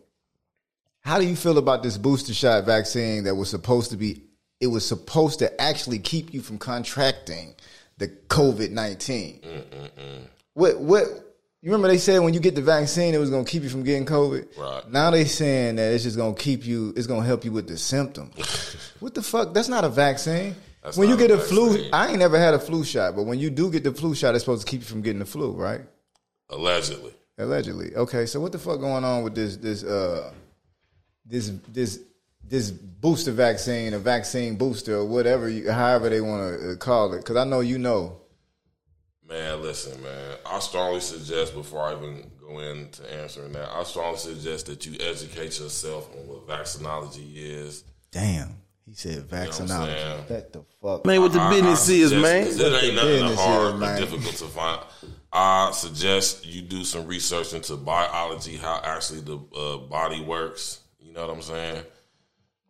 how 1.09 1.17
do 1.17 1.25
you 1.25 1.35
feel 1.35 1.57
about 1.57 1.81
this 1.81 1.97
booster 1.97 2.35
shot 2.35 2.63
vaccine 2.65 3.23
that 3.23 3.33
was 3.33 3.49
supposed 3.49 3.89
to 3.89 3.97
be 3.97 4.21
it 4.59 4.67
was 4.67 4.87
supposed 4.87 5.39
to 5.39 5.59
actually 5.59 5.97
keep 5.97 6.35
you 6.35 6.39
from 6.39 6.59
contracting 6.59 7.55
the 7.97 8.09
COVID 8.27 8.69
nineteen? 8.69 9.41
What 10.53 10.79
what 10.79 11.05
you 11.61 11.71
remember 11.71 11.87
they 11.87 11.97
said 11.97 12.19
when 12.19 12.35
you 12.35 12.39
get 12.39 12.53
the 12.53 12.61
vaccine 12.61 13.15
it 13.15 13.17
was 13.17 13.31
gonna 13.31 13.43
keep 13.43 13.63
you 13.63 13.69
from 13.69 13.81
getting 13.81 14.05
COVID? 14.05 14.55
Right. 14.55 14.91
Now 14.91 15.09
they 15.09 15.25
saying 15.25 15.77
that 15.77 15.93
it's 15.93 16.03
just 16.03 16.15
gonna 16.15 16.35
keep 16.35 16.63
you 16.63 16.93
it's 16.95 17.07
gonna 17.07 17.25
help 17.25 17.43
you 17.43 17.53
with 17.53 17.67
the 17.67 17.77
symptoms. 17.77 18.35
what 18.99 19.15
the 19.15 19.23
fuck? 19.23 19.51
That's 19.51 19.67
not 19.67 19.83
a 19.83 19.89
vaccine. 19.89 20.55
That's 20.83 20.95
when 20.95 21.09
you 21.09 21.17
get 21.17 21.31
a 21.31 21.35
a 21.35 21.39
flu. 21.39 21.89
I 21.91 22.09
ain't 22.09 22.19
never 22.19 22.37
had 22.37 22.53
a 22.53 22.59
flu 22.59 22.83
shot, 22.83 23.15
but 23.15 23.23
when 23.23 23.39
you 23.39 23.49
do 23.49 23.71
get 23.71 23.83
the 23.83 23.93
flu 23.93 24.13
shot, 24.13 24.35
it's 24.35 24.43
supposed 24.43 24.63
to 24.63 24.69
keep 24.69 24.81
you 24.81 24.85
from 24.85 25.01
getting 25.01 25.19
the 25.19 25.25
flu, 25.25 25.53
right? 25.53 25.81
Allegedly. 26.49 27.13
Allegedly. 27.39 27.95
Okay, 27.95 28.27
so 28.27 28.39
what 28.39 28.51
the 28.51 28.59
fuck 28.59 28.79
going 28.79 29.03
on 29.03 29.23
with 29.23 29.33
this 29.33 29.57
this 29.57 29.83
uh 29.83 30.31
this 31.29 31.51
this 31.67 31.99
this 32.43 32.71
booster 32.71 33.31
vaccine, 33.31 33.93
a 33.93 33.99
vaccine 33.99 34.55
booster, 34.57 34.95
or 34.97 35.05
whatever, 35.05 35.47
you, 35.49 35.71
however 35.71 36.09
they 36.09 36.19
want 36.21 36.59
to 36.59 36.75
call 36.77 37.13
it? 37.13 37.17
Because 37.19 37.35
I 37.37 37.43
know 37.43 37.59
you 37.59 37.77
know. 37.77 38.17
Man, 39.27 39.61
listen, 39.61 40.01
man. 40.01 40.37
I 40.45 40.57
strongly 40.59 40.99
suggest 41.01 41.53
before 41.53 41.83
I 41.87 41.93
even 41.95 42.31
go 42.41 42.57
into 42.59 43.03
answering 43.21 43.51
that, 43.53 43.69
I 43.69 43.83
strongly 43.83 44.17
suggest 44.17 44.65
that 44.65 44.85
you 44.87 44.93
educate 44.99 45.59
yourself 45.59 46.09
on 46.17 46.27
what 46.27 46.47
vaccinology 46.47 47.35
is. 47.35 47.83
Damn, 48.11 48.55
he 48.87 48.95
said 48.95 49.29
what 49.29 49.39
I'm 49.39 49.47
vaccinology. 49.47 49.85
saying? 49.85 50.23
What 50.27 50.53
the 50.53 50.63
fuck? 50.81 51.05
Man, 51.05 51.21
what 51.21 51.31
the 51.33 51.41
I- 51.41 51.49
business 51.51 51.87
I 51.89 51.93
is, 51.93 52.09
suggest- 52.09 52.21
man. 52.23 52.45
'cause 52.45 52.59
It 52.59 52.83
ain't 52.83 52.95
nothing 52.95 53.35
hard 53.37 53.75
is, 53.75 53.81
or 53.83 53.99
difficult 54.05 54.35
to 54.37 54.45
find. 54.45 54.81
I 55.31 55.71
suggest 55.73 56.47
you 56.47 56.63
do 56.63 56.83
some 56.83 57.05
research 57.05 57.53
into 57.53 57.77
biology, 57.77 58.57
how 58.57 58.81
actually 58.83 59.21
the 59.21 59.37
uh, 59.55 59.77
body 59.77 60.23
works. 60.23 60.79
You 61.09 61.15
know 61.15 61.25
what 61.25 61.35
I'm 61.37 61.41
saying? 61.41 61.83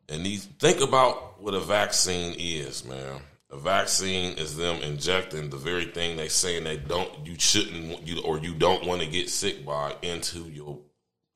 And 0.08 0.26
these, 0.26 0.46
think 0.46 0.80
about 0.80 1.42
what 1.42 1.54
a 1.54 1.60
vaccine 1.60 2.36
is, 2.40 2.86
man. 2.86 3.20
A 3.52 3.58
vaccine 3.58 4.38
is 4.38 4.56
them 4.56 4.82
injecting 4.82 5.50
the 5.50 5.58
very 5.58 5.86
thing 5.86 6.16
they 6.16 6.30
saying 6.30 6.64
they 6.64 6.78
don't, 6.78 7.10
you 7.26 7.36
shouldn't, 7.38 8.08
you 8.08 8.22
or 8.22 8.40
you 8.40 8.54
don't 8.54 8.86
want 8.86 9.02
to 9.02 9.08
get 9.08 9.30
sick 9.30 9.66
by 9.66 9.94
into 10.02 10.44
your 10.44 10.80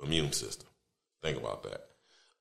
immune 0.02 0.32
system. 0.32 0.70
Think 1.22 1.38
about 1.38 1.63
that. 1.63 1.88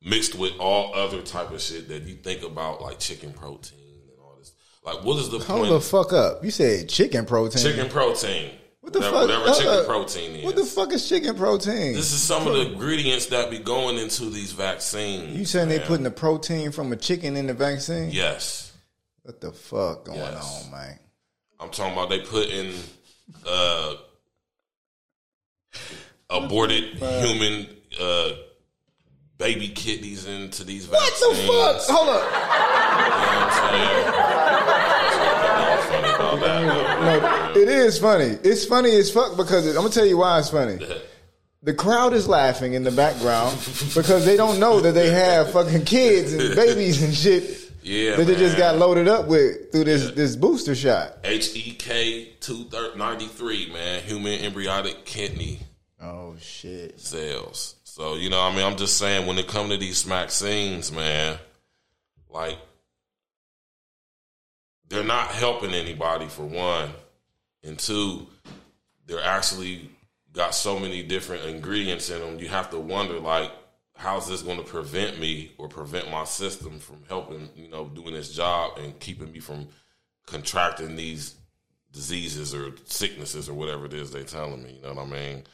Mixed 0.00 0.36
with 0.36 0.52
all 0.60 0.94
other 0.94 1.22
type 1.22 1.50
of 1.50 1.60
shit 1.60 1.88
that 1.88 2.04
you 2.04 2.14
think 2.14 2.44
about, 2.44 2.80
like 2.80 3.00
chicken 3.00 3.32
protein 3.32 4.02
and 4.08 4.20
all 4.20 4.36
this. 4.38 4.52
Like, 4.84 5.02
what 5.02 5.18
is 5.18 5.28
the 5.28 5.40
Hold 5.40 5.60
point? 5.60 5.72
the 5.72 5.80
fuck 5.80 6.12
up! 6.12 6.44
You 6.44 6.52
said 6.52 6.88
chicken 6.88 7.26
protein. 7.26 7.62
Chicken 7.62 7.88
protein. 7.88 8.52
What 8.82 8.92
the 8.94 8.98
whatever, 9.00 9.16
fuck? 9.16 9.28
Whatever 9.28 9.54
chicken 9.58 9.72
Uh, 9.72 9.84
protein 9.86 10.30
is. 10.36 10.44
What 10.44 10.56
the 10.56 10.64
fuck 10.64 10.92
is 10.92 11.08
chicken 11.08 11.36
protein? 11.36 11.92
This 11.94 12.12
is 12.12 12.20
some 12.20 12.46
of 12.48 12.52
the 12.54 12.72
ingredients 12.72 13.26
that 13.26 13.48
be 13.50 13.58
going 13.58 13.96
into 13.96 14.24
these 14.26 14.50
vaccines. 14.52 15.38
you 15.38 15.44
saying 15.44 15.68
they 15.68 15.78
man. 15.78 15.86
putting 15.86 16.02
the 16.04 16.10
protein 16.10 16.72
from 16.72 16.92
a 16.92 16.96
chicken 16.96 17.36
in 17.36 17.46
the 17.46 17.54
vaccine? 17.54 18.10
Yes. 18.10 18.72
What 19.22 19.40
the 19.40 19.52
fuck 19.52 20.04
going 20.06 20.18
Yes. 20.18 20.64
on, 20.66 20.72
man? 20.72 20.98
I'm 21.60 21.70
talking 21.70 21.92
about 21.92 22.10
they 22.10 22.20
put 22.22 22.48
in 22.48 22.74
uh, 23.46 23.94
aborted 26.28 26.94
human 26.96 27.68
uh, 28.00 28.30
baby 29.38 29.68
kidneys 29.68 30.26
into 30.26 30.64
these 30.64 30.88
What 30.88 31.00
vaccines. 31.02 31.48
What 31.48 31.74
the 31.74 31.78
fuck? 31.82 31.96
Hold 31.96 32.08
up. 32.08 32.24
You 33.12 33.28
know 35.08 35.11
No, 36.18 37.52
it 37.56 37.68
is 37.68 37.98
funny. 37.98 38.38
It's 38.44 38.64
funny 38.64 38.94
as 38.96 39.10
fuck 39.10 39.36
because 39.36 39.66
it, 39.66 39.70
I'm 39.70 39.76
gonna 39.82 39.90
tell 39.90 40.06
you 40.06 40.18
why 40.18 40.38
it's 40.38 40.50
funny. 40.50 40.78
The 41.62 41.74
crowd 41.74 42.12
is 42.12 42.26
laughing 42.28 42.74
in 42.74 42.82
the 42.82 42.90
background 42.90 43.56
because 43.94 44.24
they 44.24 44.36
don't 44.36 44.58
know 44.58 44.80
that 44.80 44.92
they 44.92 45.10
have 45.10 45.52
fucking 45.52 45.84
kids 45.84 46.32
and 46.32 46.54
babies 46.56 47.00
and 47.02 47.14
shit 47.14 47.70
Yeah, 47.84 48.16
that 48.16 48.24
they 48.24 48.34
just 48.34 48.56
got 48.58 48.78
loaded 48.78 49.06
up 49.06 49.26
with 49.28 49.70
through 49.70 49.84
this 49.84 50.10
this 50.12 50.34
booster 50.36 50.74
shot. 50.74 51.24
HEK 51.24 52.40
two 52.40 52.66
ninety 52.96 53.26
three, 53.26 53.70
man, 53.72 54.02
human 54.02 54.40
embryonic 54.40 55.04
kidney 55.04 55.60
Oh 56.00 56.34
shit! 56.40 56.98
cells. 57.00 57.76
So 57.84 58.14
you 58.16 58.28
know, 58.28 58.40
I 58.40 58.52
mean, 58.54 58.64
I'm 58.64 58.76
just 58.76 58.98
saying 58.98 59.26
when 59.26 59.38
it 59.38 59.46
come 59.46 59.68
to 59.68 59.76
these 59.76 60.02
vaccines, 60.02 60.90
man, 60.90 61.38
like 62.28 62.58
they're 64.92 65.02
not 65.02 65.28
helping 65.28 65.72
anybody 65.72 66.26
for 66.28 66.44
one, 66.44 66.90
and 67.64 67.78
two, 67.78 68.26
they're 69.06 69.24
actually 69.24 69.90
got 70.34 70.54
so 70.54 70.78
many 70.78 71.02
different 71.02 71.44
ingredients 71.46 72.10
in 72.10 72.20
them. 72.20 72.38
You 72.38 72.48
have 72.48 72.68
to 72.70 72.78
wonder, 72.78 73.18
like, 73.18 73.50
how's 73.96 74.28
this 74.28 74.42
going 74.42 74.58
to 74.58 74.64
prevent 74.64 75.18
me 75.18 75.52
or 75.58 75.68
prevent 75.68 76.10
my 76.10 76.24
system 76.24 76.78
from 76.78 76.98
helping, 77.08 77.48
you 77.56 77.68
know, 77.68 77.86
doing 77.88 78.14
its 78.14 78.28
job 78.34 78.78
and 78.78 78.98
keeping 79.00 79.32
me 79.32 79.40
from 79.40 79.66
contracting 80.26 80.94
these 80.96 81.36
diseases 81.92 82.54
or 82.54 82.72
sicknesses 82.84 83.48
or 83.48 83.54
whatever 83.54 83.86
it 83.86 83.94
is 83.94 84.10
they're 84.10 84.24
telling 84.24 84.62
me. 84.62 84.74
You 84.76 84.82
know 84.82 84.94
what 84.94 85.06
I 85.06 85.10
mean? 85.10 85.44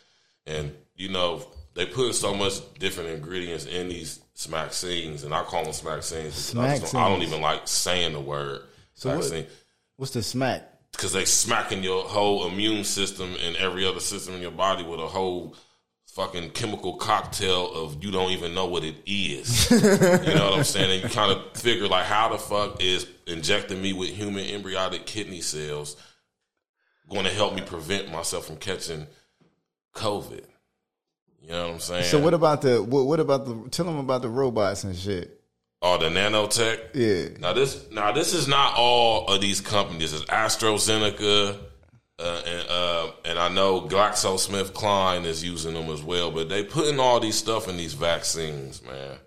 And 0.47 0.73
you 0.97 1.09
know 1.11 1.43
they 1.75 1.87
putting 1.87 2.13
so 2.13 2.35
much 2.35 2.55
different 2.79 3.11
ingredients 3.11 3.67
in 3.67 3.89
these 3.89 4.21
vaccines, 4.49 5.23
and 5.25 5.33
I 5.35 5.43
call 5.45 5.65
them 5.65 5.73
vaccines. 5.73 6.51
because 6.51 6.55
I, 6.57 6.79
just 6.81 6.93
don't- 6.93 7.03
I 7.03 7.09
don't 7.09 7.23
even 7.23 7.41
like 7.41 7.69
saying 7.69 8.13
the 8.15 8.21
word 8.21 8.63
So 8.99 9.17
what- 9.17 9.49
What's 9.97 10.13
the 10.13 10.23
smack? 10.23 10.63
because 10.93 11.13
they 11.13 11.25
smacking 11.25 11.83
your 11.85 12.03
whole 12.05 12.47
immune 12.49 12.83
system 12.83 13.35
and 13.45 13.55
every 13.57 13.85
other 13.87 14.01
system 14.01 14.35
in 14.35 14.41
your 14.43 14.51
body 14.51 14.83
with 14.85 14.99
a 14.99 15.07
whole 15.07 15.55
fucking 16.07 16.51
chemical 16.51 16.97
cocktail 16.97 17.73
of 17.73 18.03
you 18.03 18.11
don't 18.11 18.33
even 18.33 18.53
know 18.55 18.67
what 18.67 18.83
it 18.83 18.97
is. 19.07 19.71
you 19.71 19.79
know 20.35 20.51
what 20.51 20.59
I'm 20.59 20.65
saying? 20.65 20.91
And 20.91 21.03
you 21.03 21.09
kind 21.09 21.31
of 21.31 21.57
figure 21.57 21.87
like 21.87 22.07
how 22.07 22.31
the 22.31 22.39
fuck 22.39 22.83
is 22.83 23.07
injecting 23.29 23.81
me 23.81 23.93
with 23.93 24.09
human 24.09 24.45
embryonic 24.47 25.07
kidney 25.07 25.41
cells 25.41 25.97
going 27.09 27.25
to 27.25 27.31
help 27.33 27.55
me 27.55 27.61
prevent 27.63 28.11
myself 28.11 28.47
from 28.47 28.57
catching 28.57 29.07
COVID? 29.95 30.45
You 31.43 31.49
know 31.51 31.67
what 31.67 31.75
I'm 31.75 31.81
saying? 31.81 32.05
So 32.05 32.19
what 32.19 32.35
about 32.35 32.63
the 32.63 32.83
what, 32.83 33.07
what 33.07 33.21
about 33.21 33.45
the? 33.47 33.69
Tell 33.71 33.85
them 33.85 33.99
about 33.99 34.23
the 34.23 34.29
robots 34.29 34.83
and 34.85 34.97
shit. 34.97 35.38
Oh, 35.81 35.97
the 35.97 36.07
nanotech. 36.07 36.95
Yeah. 36.95 37.39
Now 37.39 37.53
this 37.53 37.89
now 37.93 38.11
this 38.11 38.35
is 38.35 38.49
not 38.49 38.75
all 38.77 39.27
of 39.29 39.41
these 39.41 39.61
companies. 39.61 40.13
It's 40.13 40.25
AstraZeneca, 40.25 41.57
uh, 42.19 42.43
and 42.47 42.69
uh, 42.69 43.11
and 43.25 43.39
I 43.39 43.49
know 43.49 43.83
GlaxoSmithKline 43.83 45.25
is 45.25 45.45
using 45.45 45.75
them 45.75 45.89
as 45.91 46.03
well. 46.03 46.33
But 46.33 46.49
they 46.49 46.65
putting 46.65 46.99
all 46.99 47.21
these 47.21 47.37
stuff 47.37 47.69
in 47.69 47.77
these 47.77 47.95
vaccines, 47.95 48.83
man. 48.83 49.19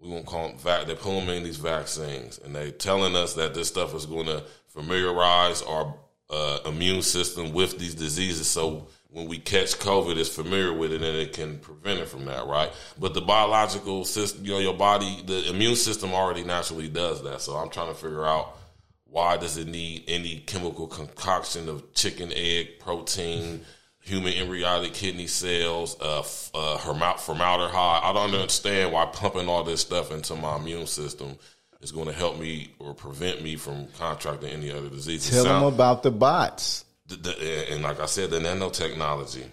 We 0.00 0.10
won't 0.10 0.26
call 0.26 0.48
them 0.48 0.58
vac. 0.58 0.86
They 0.88 0.96
put 0.96 1.14
them 1.14 1.28
in 1.28 1.44
these 1.44 1.58
vaccines, 1.58 2.40
and 2.44 2.56
they 2.56 2.72
telling 2.72 3.14
us 3.14 3.34
that 3.34 3.54
this 3.54 3.68
stuff 3.68 3.94
is 3.94 4.04
going 4.04 4.26
to 4.26 4.42
familiarize 4.66 5.62
our 5.62 5.94
uh, 6.28 6.58
immune 6.66 7.02
system 7.02 7.52
with 7.52 7.78
these 7.78 7.94
diseases. 7.94 8.48
So 8.48 8.88
when 9.12 9.28
we 9.28 9.38
catch 9.38 9.78
COVID, 9.78 10.16
it's 10.16 10.30
familiar 10.30 10.72
with 10.72 10.90
it 10.92 11.02
and 11.02 11.16
it 11.16 11.34
can 11.34 11.58
prevent 11.58 12.00
it 12.00 12.08
from 12.08 12.24
that, 12.24 12.46
right? 12.46 12.72
But 12.98 13.12
the 13.12 13.20
biological 13.20 14.06
system, 14.06 14.44
you 14.44 14.52
know, 14.52 14.58
your 14.58 14.74
body, 14.74 15.22
the 15.26 15.50
immune 15.50 15.76
system 15.76 16.14
already 16.14 16.44
naturally 16.44 16.88
does 16.88 17.22
that. 17.22 17.42
So 17.42 17.54
I'm 17.54 17.68
trying 17.68 17.88
to 17.88 17.94
figure 17.94 18.24
out 18.24 18.56
why 19.04 19.36
does 19.36 19.58
it 19.58 19.68
need 19.68 20.04
any 20.08 20.38
chemical 20.38 20.86
concoction 20.86 21.68
of 21.68 21.92
chicken, 21.92 22.32
egg, 22.34 22.80
protein, 22.80 23.60
human 24.00 24.32
embryonic 24.32 24.94
kidney 24.94 25.26
cells, 25.26 25.94
uh, 26.00 26.20
f- 26.20 26.50
uh, 26.54 26.78
formaldehyde? 26.78 28.02
I 28.02 28.12
don't 28.14 28.34
understand 28.34 28.92
why 28.92 29.04
pumping 29.04 29.46
all 29.46 29.62
this 29.62 29.82
stuff 29.82 30.10
into 30.10 30.34
my 30.36 30.56
immune 30.56 30.86
system 30.86 31.36
is 31.82 31.92
going 31.92 32.06
to 32.06 32.14
help 32.14 32.40
me 32.40 32.74
or 32.78 32.94
prevent 32.94 33.42
me 33.42 33.56
from 33.56 33.88
contracting 33.98 34.48
any 34.48 34.70
other 34.70 34.88
diseases. 34.88 35.30
Tell 35.30 35.44
them 35.44 35.64
about 35.64 36.02
the 36.02 36.10
bots. 36.10 36.86
The, 37.06 37.16
the, 37.16 37.72
and 37.72 37.82
like 37.82 38.00
I 38.00 38.06
said, 38.06 38.30
the 38.30 38.38
nanotechnology. 38.38 39.44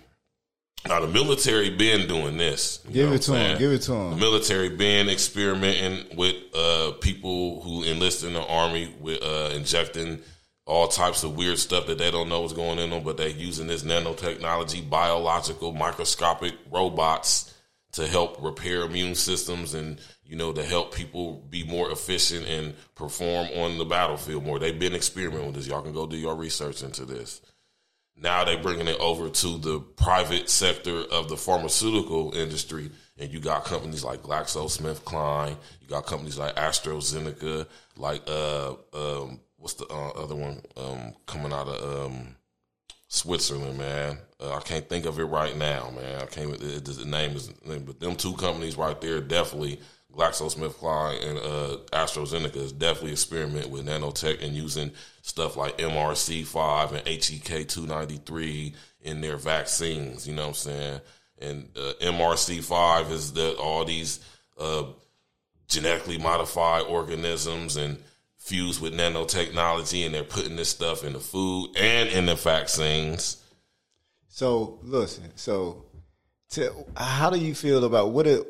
Now 0.88 1.02
the 1.02 1.08
military 1.08 1.70
been 1.72 2.08
doing 2.08 2.38
this. 2.38 2.80
Give 2.92 3.12
it 3.12 3.22
to 3.24 3.32
what 3.32 3.38
I'm 3.40 3.44
'em, 3.46 3.48
saying? 3.48 3.60
give 3.60 3.72
it 3.74 3.82
to 3.84 3.94
'em. 3.96 4.10
The 4.12 4.16
military 4.16 4.70
been 4.70 5.10
experimenting 5.10 6.16
with 6.18 6.36
uh, 6.56 6.92
people 7.02 7.62
who 7.62 7.84
enlist 7.84 8.24
in 8.24 8.34
the 8.34 8.42
army 8.46 8.96
with 9.02 9.22
uh, 9.22 9.50
injecting 9.54 10.22
all 10.66 10.88
types 10.88 11.24
of 11.24 11.36
weird 11.36 11.58
stuff 11.60 11.88
that 11.88 11.98
they 11.98 12.12
don't 12.12 12.30
know 12.30 12.42
what's 12.42 12.54
going 12.54 12.80
in 12.80 12.92
them, 12.92 13.04
but 13.04 13.18
they're 13.18 13.28
using 13.28 13.68
this 13.68 13.84
nanotechnology, 13.84 14.88
biological, 14.90 15.74
microscopic 15.74 16.54
robots 16.72 17.54
to 17.94 18.08
help 18.08 18.38
repair 18.42 18.84
immune 18.84 19.16
systems 19.16 19.74
and 19.74 20.00
you 20.30 20.36
know 20.36 20.54
to 20.54 20.64
help 20.64 20.94
people 20.94 21.44
be 21.50 21.64
more 21.64 21.92
efficient 21.92 22.46
and 22.48 22.76
perform 22.94 23.48
on 23.56 23.80
the 23.80 23.86
battlefield 23.86 24.46
more. 24.46 24.60
They've 24.60 24.78
been 24.78 24.94
experimenting 24.94 25.48
with 25.48 25.56
this. 25.56 25.68
Y'all 25.68 25.82
can 25.82 25.92
go 25.92 26.06
do 26.06 26.18
your 26.18 26.36
research 26.36 26.84
into 26.84 27.04
this. 27.04 27.42
Now 28.16 28.44
they're 28.44 28.62
bringing 28.62 28.88
it 28.88 29.00
over 29.00 29.30
to 29.30 29.58
the 29.58 29.80
private 29.80 30.50
sector 30.50 31.04
of 31.12 31.30
the 31.30 31.38
pharmaceutical 31.38 32.36
industry, 32.36 32.92
and 33.18 33.34
you 33.34 33.40
got 33.40 33.66
companies 33.66 34.04
like 34.04 34.22
GlaxoSmithKline, 34.22 35.58
you 35.82 35.88
got 35.88 36.06
companies 36.06 36.38
like 36.38 36.56
AstraZeneca, 36.56 37.66
like 37.98 38.22
uh, 38.28 38.74
um, 38.94 39.40
what's 39.58 39.76
the 39.76 39.88
uh, 39.88 40.10
other 40.10 40.36
one 40.36 40.62
um, 40.78 41.14
coming 41.26 41.54
out 41.54 41.70
of 41.70 42.12
um, 42.12 42.36
Switzerland, 43.08 43.80
man. 43.80 44.20
Uh, 44.40 44.56
I 44.56 44.60
can't 44.60 44.88
think 44.88 45.06
of 45.06 45.18
it 45.18 45.24
right 45.24 45.58
now, 45.58 45.90
man. 45.96 46.22
I 46.22 46.26
can't. 46.26 46.54
It, 46.54 46.64
it, 46.64 46.86
the 46.86 47.06
name 47.06 47.32
is, 47.32 47.48
but 47.66 48.00
them 48.00 48.16
two 48.16 48.34
companies 48.34 48.78
right 48.78 49.00
there 49.02 49.22
definitely. 49.22 49.80
GlaxoSmithKline 50.20 51.26
and 51.26 51.38
uh, 51.40 51.78
AstraZeneca 51.94 52.58
is 52.58 52.74
definitely 52.74 53.14
experimenting 53.14 53.72
with 53.72 53.86
nanotech 53.86 54.44
and 54.44 54.54
using 54.54 54.92
stuff 55.22 55.56
like 55.56 55.78
MRC5 55.78 56.92
and 56.92 57.06
HEK293 57.06 58.76
in 59.02 59.22
their 59.22 59.38
vaccines. 59.38 60.28
You 60.28 60.36
know 60.36 60.44
what 60.44 60.48
I'm 60.50 60.54
saying? 60.56 61.02
And 61.42 61.70
uh, 61.78 61.94
MRC5 62.02 63.12
is 63.12 63.34
that 63.34 63.56
all 63.56 63.86
these 63.86 64.20
uh, 64.60 64.84
genetically 65.70 66.18
modified 66.18 66.84
organisms 66.84 67.78
and 67.78 67.98
fused 68.38 68.82
with 68.82 68.94
nanotechnology, 68.94 70.06
and 70.06 70.14
they're 70.14 70.24
putting 70.24 70.58
this 70.58 70.70
stuff 70.70 71.06
in 71.06 71.14
the 71.14 71.20
food 71.20 71.70
and 71.78 72.10
in 72.10 72.26
the 72.26 72.36
vaccines. 72.36 73.42
So 74.28 74.80
listen, 74.84 75.32
so 75.36 75.86
to, 76.52 76.74
how 76.98 77.30
do 77.30 77.40
you 77.40 77.56
feel 77.56 77.86
about 77.86 78.12
what 78.12 78.28
it 78.28 78.46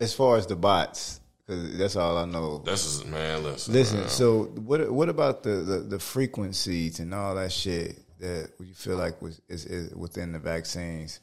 as 0.00 0.14
far 0.14 0.36
as 0.36 0.46
the 0.46 0.56
bots? 0.56 1.20
Because 1.46 1.78
that's 1.78 1.96
all 1.96 2.18
I 2.18 2.24
know. 2.24 2.58
This 2.58 2.84
is 2.84 3.04
man, 3.04 3.44
listen. 3.44 3.72
Listen, 3.72 4.00
man. 4.00 4.08
so 4.08 4.44
what 4.44 4.90
what 4.90 5.08
about 5.08 5.42
the, 5.42 5.50
the, 5.50 5.78
the 5.78 5.98
frequencies 5.98 6.98
and 6.98 7.14
all 7.14 7.34
that 7.36 7.52
shit 7.52 7.98
that 8.18 8.50
you 8.58 8.74
feel 8.74 8.96
like 8.96 9.22
was 9.22 9.40
is, 9.48 9.64
is 9.64 9.94
within 9.94 10.32
the 10.32 10.38
vaccines 10.38 11.20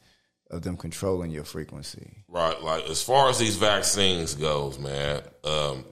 of 0.50 0.62
them 0.62 0.76
controlling 0.76 1.30
your 1.30 1.44
frequency? 1.44 2.24
Right, 2.28 2.60
like 2.62 2.84
as 2.84 3.02
far 3.02 3.28
as 3.28 3.38
these 3.38 3.56
vaccines 3.56 4.34
goes, 4.34 4.78
man, 4.78 5.22
um, 5.44 5.84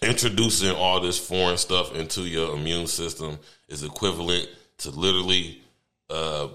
introducing 0.00 0.74
all 0.74 1.00
this 1.00 1.18
foreign 1.18 1.58
stuff 1.58 1.94
into 1.94 2.22
your 2.22 2.56
immune 2.56 2.86
system 2.86 3.38
is 3.68 3.82
equivalent 3.82 4.48
to 4.78 4.90
literally 4.90 5.60
uh, 6.08 6.48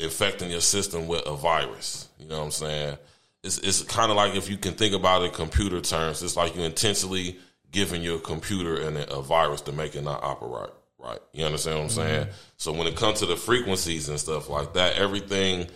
infecting 0.00 0.50
your 0.50 0.60
system 0.60 1.06
with 1.06 1.26
a 1.26 1.36
virus. 1.36 2.08
You 2.18 2.28
know 2.28 2.38
what 2.38 2.44
I'm 2.46 2.50
saying? 2.50 2.98
It's 3.44 3.58
it's 3.58 3.82
kind 3.82 4.10
of 4.10 4.16
like 4.16 4.34
if 4.34 4.50
you 4.50 4.56
can 4.56 4.74
think 4.74 4.94
about 4.94 5.22
it 5.22 5.26
in 5.26 5.30
computer 5.32 5.80
terms, 5.80 6.22
it's 6.22 6.36
like 6.36 6.56
you 6.56 6.62
intentionally 6.62 7.38
giving 7.70 8.02
your 8.02 8.18
computer 8.18 8.80
an, 8.80 8.96
a 8.96 9.22
virus 9.22 9.60
to 9.62 9.72
make 9.72 9.94
it 9.94 10.02
not 10.02 10.22
operate. 10.22 10.70
Right? 10.98 11.20
You 11.32 11.44
understand 11.44 11.76
what 11.76 11.84
I'm 11.84 11.90
saying? 11.90 12.26
So 12.56 12.72
when 12.72 12.88
it 12.88 12.96
comes 12.96 13.20
to 13.20 13.26
the 13.26 13.36
frequencies 13.36 14.08
and 14.08 14.18
stuff 14.18 14.48
like 14.48 14.72
that, 14.72 14.96
everything 14.96 15.68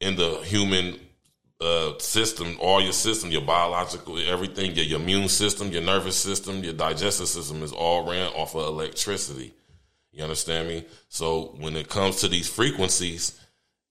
in 0.00 0.16
the 0.16 0.40
human 0.44 0.98
uh, 1.60 1.98
system, 1.98 2.56
all 2.60 2.80
your 2.80 2.92
system, 2.92 3.30
your 3.30 3.42
biological, 3.42 4.18
everything, 4.18 4.74
your, 4.74 4.84
your 4.84 5.00
immune 5.00 5.28
system, 5.28 5.68
your 5.68 5.82
nervous 5.82 6.16
system, 6.16 6.62
your 6.62 6.72
digestive 6.72 7.28
system 7.28 7.62
is 7.62 7.72
all 7.72 8.06
ran 8.06 8.28
off 8.32 8.54
of 8.54 8.66
electricity. 8.66 9.54
You 10.12 10.22
understand 10.24 10.68
me? 10.68 10.84
So 11.08 11.54
when 11.58 11.76
it 11.76 11.88
comes 11.88 12.16
to 12.16 12.28
these 12.28 12.48
frequencies 12.48 13.38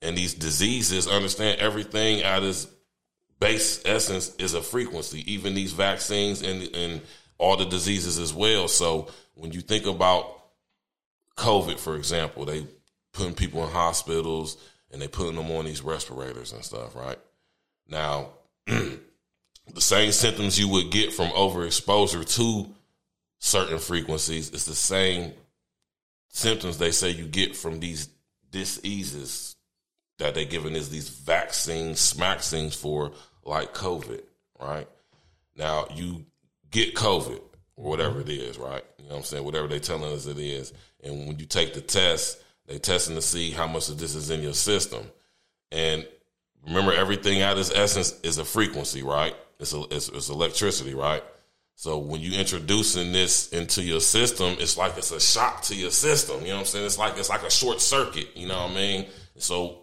and 0.01 0.17
these 0.17 0.33
diseases, 0.33 1.07
understand 1.07 1.59
everything 1.59 2.21
at 2.23 2.43
its 2.43 2.67
base 3.39 3.81
essence 3.85 4.35
is 4.35 4.53
a 4.53 4.61
frequency. 4.61 5.31
Even 5.31 5.55
these 5.55 5.73
vaccines 5.73 6.41
and 6.41 6.63
and 6.75 7.01
all 7.37 7.55
the 7.57 7.65
diseases 7.65 8.19
as 8.19 8.33
well. 8.33 8.67
So 8.67 9.07
when 9.35 9.51
you 9.51 9.61
think 9.61 9.85
about 9.85 10.39
COVID, 11.37 11.79
for 11.79 11.95
example, 11.95 12.45
they 12.45 12.67
putting 13.13 13.33
people 13.33 13.63
in 13.63 13.71
hospitals 13.71 14.57
and 14.91 15.01
they 15.01 15.07
putting 15.07 15.35
them 15.35 15.49
on 15.51 15.65
these 15.65 15.81
respirators 15.81 16.51
and 16.51 16.63
stuff, 16.63 16.95
right? 16.95 17.19
Now, 17.87 18.29
the 18.65 18.99
same 19.77 20.11
symptoms 20.11 20.59
you 20.59 20.67
would 20.67 20.91
get 20.91 21.13
from 21.13 21.29
overexposure 21.29 22.27
to 22.35 22.69
certain 23.39 23.79
frequencies 23.79 24.51
is 24.51 24.65
the 24.65 24.75
same 24.75 25.31
symptoms 26.27 26.77
they 26.77 26.91
say 26.91 27.09
you 27.09 27.25
get 27.25 27.55
from 27.55 27.79
these 27.79 28.09
diseases 28.51 29.55
that 30.17 30.35
they're 30.35 30.45
giving 30.45 30.75
is 30.75 30.89
these 30.89 31.09
vaccines, 31.09 31.99
smaxings 31.99 32.75
for 32.75 33.11
like 33.49 33.73
COVID, 33.73 34.21
right? 34.59 34.87
Now 35.57 35.87
you 35.93 36.25
get 36.71 36.95
COVID 36.95 37.41
or 37.75 37.89
whatever 37.89 38.21
it 38.21 38.29
is, 38.29 38.57
right? 38.57 38.83
You 38.99 39.05
know 39.05 39.11
what 39.11 39.17
I'm 39.17 39.23
saying? 39.23 39.43
Whatever 39.43 39.67
they're 39.67 39.79
telling 39.79 40.13
us 40.13 40.27
it 40.27 40.37
is. 40.37 40.71
And 41.03 41.27
when 41.27 41.39
you 41.39 41.45
take 41.45 41.73
the 41.73 41.81
test, 41.81 42.41
they 42.67 42.77
testing 42.77 43.15
to 43.15 43.21
see 43.21 43.51
how 43.51 43.67
much 43.67 43.89
of 43.89 43.97
this 43.97 44.15
is 44.15 44.29
in 44.29 44.41
your 44.43 44.53
system. 44.53 45.03
And 45.71 46.07
remember 46.65 46.93
everything 46.93 47.41
at 47.41 47.57
its 47.57 47.71
essence 47.73 48.17
is 48.21 48.37
a 48.37 48.45
frequency, 48.45 49.01
right? 49.01 49.35
It's, 49.59 49.73
a, 49.73 49.83
it's, 49.89 50.09
it's 50.09 50.29
electricity, 50.29 50.93
right? 50.93 51.23
So 51.75 51.97
when 51.97 52.21
you 52.21 52.37
introducing 52.37 53.13
this 53.13 53.49
into 53.49 53.81
your 53.81 54.01
system, 54.01 54.57
it's 54.59 54.77
like 54.77 54.97
it's 54.97 55.11
a 55.11 55.19
shock 55.19 55.63
to 55.63 55.75
your 55.75 55.91
system. 55.91 56.41
You 56.41 56.49
know 56.49 56.55
what 56.55 56.59
I'm 56.59 56.65
saying? 56.65 56.85
It's 56.85 56.97
like 56.97 57.17
it's 57.17 57.29
like 57.29 57.43
a 57.43 57.49
short 57.49 57.79
circuit. 57.79 58.27
You 58.35 58.49
know 58.49 58.63
what 58.63 58.71
I 58.71 58.75
mean? 58.75 59.05
So 59.37 59.79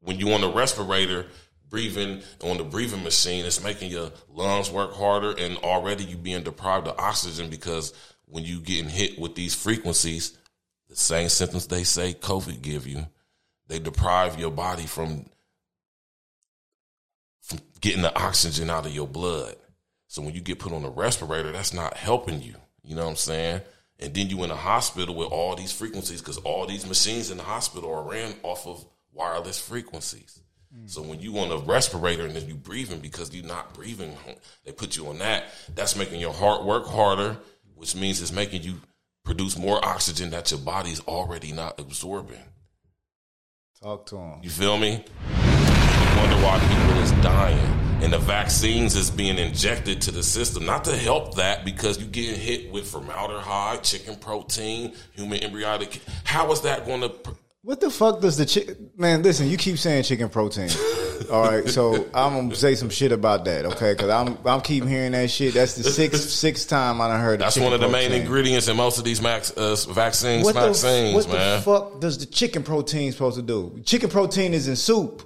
when 0.00 0.20
you 0.20 0.32
on 0.32 0.42
the 0.42 0.48
respirator, 0.48 1.26
breathing 1.74 2.22
on 2.44 2.56
the 2.56 2.62
breathing 2.62 3.02
machine, 3.02 3.44
it's 3.44 3.60
making 3.60 3.90
your 3.90 4.12
lungs 4.28 4.70
work 4.70 4.94
harder, 4.94 5.34
and 5.36 5.56
already 5.56 6.04
you 6.04 6.16
being 6.16 6.44
deprived 6.44 6.86
of 6.86 6.96
oxygen 7.00 7.50
because 7.50 7.92
when 8.26 8.44
you 8.44 8.60
getting 8.60 8.88
hit 8.88 9.18
with 9.18 9.34
these 9.34 9.56
frequencies, 9.56 10.38
the 10.88 10.94
same 10.94 11.28
symptoms 11.28 11.66
they 11.66 11.82
say 11.82 12.14
COVID 12.14 12.62
give 12.62 12.86
you, 12.86 13.04
they 13.66 13.80
deprive 13.80 14.38
your 14.38 14.52
body 14.52 14.86
from 14.86 15.26
from 17.40 17.58
getting 17.80 18.02
the 18.02 18.16
oxygen 18.16 18.70
out 18.70 18.86
of 18.86 18.94
your 18.94 19.08
blood. 19.08 19.56
So 20.06 20.22
when 20.22 20.32
you 20.32 20.40
get 20.42 20.60
put 20.60 20.72
on 20.72 20.84
a 20.84 20.90
respirator, 20.90 21.50
that's 21.50 21.74
not 21.74 21.96
helping 21.96 22.40
you. 22.40 22.54
You 22.84 22.94
know 22.94 23.02
what 23.02 23.10
I'm 23.10 23.16
saying? 23.16 23.62
And 23.98 24.14
then 24.14 24.30
you 24.30 24.44
in 24.44 24.52
a 24.52 24.56
hospital 24.56 25.16
with 25.16 25.32
all 25.32 25.56
these 25.56 25.72
frequencies 25.72 26.20
because 26.20 26.38
all 26.38 26.68
these 26.68 26.86
machines 26.86 27.32
in 27.32 27.38
the 27.38 27.42
hospital 27.42 27.92
are 27.92 28.08
ran 28.08 28.36
off 28.44 28.64
of 28.64 28.86
wireless 29.12 29.58
frequencies. 29.58 30.43
So 30.86 31.02
when 31.02 31.20
you 31.20 31.38
on 31.38 31.50
a 31.50 31.58
respirator 31.58 32.26
and 32.26 32.34
then 32.34 32.48
you 32.48 32.54
breathing 32.54 32.98
because 32.98 33.32
you're 33.34 33.44
not 33.44 33.74
breathing, 33.74 34.16
they 34.64 34.72
put 34.72 34.96
you 34.96 35.06
on 35.06 35.18
that. 35.18 35.44
That's 35.74 35.96
making 35.96 36.20
your 36.20 36.32
heart 36.32 36.64
work 36.64 36.86
harder, 36.86 37.36
which 37.74 37.94
means 37.94 38.20
it's 38.20 38.32
making 38.32 38.62
you 38.62 38.80
produce 39.24 39.56
more 39.56 39.82
oxygen 39.84 40.30
that 40.30 40.50
your 40.50 40.60
body's 40.60 41.00
already 41.00 41.52
not 41.52 41.80
absorbing. 41.80 42.42
Talk 43.82 44.06
to 44.06 44.16
them. 44.16 44.40
You 44.42 44.50
feel 44.50 44.76
me? 44.76 44.92
You 44.92 46.16
wonder 46.18 46.36
why 46.44 46.58
people 46.60 47.02
is 47.02 47.12
dying. 47.22 47.80
And 48.02 48.12
the 48.12 48.18
vaccines 48.18 48.96
is 48.96 49.10
being 49.10 49.38
injected 49.38 50.02
to 50.02 50.10
the 50.10 50.22
system, 50.22 50.66
not 50.66 50.84
to 50.84 50.96
help 50.96 51.36
that 51.36 51.64
because 51.64 51.98
you're 51.98 52.08
getting 52.08 52.38
hit 52.38 52.70
with 52.70 52.86
formaldehyde, 52.86 53.82
chicken 53.82 54.16
protein, 54.16 54.92
human 55.12 55.42
embryonic. 55.42 56.02
How 56.24 56.50
is 56.52 56.60
that 56.62 56.84
going 56.84 57.00
to? 57.02 57.14
What 57.64 57.80
the 57.80 57.88
fuck 57.88 58.20
does 58.20 58.36
the 58.36 58.44
chick? 58.44 58.76
Man, 58.98 59.22
listen, 59.22 59.48
you 59.48 59.56
keep 59.56 59.78
saying 59.78 60.02
chicken 60.02 60.28
protein. 60.28 60.68
All 61.32 61.44
right, 61.44 61.66
so 61.66 61.94
I'm 62.12 62.34
gonna 62.34 62.54
say 62.54 62.74
some 62.74 62.90
shit 62.90 63.10
about 63.10 63.46
that, 63.46 63.64
okay? 63.64 63.94
Because 63.94 64.10
I'm 64.10 64.36
I'm 64.46 64.60
keep 64.60 64.84
hearing 64.84 65.12
that 65.12 65.30
shit. 65.30 65.54
That's 65.54 65.74
the 65.74 65.82
sixth 65.82 66.28
sixth 66.28 66.68
time 66.68 67.00
I 67.00 67.08
done 67.08 67.20
heard. 67.20 67.40
That's 67.40 67.54
chicken 67.54 67.64
one 67.64 67.72
of 67.72 67.80
the 67.80 67.88
main 67.88 68.12
ingredients 68.12 68.68
in 68.68 68.76
most 68.76 68.98
of 68.98 69.04
these 69.04 69.22
max, 69.22 69.50
uh, 69.52 69.76
vaccines. 69.88 70.44
What, 70.44 70.54
the, 70.54 71.12
what 71.14 71.28
man. 71.28 71.56
the 71.56 71.62
fuck 71.62 72.00
does 72.00 72.18
the 72.18 72.26
chicken 72.26 72.64
protein 72.64 73.12
supposed 73.12 73.36
to 73.36 73.42
do? 73.42 73.80
Chicken 73.86 74.10
protein 74.10 74.52
is 74.52 74.68
in 74.68 74.76
soup. 74.76 75.22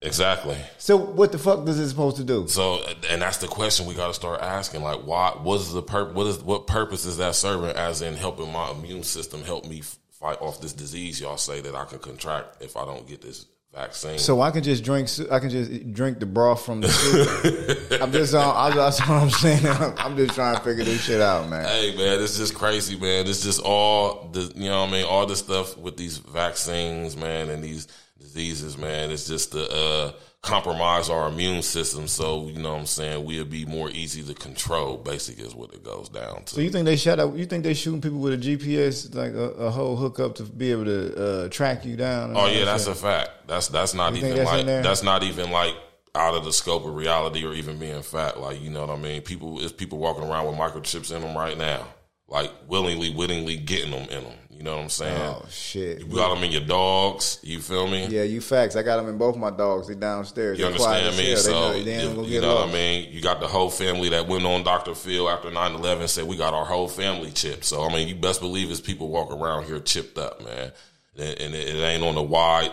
exactly. 0.00 0.56
So 0.78 0.96
what 0.96 1.30
the 1.30 1.38
fuck 1.38 1.66
does 1.66 1.78
it 1.78 1.90
supposed 1.90 2.16
to 2.16 2.24
do? 2.24 2.48
So, 2.48 2.82
and 3.10 3.20
that's 3.20 3.36
the 3.36 3.48
question 3.48 3.84
we 3.84 3.94
got 3.94 4.06
to 4.06 4.14
start 4.14 4.40
asking. 4.40 4.82
Like, 4.82 5.00
why? 5.00 5.32
What 5.32 5.60
is 5.60 5.74
the 5.74 5.82
purpose? 5.82 6.14
What 6.14 6.26
is 6.26 6.42
what 6.42 6.66
purpose 6.66 7.04
is 7.04 7.18
that 7.18 7.34
serving? 7.34 7.76
As 7.76 8.00
in 8.00 8.14
helping 8.14 8.50
my 8.50 8.70
immune 8.70 9.02
system 9.02 9.42
help 9.42 9.66
me 9.66 9.80
f- 9.80 9.98
fight 10.20 10.40
off 10.40 10.60
this 10.60 10.72
disease 10.72 11.20
y'all 11.20 11.38
say 11.38 11.60
that 11.62 11.74
I 11.74 11.84
can 11.86 11.98
contract 11.98 12.62
if 12.62 12.76
I 12.76 12.84
don't 12.84 13.06
get 13.08 13.22
this 13.22 13.46
vaccine. 13.74 14.18
So 14.18 14.40
I 14.40 14.50
can 14.50 14.62
just 14.62 14.84
drink. 14.84 15.08
I 15.30 15.38
can 15.38 15.50
just 15.50 15.92
drink 15.92 16.18
the 16.18 16.26
broth 16.26 16.64
from 16.64 16.80
the 16.80 16.88
soup. 16.88 17.92
I'm 18.02 18.12
just. 18.12 18.34
Uh, 18.34 18.52
I, 18.52 18.74
that's 18.74 19.00
what 19.00 19.10
I'm 19.10 19.30
saying. 19.30 19.66
I'm 19.98 20.16
just 20.16 20.34
trying 20.34 20.56
to 20.56 20.62
figure 20.62 20.84
this 20.84 21.02
shit 21.02 21.20
out, 21.20 21.48
man. 21.48 21.64
Hey 21.64 21.96
man, 21.96 22.22
it's 22.22 22.36
just 22.36 22.54
crazy, 22.54 22.98
man. 22.98 23.26
It's 23.26 23.42
just 23.42 23.60
all 23.60 24.28
the 24.32 24.52
you 24.54 24.68
know 24.68 24.80
what 24.80 24.88
I 24.88 24.92
mean, 24.92 25.04
all 25.06 25.26
the 25.26 25.36
stuff 25.36 25.76
with 25.78 25.96
these 25.96 26.18
vaccines, 26.18 27.16
man, 27.16 27.48
and 27.48 27.62
these 27.62 27.88
diseases, 28.18 28.76
man. 28.76 29.10
It's 29.10 29.26
just 29.26 29.52
the. 29.52 29.70
uh, 29.70 30.12
compromise 30.42 31.10
our 31.10 31.28
immune 31.28 31.62
system. 31.62 32.08
So 32.08 32.46
you 32.46 32.58
know 32.60 32.72
what 32.72 32.80
I'm 32.80 32.86
saying 32.86 33.24
we'll 33.24 33.44
be 33.44 33.66
more 33.66 33.90
easy 33.90 34.22
to 34.22 34.34
control. 34.34 34.96
Basically, 34.96 35.44
is 35.44 35.54
what 35.54 35.72
it 35.74 35.84
goes 35.84 36.08
down 36.08 36.44
to. 36.44 36.54
So 36.54 36.60
you 36.60 36.70
think 36.70 36.86
they 36.86 36.96
shut 36.96 37.20
up? 37.20 37.36
You 37.36 37.46
think 37.46 37.64
they 37.64 37.74
shooting 37.74 38.00
people 38.00 38.18
with 38.18 38.34
a 38.34 38.36
GPS, 38.38 39.14
like 39.14 39.32
a, 39.32 39.64
a 39.64 39.70
whole 39.70 39.96
hookup 39.96 40.36
to 40.36 40.44
be 40.44 40.70
able 40.70 40.84
to 40.84 41.44
uh, 41.44 41.48
track 41.48 41.84
you 41.84 41.96
down? 41.96 42.32
Oh 42.36 42.46
yeah, 42.46 42.64
that's 42.64 42.84
shit? 42.84 42.92
a 42.92 42.96
fact. 42.96 43.30
That's 43.46 43.68
that's 43.68 43.94
not 43.94 44.12
You 44.12 44.18
even 44.18 44.36
that's 44.36 44.50
like 44.50 44.66
that's 44.66 45.02
not 45.02 45.22
even 45.22 45.50
like 45.50 45.74
out 46.14 46.34
of 46.34 46.44
the 46.44 46.52
scope 46.52 46.84
of 46.84 46.94
reality 46.94 47.44
or 47.44 47.52
even 47.52 47.78
being 47.78 48.02
fact. 48.02 48.38
Like 48.38 48.60
you 48.60 48.70
know 48.70 48.80
what 48.80 48.90
I 48.90 48.96
mean? 48.96 49.22
People, 49.22 49.60
it's 49.62 49.72
people 49.72 49.98
walking 49.98 50.24
around 50.24 50.46
with 50.46 50.56
microchips 50.56 51.14
in 51.14 51.22
them 51.22 51.36
right 51.36 51.56
now, 51.56 51.86
like 52.30 52.50
willingly, 52.68 53.10
wittingly 53.14 53.56
getting 53.56 53.90
them 53.90 54.08
in 54.08 54.24
them. 54.24 54.32
You 54.60 54.64
know 54.64 54.76
what 54.76 54.82
I'm 54.82 54.88
saying? 54.90 55.18
Oh 55.18 55.46
shit! 55.48 56.00
You 56.00 56.14
got 56.14 56.34
them 56.34 56.44
in 56.44 56.52
your 56.52 56.60
dogs. 56.60 57.40
You 57.42 57.60
feel 57.60 57.88
me? 57.88 58.06
Yeah, 58.08 58.24
you 58.24 58.42
facts. 58.42 58.76
I 58.76 58.82
got 58.82 58.98
them 58.98 59.08
in 59.08 59.16
both 59.16 59.34
my 59.34 59.48
dogs. 59.48 59.88
They 59.88 59.94
downstairs. 59.94 60.58
You 60.58 60.66
They 60.66 60.72
understand 60.72 61.16
me? 61.16 61.34
So. 61.36 61.50
They 61.50 61.52
know 61.54 61.82
they 61.82 61.92
ain't 61.94 62.28
you, 62.28 62.40
know 62.42 62.56
what 62.56 62.68
I 62.68 62.72
mean? 62.72 63.10
You 63.10 63.22
got 63.22 63.40
the 63.40 63.48
whole 63.48 63.70
family 63.70 64.10
that 64.10 64.28
went 64.28 64.44
on 64.44 64.62
Dr. 64.62 64.94
Phil 64.94 65.30
after 65.30 65.50
9 65.50 65.72
11 65.72 66.08
said, 66.08 66.26
We 66.26 66.36
got 66.36 66.52
our 66.52 66.66
whole 66.66 66.88
family 66.88 67.30
chipped. 67.30 67.64
So, 67.64 67.88
I 67.88 67.88
mean, 67.90 68.06
you 68.06 68.14
best 68.14 68.42
believe 68.42 68.70
it's 68.70 68.82
people 68.82 69.08
walk 69.08 69.32
around 69.32 69.64
here 69.64 69.80
chipped 69.80 70.18
up, 70.18 70.44
man. 70.44 70.72
And, 71.16 71.40
and 71.40 71.54
it, 71.54 71.76
it 71.76 71.82
ain't 71.82 72.02
on 72.02 72.16
the 72.16 72.22
wide, 72.22 72.70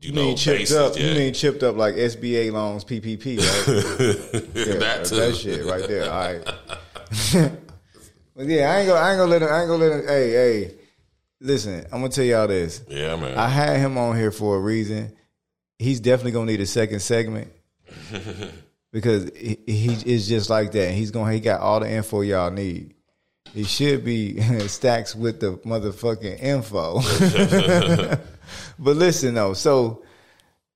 you, 0.00 0.08
You 0.08 0.12
know, 0.14 0.22
mean 0.24 0.36
chipped 0.36 0.72
up? 0.72 0.98
You 0.98 1.14
mean 1.14 1.32
chipped 1.32 1.62
up 1.62 1.76
like 1.76 1.94
SBA 1.94 2.50
loans, 2.50 2.84
PPP, 2.84 3.38
right? 3.38 4.44
Yeah, 4.66 4.78
that 4.78 5.04
too. 5.04 5.14
That 5.14 5.36
shit 5.36 5.64
right 5.64 5.86
there. 5.86 6.10
All 6.10 7.44
right. 7.44 7.52
but 8.36 8.46
yeah, 8.46 8.72
I 8.72 8.80
ain't 8.80 8.88
gonna, 8.88 9.00
I 9.00 9.10
ain't 9.10 9.18
gonna 9.18 9.30
let 9.30 9.42
him. 9.42 9.48
I 9.48 9.60
ain't 9.60 9.68
gonna 9.68 9.84
let 9.84 10.00
him. 10.00 10.06
Hey, 10.06 10.30
hey, 10.30 10.74
listen. 11.40 11.84
I'm 11.92 12.00
gonna 12.00 12.08
tell 12.08 12.24
y'all 12.24 12.48
this. 12.48 12.82
Yeah, 12.88 13.16
man. 13.16 13.38
I 13.38 13.48
had 13.48 13.78
him 13.78 13.96
on 13.96 14.16
here 14.16 14.30
for 14.30 14.56
a 14.56 14.60
reason. 14.60 15.14
He's 15.78 16.00
definitely 16.00 16.32
gonna 16.32 16.50
need 16.50 16.60
a 16.60 16.66
second 16.66 17.00
segment 17.00 17.52
because 18.92 19.30
he, 19.36 19.58
he 19.66 20.12
is 20.12 20.28
just 20.28 20.50
like 20.50 20.72
that. 20.72 20.92
He's 20.92 21.10
gonna 21.10 21.32
he 21.32 21.40
got 21.40 21.60
all 21.60 21.80
the 21.80 21.90
info 21.90 22.22
y'all 22.22 22.50
need. 22.50 22.94
He 23.52 23.62
should 23.62 24.04
be 24.04 24.40
stacks 24.68 25.14
with 25.14 25.38
the 25.40 25.52
motherfucking 25.58 26.42
info. 26.42 27.00
but 28.78 28.96
listen 28.96 29.34
though, 29.34 29.54
so 29.54 30.02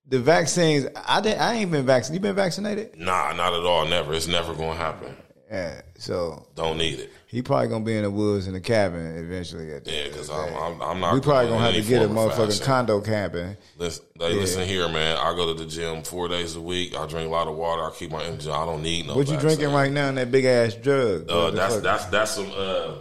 the 0.07 0.21
vaccines, 0.21 0.87
I 1.07 1.21
didn't. 1.21 1.41
I 1.41 1.55
ain't 1.55 1.71
been 1.73 1.85
vaccinated. 1.85 2.23
You 2.23 2.29
been 2.29 2.37
vaccinated? 2.37 2.99
nah, 2.99 3.33
not 3.33 3.53
at 3.53 3.65
all. 3.65 3.87
Never. 3.87 4.15
It's 4.15 4.29
never 4.29 4.55
to 4.55 4.75
happen. 4.75 5.15
Yeah. 5.51 5.81
So 5.97 6.47
Don't 6.55 6.77
need 6.77 6.99
it. 7.01 7.11
he 7.27 7.41
probably 7.43 7.69
gonna 7.69 7.85
be 7.85 7.97
in 7.97 8.03
the 8.03 8.11
woods 8.11 8.47
in 8.47 8.53
the 8.53 8.61
cabin 8.61 9.17
eventually. 9.17 9.73
At 9.73 9.85
the 9.85 9.93
Yeah, 9.93 10.05
because 10.05 10.29
I'm. 10.29 10.55
I'm, 10.55 10.83
I'm 10.83 11.01
not 11.01 11.15
we 11.15 11.21
probably 11.21 11.49
going 11.49 11.61
gonna 11.61 11.73
have 11.73 11.83
to 11.83 11.89
get 11.89 12.03
a 12.03 12.09
motherfucking 12.09 12.63
condo 12.65 13.01
cabin. 13.01 13.57
Listen, 13.79 14.05
hey, 14.19 14.35
listen 14.35 14.67
here, 14.69 14.89
man. 14.89 15.17
I 15.17 15.35
go 15.35 15.55
to 15.55 15.65
the 15.65 15.69
gym 15.69 16.03
four 16.03 16.29
days 16.29 16.55
a 16.57 16.61
week. 16.61 16.95
I 16.97 17.07
drink 17.07 17.29
a 17.29 17.31
lot 17.31 17.49
of 17.49 17.57
water. 17.57 17.83
I 17.83 17.91
keep 17.93 18.11
my 18.11 18.23
energy. 18.25 18.51
I 18.51 18.67
don't 18.67 18.83
need 18.83 19.07
no. 19.07 19.17
What 19.17 19.29
you 19.29 19.39
drinking 19.39 19.73
right 19.73 19.91
now 19.91 20.09
in 20.11 20.17
that 20.17 20.31
big 20.31 20.45
ass 20.45 20.75
drug? 20.75 21.31
Uh, 21.31 21.51
that's 21.51 21.75
fuck? 21.75 21.83
that's 21.83 22.05
that's 22.07 22.31
some. 22.33 22.51
Uh, 22.55 22.95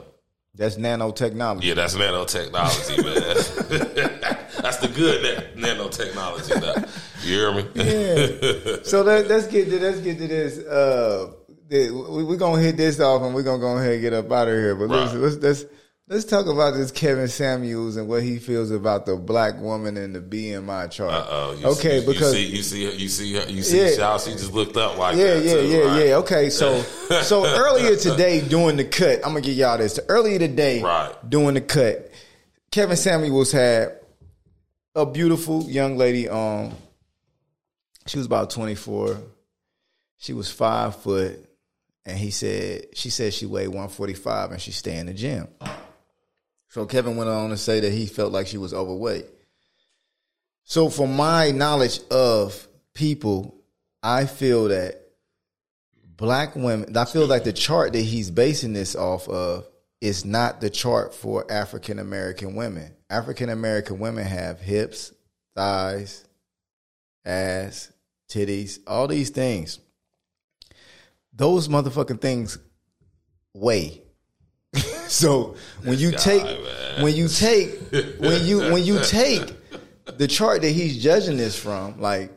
That's 0.55 0.75
nanotechnology. 0.77 1.63
yeah, 1.65 1.75
that's 1.75 1.93
nanotechnology, 1.95 2.97
man. 3.03 4.47
that's 4.61 4.77
the 4.77 4.87
good 4.87 5.21
na- 5.21 5.67
nanotechnology. 5.67 6.59
Though. 6.59 6.83
You 7.23 7.35
hear 7.35 7.53
me? 7.53 7.63
Yeah. 7.75 8.77
so 8.83 9.03
let, 9.03 9.27
let's 9.27 9.45
get 9.47 9.69
to 9.69 9.79
let's 9.79 9.99
get 9.99 10.17
to 10.17 10.27
this. 10.27 10.57
Uh, 10.59 11.33
we're 11.69 12.37
gonna 12.37 12.61
hit 12.61 12.77
this 12.77 12.99
off 12.99 13.21
and 13.23 13.33
we're 13.35 13.43
gonna 13.43 13.59
go 13.59 13.77
ahead 13.77 13.93
and 13.93 14.01
get 14.01 14.13
up 14.13 14.31
out 14.31 14.47
of 14.47 14.53
here. 14.53 14.75
But 14.75 14.89
Right. 14.89 15.13
let's 15.15 15.35
let's 15.37 15.65
let's 16.07 16.25
talk 16.25 16.45
about 16.47 16.75
this 16.75 16.91
Kevin 16.91 17.27
Samuels 17.27 17.97
and 17.97 18.07
what 18.07 18.23
he 18.23 18.37
feels 18.39 18.71
about 18.71 19.05
the 19.05 19.15
black 19.17 19.59
woman 19.59 19.97
in 19.97 20.13
the 20.13 20.21
BMI 20.21 20.89
chart. 20.89 21.11
Uh 21.11 21.25
oh. 21.29 21.71
okay, 21.73 21.99
see, 21.99 22.05
because 22.05 22.35
you 22.39 22.63
see, 22.63 22.83
you 22.85 22.87
see, 22.87 23.01
you 23.03 23.09
see, 23.09 23.51
you 23.53 23.63
see, 23.63 23.95
Yeah. 23.97 24.17
She 24.17 24.31
just 24.31 24.53
looked 24.53 24.77
up 24.77 24.97
like 24.97 25.17
yeah, 25.17 25.33
that. 25.35 25.43
yeah, 25.45 25.53
too, 25.53 25.67
yeah, 25.67 25.77
right? 25.79 26.05
yeah. 26.07 26.15
Okay, 26.17 26.49
so 26.49 26.81
so 27.23 27.45
earlier 27.45 27.95
today 27.97 28.41
doing 28.41 28.77
the 28.77 28.85
cut, 28.85 29.17
I'm 29.17 29.31
gonna 29.33 29.41
give 29.41 29.55
y'all 29.57 29.77
this. 29.77 29.99
Earlier 30.07 30.39
today, 30.39 30.81
Right. 30.81 31.13
doing 31.29 31.55
the 31.55 31.61
cut, 31.61 32.09
Kevin 32.71 32.95
Samuels 32.97 33.51
had 33.51 33.99
a 34.95 35.05
beautiful 35.05 35.63
young 35.63 35.97
lady. 35.97 36.27
Um, 36.29 36.73
she 38.07 38.17
was 38.17 38.25
about 38.25 38.49
24. 38.49 39.17
She 40.19 40.33
was 40.33 40.49
five 40.49 40.95
foot, 40.95 41.46
and 42.07 42.17
he 42.17 42.31
said 42.31 42.85
she 42.93 43.09
said 43.09 43.33
she 43.33 43.45
weighed 43.45 43.67
145 43.67 44.51
and 44.51 44.61
she 44.61 44.71
stay 44.71 44.97
in 44.97 45.05
the 45.05 45.13
gym. 45.13 45.47
So 46.69 46.85
Kevin 46.85 47.17
went 47.17 47.29
on 47.29 47.49
to 47.51 47.57
say 47.57 47.81
that 47.81 47.91
he 47.91 48.05
felt 48.05 48.31
like 48.31 48.47
she 48.47 48.57
was 48.57 48.73
overweight. 48.73 49.25
So, 50.63 50.89
from 50.89 51.15
my 51.15 51.51
knowledge 51.51 52.01
of 52.11 52.67
people, 52.93 53.55
I 54.03 54.25
feel 54.25 54.65
that 54.65 55.01
black 56.05 56.55
women, 56.55 56.95
I 56.97 57.05
feel 57.05 57.25
like 57.25 57.45
the 57.45 57.53
chart 57.53 57.93
that 57.93 58.01
he's 58.01 58.29
basing 58.29 58.73
this 58.73 58.95
off 58.95 59.29
of 59.29 59.65
is 60.01 60.25
not 60.25 60.59
the 60.59 60.69
chart 60.69 61.13
for 61.13 61.49
African 61.49 61.99
American 61.99 62.55
women. 62.55 62.93
African 63.09 63.49
American 63.49 63.99
women 63.99 64.25
have 64.25 64.59
hips, 64.59 65.13
thighs, 65.55 66.25
ass, 67.25 67.91
titties, 68.29 68.79
all 68.85 69.07
these 69.07 69.29
things. 69.29 69.79
Those 71.37 71.67
motherfucking 71.67 72.19
things 72.19 72.57
weigh. 73.53 74.01
so 75.07 75.55
when 75.83 75.99
you 75.99 76.11
take 76.17 76.43
man. 76.43 77.03
when 77.03 77.15
you 77.15 77.27
take 77.27 77.79
when 78.19 78.45
you 78.45 78.59
when 78.71 78.83
you 78.83 78.99
take 79.03 79.53
the 80.17 80.27
chart 80.27 80.61
that 80.63 80.71
he's 80.71 81.01
judging 81.01 81.37
this 81.37 81.57
from, 81.57 82.01
like 82.01 82.31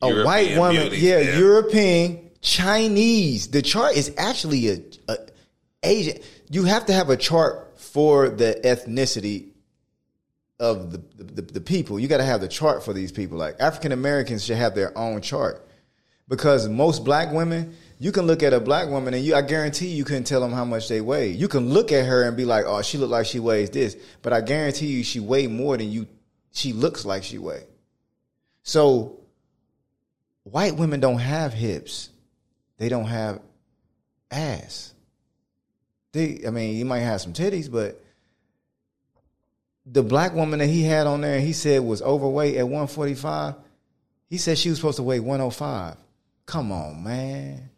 a 0.00 0.08
European 0.08 0.26
white 0.26 0.58
woman, 0.58 0.88
beauty, 0.90 0.98
yeah, 0.98 1.18
yeah. 1.18 1.38
European, 1.38 2.30
Chinese. 2.40 3.48
The 3.48 3.62
chart 3.62 3.96
is 3.96 4.12
actually 4.16 4.68
a, 4.68 4.78
a 5.08 5.16
Asian. 5.82 6.18
You 6.50 6.64
have 6.64 6.86
to 6.86 6.92
have 6.92 7.10
a 7.10 7.16
chart 7.16 7.78
for 7.78 8.28
the 8.28 8.60
ethnicity 8.64 9.48
of 10.60 10.92
the, 10.92 10.98
the, 11.16 11.42
the 11.42 11.60
people. 11.60 11.98
You 11.98 12.06
got 12.06 12.18
to 12.18 12.24
have 12.24 12.40
the 12.40 12.48
chart 12.48 12.84
for 12.84 12.92
these 12.92 13.10
people. 13.10 13.36
Like 13.36 13.56
African 13.58 13.90
Americans 13.90 14.44
should 14.44 14.58
have 14.58 14.74
their 14.76 14.96
own 14.96 15.22
chart 15.22 15.66
because 16.32 16.66
most 16.66 17.04
black 17.04 17.30
women, 17.30 17.76
you 17.98 18.10
can 18.10 18.26
look 18.26 18.42
at 18.42 18.54
a 18.54 18.58
black 18.58 18.88
woman 18.88 19.12
and 19.12 19.22
you, 19.22 19.34
I 19.34 19.42
guarantee 19.42 19.88
you 19.88 20.02
couldn't 20.02 20.24
tell 20.24 20.40
them 20.40 20.50
how 20.50 20.64
much 20.64 20.88
they 20.88 21.02
weigh. 21.02 21.28
You 21.28 21.46
can 21.46 21.68
look 21.68 21.92
at 21.92 22.06
her 22.06 22.22
and 22.22 22.34
be 22.34 22.46
like, 22.46 22.64
oh, 22.66 22.80
she 22.80 22.96
look 22.96 23.10
like 23.10 23.26
she 23.26 23.38
weighs 23.38 23.68
this, 23.68 23.98
but 24.22 24.32
I 24.32 24.40
guarantee 24.40 24.86
you 24.86 25.04
she 25.04 25.20
weigh 25.20 25.46
more 25.46 25.76
than 25.76 25.90
you. 25.90 26.06
She 26.50 26.72
looks 26.72 27.04
like 27.04 27.22
she 27.22 27.36
weigh. 27.36 27.66
So 28.62 29.20
white 30.44 30.74
women 30.74 31.00
don't 31.00 31.18
have 31.18 31.52
hips. 31.52 32.08
They 32.78 32.88
don't 32.88 33.04
have 33.04 33.42
ass. 34.30 34.94
They, 36.12 36.44
I 36.46 36.50
mean, 36.50 36.76
you 36.76 36.86
might 36.86 37.00
have 37.00 37.20
some 37.20 37.34
titties, 37.34 37.70
but 37.70 38.02
the 39.84 40.02
black 40.02 40.32
woman 40.32 40.60
that 40.60 40.68
he 40.68 40.82
had 40.82 41.06
on 41.06 41.20
there, 41.20 41.40
he 41.40 41.52
said 41.52 41.82
was 41.82 42.00
overweight 42.00 42.56
at 42.56 42.64
145. 42.64 43.54
He 44.30 44.38
said 44.38 44.56
she 44.56 44.70
was 44.70 44.78
supposed 44.78 44.96
to 44.96 45.02
weigh 45.02 45.20
105. 45.20 45.98
Come 46.46 46.72
on, 46.72 47.02
man. 47.04 47.70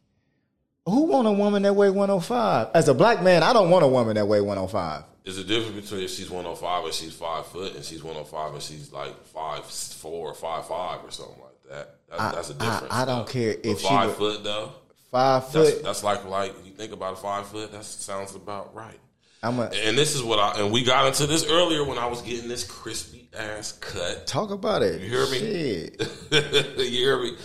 Who 0.86 1.04
want 1.04 1.26
a 1.28 1.32
woman 1.32 1.62
that 1.62 1.74
weigh 1.74 1.90
105? 1.90 2.68
As 2.74 2.88
a 2.88 2.94
black 2.94 3.22
man, 3.22 3.42
I 3.42 3.52
don't 3.52 3.70
want 3.70 3.84
a 3.84 3.88
woman 3.88 4.16
that 4.16 4.26
weigh 4.28 4.40
105. 4.40 5.04
There's 5.24 5.38
a 5.38 5.44
difference 5.44 5.80
between 5.88 6.04
if 6.04 6.10
she's 6.10 6.28
105 6.30 6.84
and 6.84 6.92
she's 6.92 7.14
five 7.14 7.46
foot, 7.46 7.74
and 7.74 7.82
she's 7.84 8.02
105 8.04 8.52
and 8.54 8.62
she's 8.62 8.92
like 8.92 9.24
five 9.26 9.64
four 9.64 10.30
or 10.30 10.34
five 10.34 10.66
five 10.66 11.02
or 11.02 11.10
something 11.10 11.40
like 11.40 11.70
that. 11.70 11.94
That's, 12.10 12.20
I- 12.20 12.32
that's 12.32 12.50
a 12.50 12.54
I- 12.54 12.58
difference. 12.72 12.92
I 12.94 13.04
don't 13.06 13.28
care 13.28 13.54
But 13.54 13.66
if 13.66 13.80
she 13.80 13.86
five 13.88 14.08
would- 14.08 14.16
foot 14.18 14.44
though. 14.44 14.72
Five 15.10 15.50
That's, 15.52 15.70
foot. 15.74 15.82
that's 15.84 16.02
like 16.04 16.24
like 16.26 16.52
you 16.66 16.72
think 16.72 16.92
about 16.92 17.12
a 17.14 17.16
five 17.16 17.46
foot. 17.46 17.70
That 17.72 17.84
sounds 17.84 18.34
about 18.34 18.74
right. 18.74 18.98
I'm 19.44 19.58
a 19.60 19.64
And 19.66 19.96
this 19.96 20.14
is 20.16 20.22
what 20.24 20.38
I 20.40 20.60
and 20.60 20.72
we 20.72 20.82
got 20.82 21.06
into 21.06 21.26
this 21.26 21.46
earlier 21.48 21.84
when 21.84 21.98
I 21.98 22.06
was 22.06 22.20
getting 22.22 22.48
this 22.48 22.64
crispy 22.64 23.28
ass 23.32 23.72
cut. 23.72 24.26
talk 24.26 24.50
about 24.50 24.82
it. 24.82 25.00
You 25.00 25.08
hear 25.08 25.26
me? 25.30 25.38
Shit. 25.38 26.08
you 26.78 26.84
hear 26.90 27.22
me? 27.22 27.36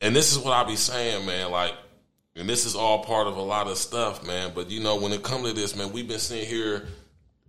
And 0.00 0.14
this 0.14 0.32
is 0.32 0.38
what 0.38 0.52
I 0.52 0.64
be 0.64 0.76
saying, 0.76 1.26
man. 1.26 1.50
Like, 1.50 1.74
and 2.36 2.48
this 2.48 2.64
is 2.64 2.76
all 2.76 3.02
part 3.02 3.26
of 3.26 3.36
a 3.36 3.42
lot 3.42 3.66
of 3.66 3.76
stuff, 3.78 4.24
man. 4.26 4.52
But 4.54 4.70
you 4.70 4.80
know, 4.80 4.96
when 4.96 5.12
it 5.12 5.22
come 5.22 5.42
to 5.44 5.52
this, 5.52 5.74
man, 5.76 5.92
we've 5.92 6.06
been 6.06 6.20
sitting 6.20 6.48
here, 6.48 6.86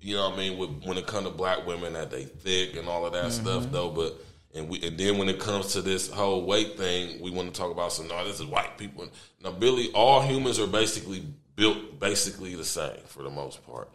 you 0.02 0.16
know, 0.16 0.30
what 0.30 0.36
I 0.36 0.38
mean, 0.38 0.58
with, 0.58 0.84
when 0.84 0.98
it 0.98 1.06
come 1.06 1.26
to 1.26 1.30
black 1.30 1.68
women, 1.68 1.94
that 1.94 2.10
they 2.10 2.24
thick 2.24 2.76
and 2.76 2.88
all 2.88 3.06
of 3.06 3.14
that 3.14 3.26
mm-hmm. 3.26 3.44
stuff, 3.44 3.72
though. 3.72 3.90
But 3.90 4.16
and 4.56 4.68
we 4.68 4.82
and 4.82 4.98
then 4.98 5.18
when 5.20 5.30
it 5.30 5.40
comes 5.40 5.74
to 5.74 5.82
this 5.82 6.10
whole 6.10 6.44
weight 6.44 6.76
thing, 6.76 7.22
we 7.22 7.30
want 7.30 7.54
to 7.54 7.60
talk 7.60 7.72
about 7.72 7.94
some. 7.94 8.08
No, 8.08 8.26
this 8.26 8.40
is 8.40 8.46
white 8.46 8.78
people. 8.78 9.08
Now, 9.44 9.52
Billy, 9.52 9.92
all 9.94 10.22
humans 10.22 10.60
are 10.60 10.68
basically 10.68 11.24
built 11.56 12.00
basically 12.00 12.56
the 12.56 12.66
same 12.66 12.98
for 13.06 13.22
the 13.22 13.30
most 13.30 13.66
part. 13.66 13.90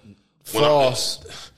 When 0.52 0.62
I- 0.62 0.68
False. 0.68 1.50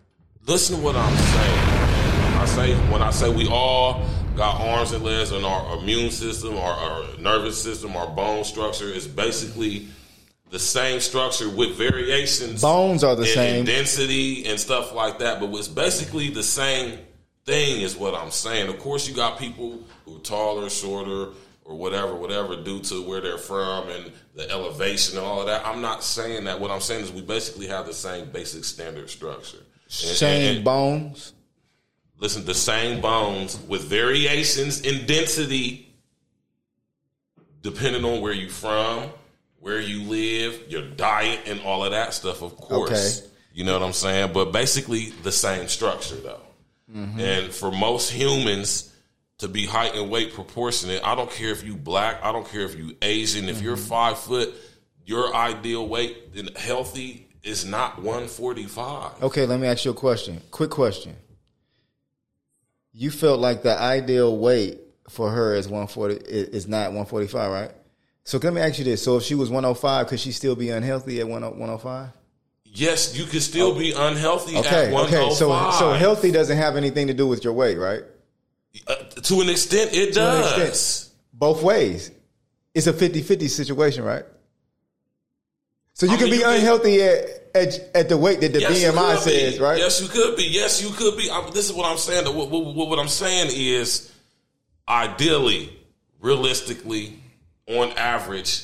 listen 0.46 0.76
to 0.76 0.82
what 0.82 0.96
I'm 0.96 1.14
saying. 1.14 1.66
man. 1.66 2.40
I 2.40 2.44
say 2.46 2.74
when 2.90 3.02
I 3.02 3.10
say 3.10 3.28
we 3.28 3.48
all 3.48 4.06
got 4.38 4.60
arms 4.60 4.92
and 4.92 5.04
legs, 5.04 5.32
and 5.32 5.44
our 5.44 5.78
immune 5.78 6.10
system, 6.10 6.56
our, 6.56 6.72
our 6.72 7.18
nervous 7.18 7.60
system, 7.62 7.96
our 7.96 8.06
bone 8.08 8.44
structure 8.44 8.86
is 8.88 9.06
basically 9.06 9.88
the 10.50 10.58
same 10.58 11.00
structure 11.00 11.50
with 11.50 11.76
variations. 11.76 12.62
Bones 12.62 13.04
are 13.04 13.14
the 13.16 13.26
same. 13.26 13.66
density 13.66 14.46
and 14.46 14.58
stuff 14.58 14.94
like 14.94 15.18
that, 15.18 15.40
but 15.40 15.52
it's 15.54 15.68
basically 15.68 16.30
the 16.30 16.42
same 16.42 16.98
thing, 17.44 17.82
is 17.82 17.96
what 17.96 18.14
I'm 18.14 18.30
saying. 18.30 18.68
Of 18.68 18.78
course, 18.78 19.06
you 19.08 19.14
got 19.14 19.38
people 19.38 19.80
who 20.06 20.16
are 20.16 20.20
taller, 20.20 20.70
shorter, 20.70 21.32
or 21.64 21.76
whatever, 21.76 22.14
whatever, 22.14 22.56
due 22.56 22.80
to 22.80 23.06
where 23.06 23.20
they're 23.20 23.36
from 23.36 23.90
and 23.90 24.10
the 24.34 24.48
elevation 24.50 25.18
and 25.18 25.26
all 25.26 25.40
of 25.40 25.46
that. 25.48 25.66
I'm 25.66 25.82
not 25.82 26.02
saying 26.02 26.44
that. 26.44 26.58
What 26.58 26.70
I'm 26.70 26.80
saying 26.80 27.04
is 27.04 27.12
we 27.12 27.20
basically 27.20 27.66
have 27.66 27.84
the 27.86 27.92
same 27.92 28.30
basic 28.30 28.64
standard 28.64 29.10
structure. 29.10 29.58
And- 29.58 29.92
Same 29.92 30.42
and- 30.48 30.56
and- 30.56 30.64
bones. 30.64 31.34
Listen, 32.18 32.44
the 32.44 32.54
same 32.54 33.00
bones 33.00 33.58
with 33.68 33.82
variations 33.84 34.80
in 34.82 35.06
density, 35.06 35.92
depending 37.62 38.04
on 38.04 38.20
where 38.20 38.32
you're 38.32 38.50
from, 38.50 39.10
where 39.60 39.80
you 39.80 40.02
live, 40.02 40.62
your 40.68 40.82
diet, 40.90 41.40
and 41.46 41.60
all 41.62 41.84
of 41.84 41.90
that 41.92 42.14
stuff. 42.14 42.42
Of 42.42 42.56
course, 42.56 43.20
Okay. 43.22 43.28
you 43.54 43.64
know 43.64 43.72
what 43.74 43.82
I'm 43.84 43.92
saying. 43.92 44.32
But 44.32 44.52
basically, 44.52 45.10
the 45.22 45.32
same 45.32 45.68
structure 45.68 46.16
though. 46.16 46.40
Mm-hmm. 46.94 47.20
And 47.20 47.52
for 47.52 47.70
most 47.70 48.10
humans 48.10 48.92
to 49.38 49.48
be 49.48 49.66
height 49.66 49.94
and 49.94 50.10
weight 50.10 50.32
proportionate, 50.34 51.02
I 51.04 51.14
don't 51.14 51.30
care 51.30 51.50
if 51.50 51.64
you 51.64 51.76
black, 51.76 52.20
I 52.24 52.32
don't 52.32 52.48
care 52.48 52.62
if 52.62 52.76
you 52.76 52.96
Asian. 53.02 53.48
If 53.48 53.60
you're 53.62 53.76
Mm-hmm. 53.76 53.88
five 53.88 54.18
foot, 54.18 54.54
your 55.04 55.34
ideal 55.34 55.86
weight 55.88 56.16
and 56.36 56.56
healthy 56.56 57.28
is 57.42 57.64
not 57.64 58.00
145. 58.02 59.22
Okay, 59.22 59.46
let 59.46 59.58
me 59.60 59.66
ask 59.66 59.84
you 59.84 59.90
a 59.90 59.94
question. 59.94 60.40
Quick 60.50 60.70
question. 60.70 61.14
You 62.98 63.12
felt 63.12 63.38
like 63.38 63.62
the 63.62 63.80
ideal 63.80 64.36
weight 64.36 64.80
for 65.08 65.30
her 65.30 65.54
is 65.54 65.68
140 65.68 66.16
is 66.16 66.66
not 66.66 66.86
145, 66.88 67.52
right? 67.52 67.70
So 68.24 68.38
let 68.38 68.52
me 68.52 68.60
ask 68.60 68.76
you 68.80 68.84
this. 68.84 69.04
So 69.04 69.18
if 69.18 69.22
she 69.22 69.36
was 69.36 69.50
105, 69.50 70.08
could 70.08 70.18
she 70.18 70.32
still 70.32 70.56
be 70.56 70.70
unhealthy 70.70 71.20
at 71.20 71.28
10 71.28 71.30
105? 71.30 72.08
Yes, 72.64 73.16
you 73.16 73.24
could 73.24 73.42
still 73.42 73.78
be 73.78 73.92
unhealthy. 73.92 74.56
Okay, 74.56 74.92
okay. 74.92 75.30
So 75.30 75.70
so 75.78 75.92
healthy 75.92 76.32
doesn't 76.32 76.56
have 76.56 76.74
anything 76.74 77.06
to 77.06 77.14
do 77.14 77.28
with 77.28 77.44
your 77.44 77.52
weight, 77.52 77.78
right? 77.78 78.02
Uh, 78.88 78.96
to 78.96 79.42
an 79.42 79.48
extent, 79.48 79.94
it 79.94 80.12
does. 80.12 80.58
extent. 80.60 81.14
Both 81.32 81.62
ways. 81.62 82.10
It's 82.74 82.88
a 82.88 82.92
50-50 82.92 83.48
situation, 83.48 84.02
right? 84.02 84.24
So 85.98 86.06
you 86.06 86.12
I 86.12 86.16
can 86.16 86.24
mean, 86.30 86.34
be 86.34 86.38
you 86.38 86.48
unhealthy 86.48 87.02
at, 87.02 87.24
at 87.56 87.90
at 87.94 88.08
the 88.08 88.16
weight 88.16 88.40
that 88.40 88.52
the 88.52 88.60
Yes, 88.60 88.84
BMI 88.84 89.16
could 89.16 89.24
be. 89.24 89.30
says, 89.32 89.58
right? 89.58 89.78
Yes, 89.78 90.00
you 90.00 90.06
could 90.08 90.36
be. 90.36 90.44
Yes, 90.44 90.80
you 90.80 90.90
could 90.90 91.16
be. 91.18 91.28
i 91.28 91.50
this 91.52 91.66
is 91.68 91.72
what 91.72 91.90
I'm 91.90 91.98
saying. 91.98 92.24
What, 92.36 92.50
what, 92.50 92.74
what, 92.74 92.88
what 92.88 92.98
I'm 93.00 93.08
saying 93.08 93.50
is, 93.52 94.08
ideally, 94.88 95.76
realistically, 96.20 97.18
on 97.66 97.90
average, 97.92 98.62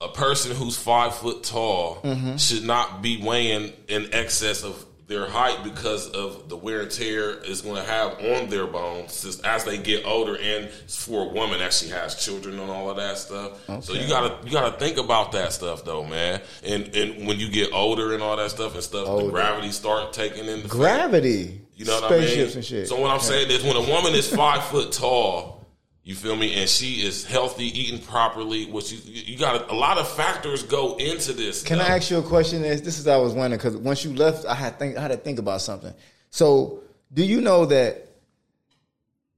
a 0.00 0.08
person 0.08 0.54
who's 0.54 0.76
five 0.76 1.14
foot 1.14 1.42
tall 1.42 2.00
Mm-hmm. 2.04 2.36
should 2.36 2.64
not 2.64 3.00
be 3.02 3.22
weighing 3.22 3.72
in 3.88 4.12
excess 4.12 4.62
of 4.62 4.84
their 5.06 5.28
height 5.28 5.62
because 5.62 6.08
of 6.10 6.48
the 6.48 6.56
wear 6.56 6.80
and 6.80 6.90
tear 6.90 7.30
is 7.44 7.60
going 7.60 7.76
to 7.76 7.82
have 7.82 8.12
on 8.20 8.48
their 8.48 8.66
bones 8.66 9.40
as 9.44 9.64
they 9.64 9.76
get 9.76 10.04
older 10.06 10.36
and 10.40 10.68
for 10.70 11.26
a 11.26 11.28
woman 11.28 11.58
that 11.58 11.72
she 11.74 11.88
has 11.90 12.14
children 12.14 12.58
and 12.58 12.70
all 12.70 12.88
of 12.88 12.96
that 12.96 13.18
stuff 13.18 13.58
so 13.84 13.92
you 13.92 14.08
gotta 14.08 14.36
you 14.46 14.50
gotta 14.50 14.78
think 14.78 14.96
about 14.96 15.32
that 15.32 15.52
stuff 15.52 15.84
though 15.84 16.04
man 16.04 16.40
and 16.64 16.94
and 16.96 17.26
when 17.26 17.38
you 17.38 17.50
get 17.50 17.70
older 17.72 18.14
and 18.14 18.22
all 18.22 18.36
that 18.36 18.50
stuff 18.50 18.74
and 18.74 18.82
stuff 18.82 19.06
Older. 19.06 19.26
the 19.26 19.30
gravity 19.30 19.70
start 19.72 20.12
taking 20.12 20.46
in 20.46 20.62
the 20.62 20.68
Gravity. 20.68 21.60
you 21.76 21.84
know 21.84 22.00
what 22.00 22.12
I 22.12 22.20
mean? 22.20 22.40
and 22.54 22.64
shit. 22.64 22.88
So 22.88 22.98
what 23.00 23.10
I'm 23.10 23.20
saying 23.20 23.50
is 23.50 23.62
when 23.62 23.76
a 23.76 23.80
woman 23.80 24.14
is 24.14 24.32
five 24.34 24.64
foot 24.64 24.92
tall, 24.92 25.63
you 26.04 26.14
feel 26.14 26.36
me, 26.36 26.54
and 26.54 26.68
she 26.68 27.04
is 27.04 27.24
healthy, 27.24 27.66
eating 27.66 27.98
properly, 27.98 28.66
which 28.66 28.92
you 28.92 28.98
you 29.10 29.38
got 29.38 29.70
a 29.70 29.74
lot 29.74 29.96
of 29.98 30.06
factors 30.08 30.62
go 30.62 30.96
into 30.96 31.32
this. 31.32 31.62
Can 31.62 31.78
though. 31.78 31.84
I 31.84 31.88
ask 31.88 32.10
you 32.10 32.18
a 32.18 32.22
question? 32.22 32.62
This 32.62 32.82
this 32.82 32.98
is 32.98 33.06
what 33.06 33.14
I 33.14 33.16
was 33.16 33.32
wondering 33.32 33.58
because 33.58 33.76
once 33.76 34.04
you 34.04 34.14
left, 34.14 34.44
I 34.44 34.54
had 34.54 34.78
think 34.78 34.98
I 34.98 35.00
had 35.00 35.10
to 35.10 35.16
think 35.16 35.38
about 35.38 35.62
something. 35.62 35.94
So, 36.28 36.82
do 37.12 37.24
you 37.24 37.40
know 37.40 37.64
that 37.66 38.08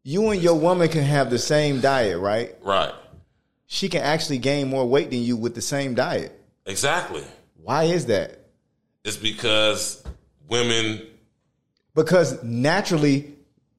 you 0.03 0.29
and 0.31 0.43
your 0.43 0.59
woman 0.59 0.89
can 0.89 1.03
have 1.03 1.31
the 1.31 1.39
same 1.39 1.81
diet, 1.81 2.19
right? 2.19 2.55
Right. 2.63 2.93
She 3.67 3.89
can 3.89 4.03
actually 4.03 4.39
gain 4.39 4.69
more 4.69 4.87
weight 4.87 5.11
than 5.11 5.21
you 5.21 5.37
with 5.37 5.55
the 5.55 5.61
same 5.61 5.95
diet. 5.95 6.33
Exactly. 6.67 7.25
Why 7.63 7.85
is 7.85 8.07
that? 8.07 8.41
It's 9.05 9.17
because 9.17 10.03
women 10.49 11.07
Because 11.95 12.43
naturally, 12.43 13.36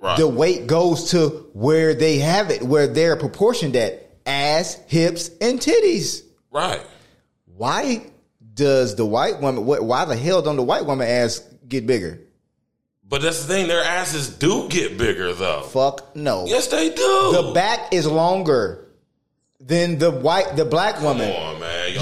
Right. 0.08 0.18
the 0.18 0.28
weight 0.28 0.68
goes 0.68 1.12
to 1.12 1.50
where 1.52 1.94
they 1.94 2.20
have 2.20 2.50
it, 2.50 2.64
where 2.64 2.88
they're 2.88 3.18
proportioned 3.18 3.76
at 3.76 4.10
ass, 4.26 4.80
hips, 4.88 5.30
and 5.42 5.60
titties. 5.60 6.24
Right. 6.50 6.80
Why 7.58 8.06
does 8.54 8.96
the 8.96 9.06
white 9.06 9.42
woman? 9.42 9.66
What? 9.66 9.84
Why 9.84 10.06
the 10.06 10.16
hell 10.16 10.42
don't 10.42 10.56
the 10.56 10.64
white 10.64 10.86
woman 10.86 11.06
ass 11.06 11.40
get 11.68 11.86
bigger? 11.86 12.22
But 13.04 13.22
that's 13.22 13.42
the 13.42 13.54
thing, 13.54 13.68
their 13.68 13.84
asses 13.84 14.30
do 14.30 14.70
get 14.70 14.98
bigger 14.98 15.34
though. 15.34 15.64
Fuck 15.64 16.16
no. 16.16 16.46
Yes, 16.46 16.68
they 16.68 16.88
do. 16.90 17.32
The 17.34 17.52
back 17.54 17.94
is 17.94 18.08
longer 18.08 18.87
than 19.60 19.98
the 19.98 20.12
white, 20.12 20.56
the 20.56 20.66
black 20.66 21.02
woman. 21.02 21.32
Come 21.34 21.42
on, 21.42 21.60
man. 21.60 21.94
You 21.94 22.02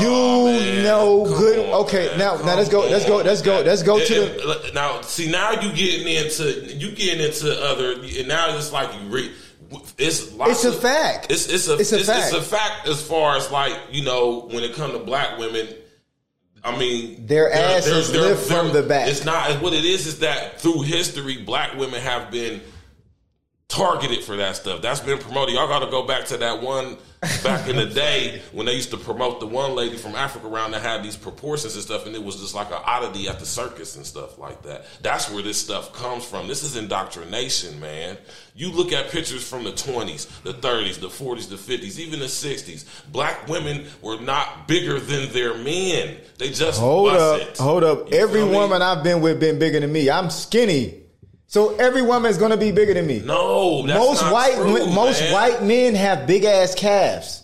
man. 0.51 0.84
know 0.84 1.24
Come 1.26 1.38
good- 1.38 1.60
on, 1.70 1.74
okay, 1.86 2.08
man. 2.10 2.18
now- 2.18 2.32
now 2.34 2.38
Come 2.39 2.58
let's 2.58 2.70
go- 2.70 2.88
let's 2.89 3.06
go- 3.06 3.18
let's 3.18 3.41
go- 3.41 3.62
let's 3.62 3.84
go 3.84 3.99
to 4.06 4.64
and- 4.66 4.74
now. 4.74 4.99
See, 5.01 5.32
now 5.32 5.51
you 5.51 5.72
getting 5.72 6.08
into 6.08 6.76
you 6.76 6.91
getting 6.91 7.26
into 7.26 7.58
other. 7.64 7.93
And 7.93 8.28
now 8.28 8.58
it's 8.58 8.72
like 8.74 8.89
you 8.93 9.10
read. 9.10 9.32
It's 9.97 10.28
It's 10.38 10.66
a 10.66 10.70
of- 10.70 10.80
fact. 10.82 11.32
It's 11.32 11.47
it's 11.47 11.68
a 11.70 11.74
It's 11.76 11.91
it's, 11.91 11.91
a 11.93 11.97
it's, 11.99 12.08
fact. 12.10 12.34
a 12.34 12.41
fact 12.41 12.88
as 12.89 13.01
far 13.01 13.38
as 13.38 13.49
like 13.51 13.74
you 13.89 14.03
know 14.03 14.47
when 14.51 14.64
it 14.64 14.76
comes 14.76 14.93
to 14.93 14.99
black 14.99 15.38
women. 15.39 15.68
I 16.64 16.76
mean, 16.76 17.26
Their 17.28 17.49
they're- 17.49 17.53
ass 17.78 17.86
they're- 17.86 17.93
is 17.95 18.12
they're- 18.12 18.22
lift 18.22 18.47
from 18.47 18.72
they're- 18.74 18.82
the 18.82 18.88
back. 18.88 19.08
It's 19.08 19.24
not 19.24 19.62
what 19.62 19.74
it 19.74 19.86
is. 19.86 20.08
Is 20.08 20.20
that 20.20 20.60
through 20.60 20.82
history, 20.82 21.38
black 21.38 21.78
women 21.78 22.01
have 22.01 22.32
been 22.32 22.60
targeted 23.68 24.24
for 24.24 24.36
that 24.38 24.55
stuff. 24.55 24.82
That's 24.82 24.99
been 24.99 25.18
promoted. 25.18 25.55
Y'all 25.55 25.68
got 25.68 25.80
to 25.80 25.89
go 25.91 26.03
back 26.05 26.26
to 26.26 26.38
that 26.38 26.61
one 26.61 26.97
back 27.43 27.68
in 27.68 27.76
the 27.76 27.86
day 27.95 28.41
when 28.51 28.68
they 28.68 28.74
used 28.76 28.91
to 28.91 28.97
promote 28.97 29.39
the 29.39 29.47
one 29.47 29.74
lady 29.74 29.97
from 29.97 30.13
Africa 30.16 30.45
around 30.47 30.72
that 30.72 30.84
had 30.84 31.03
these 31.03 31.18
proportions 31.18 31.74
and 31.74 31.84
stuff, 31.84 32.05
and 32.05 32.16
it 32.16 32.24
was 32.24 32.39
just 32.39 32.53
like 32.53 32.68
an 32.68 32.78
oddity 32.86 33.28
at 33.28 33.39
the 33.39 33.45
circus 33.45 33.95
and 33.95 34.05
stuff 34.05 34.38
like 34.38 34.61
that. 34.61 34.86
That's 35.01 35.32
where 35.32 35.41
this 35.41 35.57
stuff 35.59 35.91
comes 35.93 36.24
from. 36.24 36.47
This 36.47 36.63
is 36.63 36.76
indoctrination, 36.76 37.80
man. 37.80 38.18
You 38.53 38.72
look 38.72 38.93
at 38.93 39.09
pictures 39.09 39.45
from 39.45 39.63
the 39.63 39.72
20s, 39.72 40.43
the 40.43 40.53
30s, 40.53 40.99
the 41.01 41.07
40s, 41.07 41.49
the 41.49 41.55
50s, 41.55 41.97
even 41.97 42.20
the 42.20 42.26
60s. 42.28 42.86
Black 43.11 43.47
women 43.47 43.88
were 44.03 44.20
not 44.22 44.68
bigger 44.68 44.99
than 44.99 45.32
their 45.34 45.55
men. 45.55 46.18
They 46.38 46.51
just 46.51 46.80
Hold 46.80 47.09
up, 47.09 47.39
wasn't. 47.39 47.57
hold 47.57 47.84
up. 47.84 48.11
You 48.11 48.20
Every 48.20 48.41
feel 48.41 48.47
me? 48.49 48.55
woman 48.55 48.84
I've 48.84 49.03
been 49.03 49.22
with 49.22 49.39
been 49.39 49.57
bigger 49.57 49.80
than 49.80 49.91
me. 49.91 50.09
I'm 50.09 50.30
skinny, 50.30 51.01
so 51.56 51.74
every 51.78 52.01
woman 52.01 52.30
is 52.30 52.38
gonna 52.38 52.58
be 52.58 52.74
bigger 52.74 52.93
than 52.93 53.08
me. 53.08 53.20
No, 53.20 53.88
that's 53.88 53.97
most 53.97 54.22
not 54.24 54.34
white 54.34 54.56
true, 54.56 54.88
most 54.93 55.22
man. 55.22 55.32
white 55.32 55.64
men 55.64 55.95
have 55.95 56.28
big 56.28 56.43
ass 56.43 56.76
calves, 56.76 57.43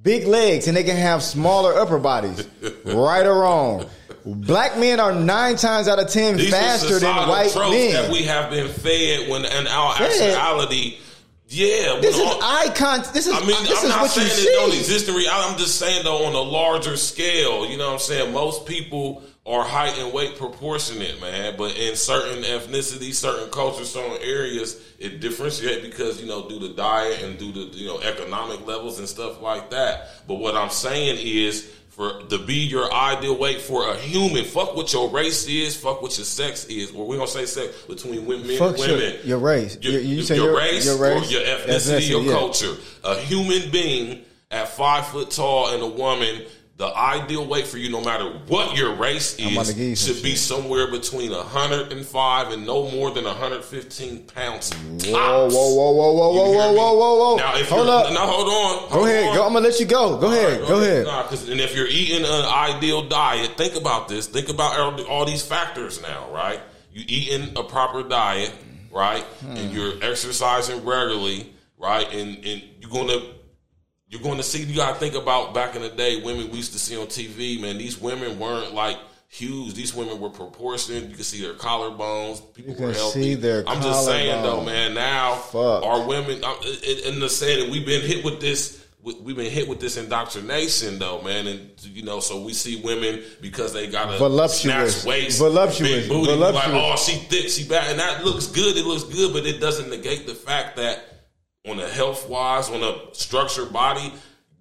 big 0.00 0.28
legs, 0.28 0.68
and 0.68 0.76
they 0.76 0.84
can 0.84 0.94
have 0.96 1.20
smaller 1.20 1.74
upper 1.76 1.98
bodies. 1.98 2.46
right 2.84 3.26
or 3.26 3.40
wrong, 3.40 3.86
black 4.24 4.78
men 4.78 5.00
are 5.00 5.12
nine 5.12 5.56
times 5.56 5.88
out 5.88 5.98
of 5.98 6.08
ten 6.08 6.36
These 6.36 6.50
faster 6.52 7.00
than 7.00 7.12
white 7.28 7.52
men. 7.56 7.92
that 7.94 8.12
we 8.12 8.22
have 8.22 8.50
been 8.50 8.68
fed 8.68 9.28
when 9.28 9.44
in 9.44 9.66
our 9.66 9.96
Fed? 9.96 10.12
actuality. 10.30 10.98
Yeah, 11.48 11.98
this 12.00 12.16
is 12.16 12.32
icon. 12.40 13.00
This 13.12 13.26
is 13.26 13.34
I 13.34 13.40
mean, 13.40 13.48
this 13.64 13.80
I'm 13.80 13.86
is 13.86 13.88
not 13.90 14.02
what 14.02 14.10
saying 14.12 14.28
it 14.30 14.54
don't 14.54 14.70
see. 14.70 14.78
exist 14.78 15.08
in 15.08 15.16
reality. 15.16 15.52
I'm 15.52 15.58
just 15.58 15.76
saying 15.76 16.04
though, 16.04 16.24
on 16.26 16.34
a 16.36 16.40
larger 16.40 16.96
scale, 16.96 17.66
you 17.68 17.76
know 17.78 17.86
what 17.88 17.94
I'm 17.94 17.98
saying? 17.98 18.32
Most 18.32 18.64
people 18.66 19.24
are 19.46 19.64
height 19.64 19.98
and 19.98 20.12
weight 20.12 20.36
proportionate, 20.36 21.20
man. 21.20 21.54
But 21.56 21.76
in 21.76 21.96
certain 21.96 22.42
ethnicities, 22.44 23.14
certain 23.14 23.50
cultures, 23.50 23.90
certain 23.90 24.18
areas, 24.22 24.80
it 24.98 25.20
differentiates 25.20 25.82
because 25.86 26.20
you 26.20 26.26
know 26.28 26.48
due 26.48 26.60
to 26.60 26.74
diet 26.74 27.22
and 27.22 27.38
due 27.38 27.52
to 27.52 27.60
you 27.76 27.86
know 27.86 28.00
economic 28.00 28.66
levels 28.66 28.98
and 28.98 29.08
stuff 29.08 29.40
like 29.40 29.70
that. 29.70 30.08
But 30.28 30.36
what 30.36 30.56
I'm 30.56 30.70
saying 30.70 31.18
is. 31.20 31.74
For 31.90 32.22
to 32.28 32.38
be 32.38 32.54
your 32.54 32.90
ideal 32.90 33.36
weight 33.36 33.60
for 33.60 33.90
a 33.90 33.96
human, 33.96 34.44
fuck 34.44 34.76
what 34.76 34.90
your 34.92 35.10
race 35.10 35.46
is, 35.48 35.76
fuck 35.76 36.00
what 36.00 36.16
your 36.16 36.24
sex 36.24 36.64
is, 36.66 36.92
or 36.92 37.04
we 37.04 37.16
gonna 37.16 37.26
say 37.28 37.44
sex 37.46 37.74
between 37.88 38.24
women 38.26 38.56
Fuck 38.56 38.78
and 38.78 38.86
your- 38.86 38.96
women. 38.96 39.16
your 39.24 39.38
race. 39.38 39.76
your, 39.82 39.94
You- 40.00 40.22
your 40.22 40.36
your- 40.36 40.56
race, 40.56 40.86
your 40.86 40.96
race, 40.96 41.28
or 41.28 41.30
your 41.32 41.40
ethnicity, 41.42 41.98
ethnicity, 41.98 42.08
your 42.08 42.22
yeah. 42.22 42.32
culture. 42.32 42.76
A 43.02 43.16
human 43.16 43.70
being 43.70 44.20
at 44.52 44.68
five 44.68 45.08
foot 45.08 45.32
tall 45.32 45.74
and 45.74 45.82
a 45.82 45.86
woman, 45.88 46.42
the 46.80 46.96
ideal 46.96 47.44
weight 47.46 47.66
for 47.66 47.76
you, 47.76 47.90
no 47.90 48.00
matter 48.00 48.24
what 48.48 48.74
your 48.74 48.94
race 48.94 49.36
I'm 49.38 49.52
about 49.52 49.66
to 49.66 49.74
give 49.74 49.84
you 49.84 49.92
is, 49.92 50.02
should 50.06 50.22
be 50.22 50.30
shit. 50.30 50.38
somewhere 50.38 50.90
between 50.90 51.30
105 51.30 52.52
and 52.52 52.66
no 52.66 52.90
more 52.90 53.10
than 53.10 53.24
115 53.24 54.24
pounds. 54.24 54.72
Whoa, 54.72 55.12
tops. 55.12 55.54
whoa, 55.54 55.74
whoa, 55.74 55.92
whoa, 55.92 56.12
whoa, 56.12 56.32
whoa, 56.32 56.52
whoa, 56.52 56.72
whoa, 56.72 56.94
whoa, 56.94 57.18
whoa! 57.18 57.36
Now, 57.36 57.54
if 57.58 57.68
Hold 57.68 57.86
you're, 57.86 57.94
up. 57.96 58.12
Now, 58.14 58.26
hold 58.26 58.48
on. 58.48 58.88
Go 58.88 58.94
hold 58.96 59.08
ahead. 59.08 59.28
on. 59.28 59.34
Go. 59.36 59.46
I'm 59.46 59.52
gonna 59.52 59.66
let 59.68 59.78
you 59.78 59.84
go. 59.86 60.16
Go 60.18 60.28
ahead. 60.28 60.62
All 60.62 60.68
Go 60.68 60.78
right, 60.78 60.86
ahead. 60.86 61.06
Nah, 61.06 61.22
'cause- 61.24 61.48
and 61.50 61.60
if 61.60 61.76
you're 61.76 61.86
eating 61.86 62.24
an 62.24 62.44
ideal 62.46 63.02
diet, 63.08 63.58
think 63.58 63.76
about 63.76 64.08
this. 64.08 64.26
Think 64.26 64.48
about 64.48 64.78
all, 64.80 65.00
all 65.04 65.24
these 65.26 65.42
factors 65.42 66.00
now, 66.00 66.28
right? 66.32 66.60
You 66.94 67.04
eating 67.06 67.56
a 67.56 67.62
proper 67.62 68.02
diet, 68.02 68.52
right? 68.90 69.22
Hmm. 69.44 69.56
And 69.56 69.72
you're 69.74 69.92
exercising 70.02 70.82
regularly, 70.84 71.52
right? 71.78 72.10
And 72.10 72.42
and 72.44 72.62
you're 72.80 72.90
gonna 72.90 73.20
you're 74.10 74.20
going 74.20 74.36
to 74.36 74.42
see. 74.42 74.62
You 74.62 74.76
got 74.76 74.92
to 74.94 74.98
think 75.00 75.14
about 75.14 75.54
back 75.54 75.74
in 75.76 75.80
the 75.82 75.88
day, 75.88 76.20
women 76.22 76.50
we 76.50 76.58
used 76.58 76.72
to 76.72 76.78
see 76.78 76.96
on 76.98 77.06
TV. 77.06 77.58
Man, 77.60 77.78
these 77.78 77.98
women 77.98 78.38
weren't 78.38 78.74
like 78.74 78.98
huge. 79.28 79.74
These 79.74 79.94
women 79.94 80.18
were 80.20 80.28
proportionate. 80.30 81.04
You 81.08 81.14
can 81.14 81.22
see 81.24 81.40
their 81.40 81.54
collarbones. 81.54 82.42
People 82.54 82.72
You 82.72 82.76
can 82.76 82.86
were 82.86 82.92
healthy. 82.92 83.22
see 83.22 83.34
their 83.36 83.62
I'm 83.68 83.80
just 83.80 84.04
saying 84.04 84.42
though, 84.42 84.62
man. 84.64 84.92
Now 84.94 85.36
Fuck. 85.36 85.84
our 85.84 86.04
women, 86.06 86.42
uh, 86.44 86.54
in, 87.06 87.20
the 87.20 87.28
saying 87.28 87.70
we've 87.70 87.86
been 87.86 88.02
hit 88.02 88.24
with 88.24 88.40
this. 88.40 88.84
we- 89.02 89.14
We've 89.14 89.36
been 89.36 89.50
hit 89.50 89.66
with 89.68 89.78
this 89.80 89.96
indoctrination, 89.96 90.98
though, 90.98 91.22
man, 91.22 91.46
and 91.46 91.70
you 91.84 92.02
know, 92.02 92.18
so 92.20 92.42
we 92.42 92.52
see 92.52 92.82
women 92.82 93.22
because 93.40 93.72
they 93.72 93.86
got 93.86 94.12
a 94.12 94.18
Voluptuous. 94.18 95.04
waist, 95.06 95.38
Voluptuous. 95.38 95.88
big 96.02 96.08
booty, 96.08 96.32
we 96.32 96.36
like, 96.36 96.68
oh, 96.68 96.96
she 96.96 97.12
thick, 97.12 97.48
she 97.48 97.64
bad, 97.68 97.90
and 97.92 97.98
that 98.00 98.24
looks 98.24 98.46
good. 98.48 98.76
It 98.76 98.84
looks 98.84 99.04
good, 99.04 99.32
but 99.32 99.46
it 99.46 99.58
doesn't 99.60 99.88
negate 99.88 100.26
the 100.26 100.34
fact 100.34 100.76
that 100.76 101.19
on 101.68 101.78
a 101.78 101.88
health 101.88 102.28
wise, 102.28 102.70
on 102.70 102.82
a 102.82 103.14
structured 103.14 103.72
body, 103.72 104.12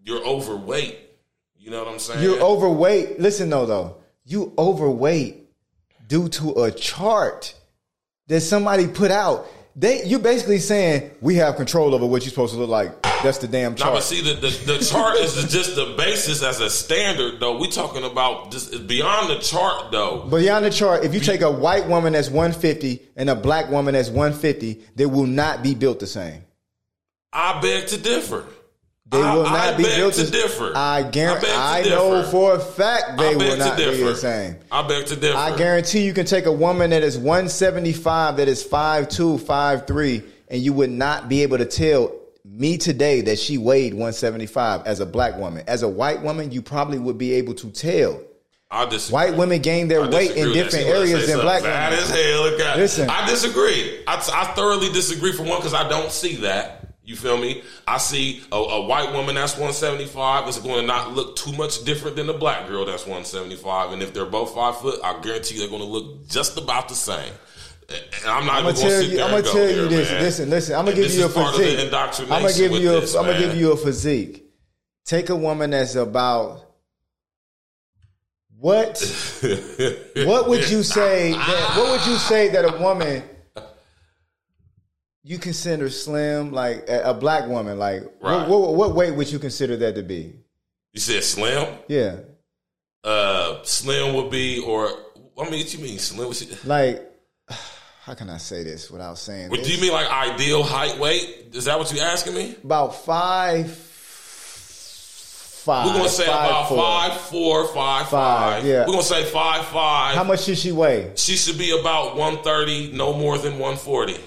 you're 0.04 0.26
overweight. 0.26 0.97
You 1.58 1.72
know 1.72 1.84
what 1.84 1.93
I'm 1.93 2.00
saying? 2.00 2.24
You're 2.24 2.41
overweight. 2.41 3.20
Listen 3.20 3.50
though, 3.50 3.66
though, 3.66 3.97
you 4.26 4.54
overweight 4.58 5.47
due 6.08 6.30
to 6.30 6.64
a 6.64 6.72
chart 6.72 7.54
that 8.28 8.41
somebody 8.41 8.88
put 8.88 9.12
out. 9.12 9.47
They, 9.76 10.04
you 10.04 10.20
basically 10.20 10.60
saying 10.60 11.12
we 11.22 11.36
have 11.36 11.56
control 11.56 11.95
over 11.95 12.06
what 12.06 12.24
you're 12.24 12.32
supposed 12.32 12.54
to 12.54 12.60
look 12.60 12.70
like. 12.70 13.02
That's 13.24 13.38
the 13.38 13.47
damn 13.47 13.74
Now, 13.74 13.78
chart. 13.78 13.93
but 13.95 14.04
see, 14.04 14.22
the, 14.22 14.34
the, 14.34 14.74
the 14.78 14.84
chart 14.84 15.18
is 15.18 15.36
just 15.50 15.76
the 15.76 15.93
basis 15.97 16.43
as 16.43 16.60
a 16.60 16.70
standard, 16.70 17.39
though. 17.39 17.58
We 17.60 17.70
talking 17.70 18.04
about 18.04 18.52
just 18.52 18.88
beyond 18.88 19.30
the 19.30 19.39
chart, 19.39 19.91
though. 19.91 20.28
Beyond 20.30 20.66
the 20.66 20.70
chart, 20.70 21.06
if 21.06 21.14
you 21.14 21.20
take 21.20 21.41
a 21.41 21.52
white 21.52 21.88
woman 21.88 22.14
that's 22.14 22.30
150 22.30 23.02
and 23.16 23.30
a 23.30 23.36
black 23.36 23.70
woman 23.70 23.93
that's 23.93 24.10
150, 24.10 24.84
they 24.95 25.06
will 25.06 25.28
not 25.28 25.64
be 25.64 25.76
built 25.76 26.00
the 26.00 26.08
same. 26.08 26.43
I 27.32 27.60
beg 27.62 27.88
to 27.88 27.98
differ. 27.98 28.46
They 29.12 29.22
I- 29.22 29.36
will 29.36 29.44
not 29.44 29.74
I 29.74 29.78
be 29.78 29.84
built 29.84 30.14
to 30.16 30.30
differ. 30.30 30.72
I 30.76 31.02
guarantee. 31.04 31.48
beg 31.48 31.56
to 31.86 31.92
I, 31.94 31.96
know 31.96 32.24
for 32.30 32.56
a 32.56 32.60
fact 32.60 33.18
they 33.18 33.36
will 33.36 33.58
not 33.58 33.76
be 33.78 33.86
the 34.04 34.16
same. 34.16 34.58
I 34.72 34.88
beg 34.88 35.08
to 35.08 35.16
differ. 35.16 35.38
I 35.38 35.56
guarantee 35.58 36.06
you 36.06 36.14
can 36.14 36.26
take 36.28 36.46
a 36.46 36.52
woman 36.52 36.92
that 36.92 37.02
is 37.02 37.18
175, 37.18 38.38
that 38.38 38.48
is 38.48 38.64
5'2, 38.64 39.40
5'3, 39.40 40.24
and 40.50 40.62
you 40.62 40.74
would 40.74 40.92
not 40.92 41.28
be 41.28 41.42
able 41.42 41.58
to 41.58 41.66
tell 41.66 42.16
me 42.46 42.78
today 42.78 43.22
that 43.22 43.40
she 43.40 43.58
weighed 43.58 43.94
175 43.94 44.86
as 44.86 45.00
a 45.00 45.06
black 45.06 45.38
woman. 45.38 45.64
As 45.68 45.82
a 45.84 45.88
white 45.90 46.22
woman, 46.22 46.52
you 46.52 46.62
probably 46.62 47.00
would 47.00 47.18
be 47.18 47.34
able 47.34 47.54
to 47.56 47.70
tell. 47.72 48.22
I 48.72 48.86
disagree. 48.86 49.14
White 49.14 49.36
women 49.38 49.62
gain 49.64 49.88
their 49.88 50.04
I 50.04 50.10
weight 50.10 50.36
in 50.36 50.54
different 50.54 50.86
I 50.86 50.90
areas 50.90 51.28
than 51.28 51.40
black 51.40 51.64
Bad 51.64 51.92
women. 51.92 52.04
as 52.06 52.10
hell. 52.12 52.78
Listen. 52.78 53.10
I 53.10 53.28
disagree. 53.28 54.04
I, 54.08 54.16
I 54.34 54.54
thoroughly 54.54 54.92
disagree 54.92 55.32
for 55.32 55.42
one 55.44 55.58
because 55.58 55.74
I 55.74 55.90
don't 55.90 56.12
see 56.12 56.36
that. 56.38 56.79
You 57.10 57.16
feel 57.16 57.39
me? 57.39 57.64
I 57.88 57.97
see 57.97 58.43
a, 58.51 58.55
a 58.55 58.86
white 58.86 59.12
woman 59.14 59.34
that's 59.34 59.53
175 59.53 60.47
is 60.47 60.60
going 60.60 60.82
to 60.82 60.86
not 60.86 61.16
look 61.16 61.36
too 61.36 61.51
much 61.53 61.84
different 61.84 62.16
than 62.16 62.30
a 62.30 62.38
black 62.38 62.68
girl 62.68 62.86
that's 62.86 63.01
175. 63.01 63.93
And 63.93 64.03
if 64.03 64.14
they're 64.14 64.28
both 64.28 64.53
five 64.53 64.78
foot, 64.80 64.99
I 65.03 65.20
guarantee 65.20 65.55
you 65.55 65.62
they're 65.62 65.70
going 65.70 65.82
to 65.82 65.88
look 65.88 66.28
just 66.28 66.60
about 66.60 66.88
the 66.88 66.93
same. 66.93 67.34
And 67.89 67.99
I'm 68.28 68.45
not 68.45 68.57
I'm 68.57 68.66
even 68.66 68.76
gonna 68.76 68.76
going 68.76 68.76
to 68.76 69.01
sit 69.01 69.10
you. 69.10 69.18
there 69.18 69.26
I'm 69.26 69.32
gonna 69.32 69.41
go 69.41 69.53
tell 69.53 69.70
you 69.72 69.88
this. 69.88 70.12
man. 70.12 70.22
Listen, 70.22 70.49
listen. 70.51 70.76
I'm 70.76 70.86
gonna 70.86 70.97
And 70.97 71.05
give 71.07 71.16
you 71.16 71.26
a 71.26 71.30
part 71.30 71.55
of 71.55 71.60
the 71.60 71.66
physique. 71.66 72.32
I'm 72.32 72.41
gonna 72.43 72.53
give 72.53 72.72
you 72.74 72.95
a. 72.95 72.99
this, 72.99 73.16
am 73.16 73.26
gonna 73.26 73.39
give 73.39 73.55
you 73.55 73.72
a 73.72 73.78
physique. 73.78 74.45
Take 75.05 75.30
a 75.30 75.36
woman 75.36 75.72
that's 75.72 75.95
about. 75.95 76.64
What? 78.60 78.99
what 80.28 80.47
would 80.47 80.70
you 80.70 80.84
say? 80.84 81.32
That, 81.32 81.74
what 81.76 81.89
would 81.89 82.07
you 82.07 82.18
say 82.18 82.49
that 82.49 82.66
a 82.66 82.78
woman 82.78 83.24
you 85.24 85.38
consider 85.38 85.90
slim, 85.90 86.52
like 86.52 86.88
a, 86.90 87.10
a 87.10 87.14
black 87.14 87.48
woman, 87.48 87.78
like 87.78 88.04
Right. 88.22 88.48
what, 88.48 88.60
what, 88.62 88.76
what 88.76 88.96
weight 88.96 89.16
would 89.16 89.32
you 89.32 89.40
consider 89.40 89.78
that 89.78 89.96
to 89.96 90.04
be? 90.04 90.34
You 90.94 91.00
said 91.00 91.24
slim? 91.24 91.68
Yeah, 91.88 92.18
Uh, 93.04 93.62
slim 93.64 94.16
would 94.16 94.32
be, 94.32 94.60
or 94.60 94.88
I 95.38 95.50
mean, 95.50 95.60
what 95.60 95.74
you 95.74 95.80
mean 95.80 96.00
slim? 96.00 96.32
You- 96.34 96.58
like 96.66 97.06
how 98.04 98.14
can 98.16 98.30
I 98.30 98.38
say 98.38 98.64
this 98.64 98.90
without 98.90 99.18
saying? 99.18 99.50
What 99.50 99.64
do 99.64 99.72
you 99.72 99.80
mean 99.82 99.92
like 99.92 100.10
ideal 100.10 100.64
height 100.64 100.98
weight? 101.00 101.50
Is 101.54 101.66
that 101.66 101.78
what 101.78 101.92
you 101.94 102.00
asking 102.02 102.34
me? 102.34 102.56
About 102.64 102.96
five, 103.06 103.72
five. 103.72 103.86
We're 105.88 105.94
gonna 105.94 106.10
say 106.10 106.26
five, 106.26 106.50
about 106.50 106.70
four. 106.70 106.78
five 106.78 107.22
four, 107.22 107.68
five 107.68 108.08
Five, 108.08 108.10
five. 108.10 108.66
yeah. 108.66 108.80
We're 108.86 108.94
gonna 108.94 109.04
say 109.04 109.24
five 109.26 109.66
five. 109.68 110.16
How 110.16 110.24
much 110.24 110.44
should 110.44 110.58
she 110.58 110.72
weigh? 110.72 111.12
She 111.16 111.36
should 111.36 111.58
be 111.58 111.78
about 111.80 112.16
one 112.18 112.42
thirty, 112.44 112.92
no 112.94 113.14
more 113.14 113.38
than 113.38 113.60
one 113.60 113.78
forty. 113.78 114.18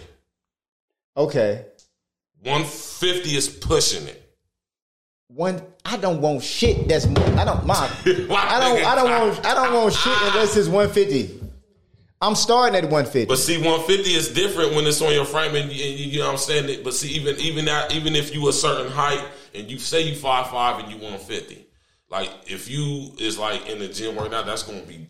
Okay. 1.17 1.67
One 2.43 2.65
fifty 2.65 3.37
is 3.37 3.49
pushing 3.49 4.07
it. 4.09 4.19
One, 5.29 5.63
I 5.85 5.97
don't 5.97 6.21
want 6.21 6.43
shit. 6.43 6.89
That's 6.89 7.07
I 7.07 7.45
don't 7.45 7.65
my. 7.67 7.75
I 8.05 8.61
don't. 8.61 8.85
I 8.85 8.95
don't 8.95 9.11
want. 9.11 9.47
I 9.47 9.55
don't 9.55 9.75
want 9.75 9.95
shit 9.95 10.13
ah. 10.15 10.31
unless 10.33 10.57
it's 10.57 10.69
one 10.69 10.89
fifty. 10.91 11.41
I'm 12.21 12.35
starting 12.35 12.77
at 12.77 12.89
one 12.91 13.05
fifty. 13.05 13.27
But 13.27 13.39
see, 13.39 13.63
one 13.63 13.85
fifty 13.87 14.11
is 14.11 14.29
different 14.29 14.75
when 14.75 14.87
it's 14.87 15.01
on 15.03 15.13
your 15.13 15.25
frame, 15.25 15.55
and 15.55 15.71
you, 15.71 15.85
you, 15.85 16.19
know 16.19 16.27
what 16.27 16.33
I'm 16.33 16.39
saying. 16.39 16.69
It- 16.69 16.85
But 16.85 16.95
see, 16.95 17.09
even 17.11 17.37
even 17.41 17.65
that, 17.67 17.95
even 17.95 18.15
if 18.15 18.35
you 18.35 18.49
a 18.49 18.53
certain 18.53 18.91
height 18.91 19.25
and 19.55 19.71
you 19.71 19.79
say 19.79 20.03
you 20.03 20.15
five 20.15 20.49
five 20.49 20.83
and 20.83 20.93
you 20.93 20.99
one 20.99 21.19
fifty, 21.19 21.67
like 22.11 22.31
if 22.47 22.71
you 22.71 23.13
is 23.19 23.39
like 23.39 23.69
in 23.69 23.79
the 23.79 23.89
gym 23.89 24.17
right 24.17 24.31
now, 24.31 24.43
that's 24.43 24.63
gonna 24.63 24.83
be 24.83 25.09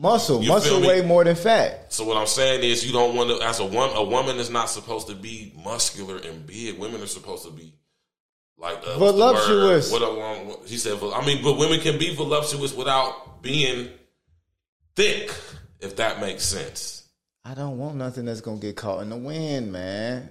Muscle, 0.00 0.42
You 0.42 0.50
muscle 0.50 0.80
weigh 0.80 1.04
more 1.04 1.24
than 1.24 1.34
fat. 1.34 1.92
So 1.92 2.04
what 2.04 2.16
I'm 2.16 2.28
saying 2.28 2.62
is, 2.62 2.86
you 2.86 2.92
don't 2.92 3.16
want 3.16 3.30
to. 3.30 3.44
As 3.44 3.58
a 3.58 3.64
woman, 3.64 3.96
a 3.96 4.04
woman 4.04 4.36
is 4.36 4.48
not 4.48 4.70
supposed 4.70 5.08
to 5.08 5.14
be 5.16 5.52
muscular 5.64 6.18
and 6.18 6.46
big. 6.46 6.78
Women 6.78 7.02
are 7.02 7.06
supposed 7.06 7.44
to 7.46 7.50
be 7.50 7.72
like 8.56 8.78
uh, 8.86 8.96
Voluptuous. 8.98 9.90
What, 9.90 10.02
uh, 10.02 10.06
what 10.44 10.68
he 10.68 10.76
said. 10.76 10.98
I 11.02 11.26
mean, 11.26 11.42
but 11.42 11.58
women 11.58 11.80
can 11.80 11.98
be 11.98 12.14
voluptuous 12.14 12.72
without 12.74 13.42
being 13.42 13.88
thick, 14.94 15.32
if 15.80 15.96
that 15.96 16.20
makes 16.20 16.44
sense. 16.44 17.08
I 17.44 17.54
don't 17.54 17.78
want 17.78 17.96
nothing 17.96 18.24
that's 18.24 18.40
gonna 18.40 18.60
get 18.60 18.76
caught 18.76 19.02
in 19.02 19.10
the 19.10 19.16
wind, 19.16 19.72
man. 19.72 20.28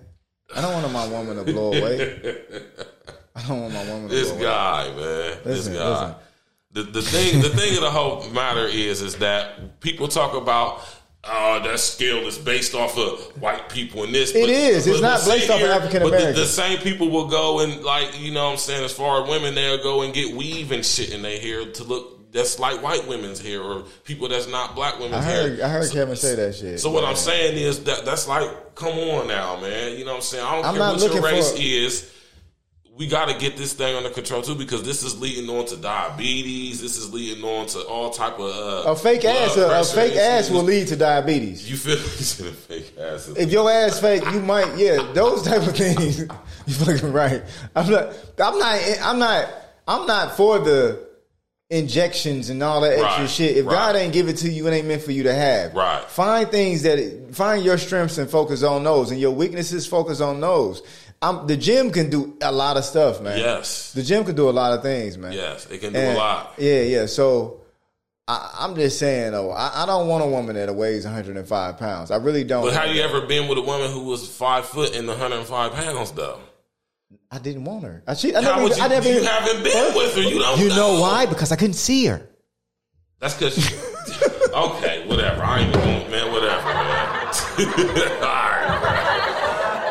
I 0.55 0.61
don't 0.61 0.81
want 0.81 0.93
my 0.93 1.07
woman 1.09 1.43
to 1.43 1.51
blow 1.51 1.73
away. 1.73 2.01
I 3.35 3.47
don't 3.47 3.61
want 3.63 3.73
my 3.73 3.83
woman 3.91 4.07
to 4.09 4.15
This 4.15 4.29
blow 4.29 4.37
away. 4.37 4.45
guy, 4.45 4.83
man. 4.95 5.37
Listen, 5.43 5.73
this 5.73 5.81
guy. 5.81 5.89
listen. 6.05 6.15
The 6.71 6.83
the 6.83 7.01
thing 7.01 7.41
the 7.41 7.49
thing 7.49 7.75
of 7.75 7.81
the 7.81 7.89
whole 7.89 8.29
matter 8.31 8.65
is 8.67 9.01
is 9.01 9.15
that 9.17 9.79
people 9.79 10.07
talk 10.09 10.33
about 10.35 10.81
oh 11.23 11.61
that 11.63 11.79
scale 11.79 12.27
is 12.27 12.37
based 12.37 12.75
off 12.75 12.97
of 12.97 13.19
white 13.41 13.69
people 13.69 14.03
and 14.03 14.13
this. 14.13 14.33
but 14.33 14.41
It 14.43 14.49
is. 14.49 14.85
It's 14.85 15.01
not 15.01 15.25
based 15.25 15.49
off 15.49 15.61
of 15.61 15.69
African 15.69 16.01
American. 16.03 16.27
But 16.31 16.35
the, 16.35 16.41
the 16.41 16.45
same 16.47 16.79
people 16.79 17.09
will 17.09 17.27
go 17.27 17.61
and 17.61 17.83
like 17.83 18.19
you 18.19 18.33
know 18.33 18.45
what 18.47 18.51
I'm 18.53 18.57
saying 18.57 18.83
as 18.83 18.91
far 18.91 19.23
as 19.23 19.29
women 19.29 19.55
they'll 19.55 19.81
go 19.81 20.01
and 20.01 20.13
get 20.13 20.35
weave 20.35 20.71
and 20.73 20.85
shit 20.85 21.11
in 21.13 21.21
their 21.21 21.39
hair 21.39 21.65
to 21.71 21.83
look 21.85 22.31
that's 22.33 22.59
like 22.59 22.83
white 22.83 23.07
women's 23.07 23.39
hair 23.41 23.61
or 23.61 23.83
people 24.03 24.27
that's 24.27 24.49
not 24.49 24.75
black 24.75 24.99
women's 24.99 25.15
I 25.25 25.31
heard. 25.31 25.57
hair. 25.59 25.65
I 25.65 25.69
heard 25.69 25.85
So- 25.85 25.93
Kevin 25.93 26.15
say 26.17 26.35
that 26.35 26.53
shit. 26.55 26.79
so 26.81 26.91
what 26.91 27.05
I'm 27.05 27.15
saying 27.15 27.57
is 27.57 27.85
that 27.85 28.03
that's 28.03 28.27
like, 28.27 28.75
come 28.75 28.91
on 28.99 29.27
now, 29.29 29.59
man. 29.61 29.97
You 29.97 30.03
know 30.03 30.11
what 30.11 30.17
I'm 30.17 30.21
saying? 30.21 30.45
I 30.45 30.55
don't 30.57 30.65
I'm 30.65 30.75
care 30.75 31.07
what 31.07 31.13
your 31.13 31.23
race 31.23 31.51
for- 31.53 31.57
is. 31.61 32.11
We 32.97 33.05
got 33.05 33.29
to 33.29 33.37
get 33.37 33.57
this 33.57 33.73
thing 33.73 33.95
under 33.95 34.09
control 34.09 34.41
too, 34.41 34.55
because 34.55 34.81
this 34.83 35.03
is 35.03 35.19
leading 35.19 35.47
on 35.49 35.67
to 35.67 35.77
diabetes. 35.77 36.81
This 36.81 36.97
is 36.97 37.13
leading 37.13 37.43
on 37.43 37.67
to 37.67 37.81
all 37.81 38.09
type 38.09 38.39
of 38.39 38.87
uh, 38.87 38.91
a 38.91 38.95
fake 38.95 39.23
ass. 39.23 39.55
A, 39.55 39.79
a 39.79 39.83
fake 39.83 40.15
ass 40.15 40.49
will 40.49 40.63
lead 40.63 40.87
to 40.87 40.95
diabetes. 40.95 41.69
You 41.69 41.77
feel 41.77 41.93
you 41.97 42.01
said 42.01 42.47
a 42.47 42.51
fake 42.51 42.93
ass. 42.99 43.27
If 43.29 43.51
your 43.51 43.69
ass 43.69 43.99
fake, 43.99 44.23
you 44.33 44.39
might. 44.39 44.77
Yeah, 44.77 45.11
those 45.13 45.43
type 45.43 45.61
of 45.67 45.75
things. 45.75 46.23
You 46.67 46.73
fucking 46.73 47.13
right. 47.13 47.43
I'm 47.77 47.89
not. 47.89 48.13
I'm 48.37 48.59
not. 48.59 48.81
I'm 49.01 49.19
not. 49.19 49.49
I'm 49.87 50.05
not 50.05 50.35
for 50.35 50.59
the 50.59 51.07
injections 51.69 52.49
and 52.49 52.63
all 52.63 52.81
that 52.81 52.93
extra 52.93 53.23
Right, 53.23 53.29
shit. 53.29 53.57
If 53.57 53.65
right. 53.65 53.71
God 53.73 53.95
ain't 53.95 54.13
give 54.13 54.27
it 54.29 54.37
to 54.37 54.49
you, 54.49 54.67
it 54.67 54.71
ain't 54.71 54.87
meant 54.87 55.01
for 55.01 55.11
you 55.11 55.23
to 55.23 55.33
have. 55.33 55.73
Right. 55.73 56.03
Find 56.03 56.49
things 56.49 56.83
that 56.83 57.33
find 57.33 57.63
your 57.63 57.77
strengths 57.77 58.17
and 58.17 58.29
focus 58.29 58.63
on 58.63 58.83
those, 58.83 59.11
and 59.11 59.19
your 59.19 59.31
weaknesses 59.31 59.87
focus 59.87 60.21
on 60.21 60.39
those. 60.41 60.81
I'm, 61.21 61.47
the 61.47 61.57
gym 61.57 61.91
can 61.91 62.09
do 62.09 62.37
a 62.41 62.51
lot 62.51 62.77
of 62.77 62.83
stuff, 62.85 63.21
man. 63.21 63.39
Yes. 63.39 63.91
The 63.93 64.03
gym 64.03 64.23
can 64.23 64.35
do 64.35 64.49
a 64.49 64.51
lot 64.51 64.73
of 64.73 64.83
things, 64.83 65.17
man. 65.17 65.31
Yes, 65.33 65.65
it 65.65 65.79
can 65.79 65.93
do 65.93 65.99
And- 65.99 66.15
a 66.15 66.19
lot. 66.19 66.53
Yeah, 66.57 66.81
yeah. 66.81 67.05
So 67.07 67.61
I, 68.27 68.55
I'm 68.59 68.75
just 68.75 68.99
saying, 68.99 69.31
though, 69.31 69.51
I, 69.51 69.83
I 69.83 69.85
don't 69.85 70.07
want 70.07 70.23
a 70.23 70.27
woman 70.27 70.55
that 70.55 70.73
weighs 70.75 71.05
105 71.05 71.77
pounds. 71.77 72.11
I 72.11 72.17
really 72.17 72.43
don't. 72.43 72.63
But 72.63 72.73
have 72.73 72.93
you 72.95 73.01
ever 73.01 73.21
been 73.21 73.47
with 73.47 73.57
a 73.57 73.61
woman 73.61 73.89
who 73.91 74.03
was 74.03 74.27
five 74.29 74.65
foot 74.65 74.95
and 74.95 75.07
105 75.07 75.73
pounds 75.73 76.11
though? 76.11 76.39
I 77.31 77.39
didn't 77.39 77.63
want 77.65 77.83
her. 77.83 78.03
I, 78.05 78.13
she, 78.13 78.35
I 78.35 78.41
How 78.41 78.55
never. 78.57 78.65
even- 78.67 78.77
you, 78.77 78.83
I 78.83 78.87
never. 78.87 79.07
you 79.09 79.13
even- 79.15 79.25
haven't 79.25 79.63
been 79.63 79.95
with 79.95 80.15
her. 80.15 80.21
You 80.21 80.39
don't. 80.39 80.59
You 80.59 80.69
know 80.69 80.99
why? 81.01 81.25
Because 81.25 81.51
I 81.51 81.55
couldn't 81.55 81.73
see 81.75 82.05
her. 82.05 82.27
That's 83.19 83.33
because. 83.33 83.57
okay, 84.53 85.07
whatever. 85.07 85.41
I 85.41 85.61
ain't 85.61 85.69
even 85.75 86.11
man. 86.11 86.31
Whatever, 86.31 86.65
man. 86.67 88.27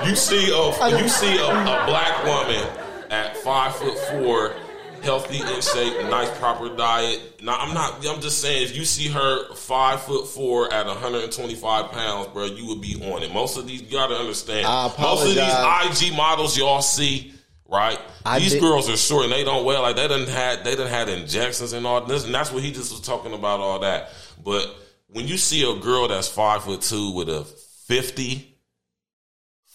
All 0.07 0.11
right, 0.11 0.11
man. 0.11 0.11
You 0.11 0.17
see 0.17 0.51
a 0.51 0.99
you 1.03 1.09
see 1.09 1.37
a, 1.39 1.47
a 1.47 1.87
black 1.87 2.25
woman 2.25 2.67
at 3.11 3.37
five 3.39 3.75
foot 3.77 3.99
four, 4.11 4.55
healthy 5.03 5.39
in 5.39 5.61
shape, 5.61 6.09
nice 6.11 6.31
proper 6.39 6.75
diet. 6.77 7.43
Now 7.43 7.57
I'm 7.59 7.75
not. 7.75 8.07
I'm 8.07 8.21
just 8.21 8.41
saying 8.41 8.63
if 8.65 8.77
you 8.77 8.85
see 8.85 9.09
her 9.09 9.55
five 9.55 10.03
foot 10.03 10.27
four 10.29 10.73
at 10.73 10.87
125 10.87 11.91
pounds, 11.93 12.29
bro, 12.29 12.45
you 12.45 12.67
would 12.67 12.81
be 12.81 12.95
on 13.13 13.23
it. 13.23 13.33
Most 13.33 13.57
of 13.57 13.67
these 13.67 13.83
you 13.83 13.91
got 13.91 14.09
to 14.09 14.15
understand. 14.17 14.67
Most 14.99 15.23
of 15.29 15.35
these 15.35 16.11
IG 16.11 16.17
models 16.17 16.57
y'all 16.57 16.83
see 16.83 17.33
right? 17.69 17.99
I 18.25 18.39
These 18.39 18.53
did- 18.53 18.61
girls 18.61 18.89
are 18.89 18.97
short 18.97 19.25
and 19.25 19.33
they 19.33 19.43
don't 19.43 19.65
wear 19.65 19.81
like 19.81 19.97
they 19.97 20.07
didn't 20.07 20.29
had 20.29 20.65
they 20.65 20.71
didn't 20.77 20.89
had 20.89 21.09
injections 21.09 21.73
and 21.73 21.87
all 21.87 22.01
this, 22.05 22.25
and 22.25 22.35
that's 22.35 22.53
what 22.53 22.63
he 22.63 22.71
just 22.73 22.93
was 22.93 23.01
talking 23.01 23.33
about 23.35 23.59
all 23.61 23.81
that. 23.81 24.11
But 24.43 24.73
when 25.09 25.27
you 25.27 25.37
see 25.37 25.69
a 25.69 25.75
girl 25.81 26.07
that's 26.09 26.29
five 26.29 26.63
foot 26.65 26.83
two 26.83 27.11
with 27.13 27.29
a 27.29 27.45
50, 27.87 28.56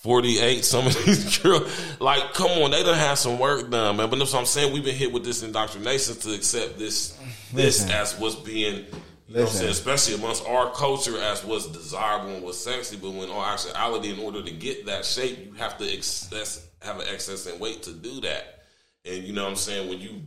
48, 0.02 0.66
some 0.66 0.88
of 0.88 0.96
these 1.06 1.38
girls, 1.40 1.72
like, 2.00 2.34
come 2.34 2.52
on, 2.52 2.72
they 2.72 2.84
done 2.84 2.98
have 2.98 3.20
some 3.20 3.38
work 3.38 3.70
done, 3.70 3.98
man. 3.98 4.10
But 4.10 4.20
that's 4.20 4.34
what 4.34 4.40
I'm 4.40 4.46
saying. 4.46 4.74
We've 4.74 4.84
been 4.84 4.96
hit 4.96 5.12
with 5.12 5.24
this 5.24 5.44
indoctrination 5.44 6.16
to 6.16 6.34
accept 6.34 6.78
this 6.78 7.18
this 7.54 7.82
Listen. 7.82 7.92
as 7.92 8.18
what's 8.18 8.36
being 8.36 8.86
you 9.32 9.38
know 9.38 9.44
what 9.44 9.52
I'm 9.52 9.58
saying, 9.60 9.72
especially 9.72 10.16
amongst 10.16 10.46
our 10.46 10.72
culture 10.72 11.18
as 11.18 11.46
what's 11.46 11.68
desirable 11.68 12.36
and 12.36 12.44
what's 12.44 12.58
sexy. 12.58 12.98
But 12.98 13.12
when 13.12 13.30
in 13.30 13.36
actuality, 13.36 14.12
in 14.12 14.20
order 14.20 14.42
to 14.42 14.52
get 14.52 14.88
that 14.88 15.06
shape, 15.06 15.46
you 15.46 15.54
have 15.54 15.78
to 15.78 15.86
excess, 15.86 16.68
have 16.82 17.00
an 17.00 17.08
excess 17.10 17.46
in 17.46 17.58
weight 17.58 17.84
to 17.84 17.94
do 17.94 18.20
that. 18.22 18.64
And 19.06 19.24
you 19.24 19.32
know 19.32 19.44
what 19.44 19.52
I'm 19.52 19.56
saying? 19.56 19.88
When 19.88 20.00
you, 20.00 20.24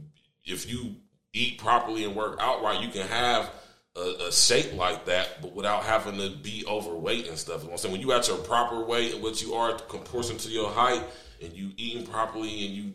if 0.46 0.70
you 0.70 0.96
eat 1.34 1.58
properly 1.58 2.04
and 2.04 2.16
work 2.16 2.38
out 2.40 2.62
right, 2.62 2.82
you 2.82 2.88
can 2.88 3.06
have 3.06 3.50
a, 3.96 4.26
a 4.28 4.32
shape 4.32 4.74
like 4.74 5.06
that, 5.06 5.40
but 5.40 5.54
without 5.54 5.84
having 5.84 6.18
to 6.18 6.30
be 6.30 6.64
overweight 6.66 7.28
and 7.28 7.38
stuff. 7.38 7.62
You 7.62 7.68
know 7.68 7.72
I'm 7.72 7.78
saying? 7.78 7.92
When 7.92 8.00
you 8.00 8.12
at 8.12 8.28
your 8.28 8.38
proper 8.38 8.84
weight 8.84 9.14
and 9.14 9.22
what 9.22 9.42
you 9.42 9.54
are 9.54 9.74
proportion 9.74 10.36
to 10.38 10.48
your 10.48 10.70
height, 10.70 11.02
and 11.42 11.52
you 11.52 11.70
eating 11.76 12.06
properly 12.06 12.66
and 12.66 12.74
you 12.74 12.92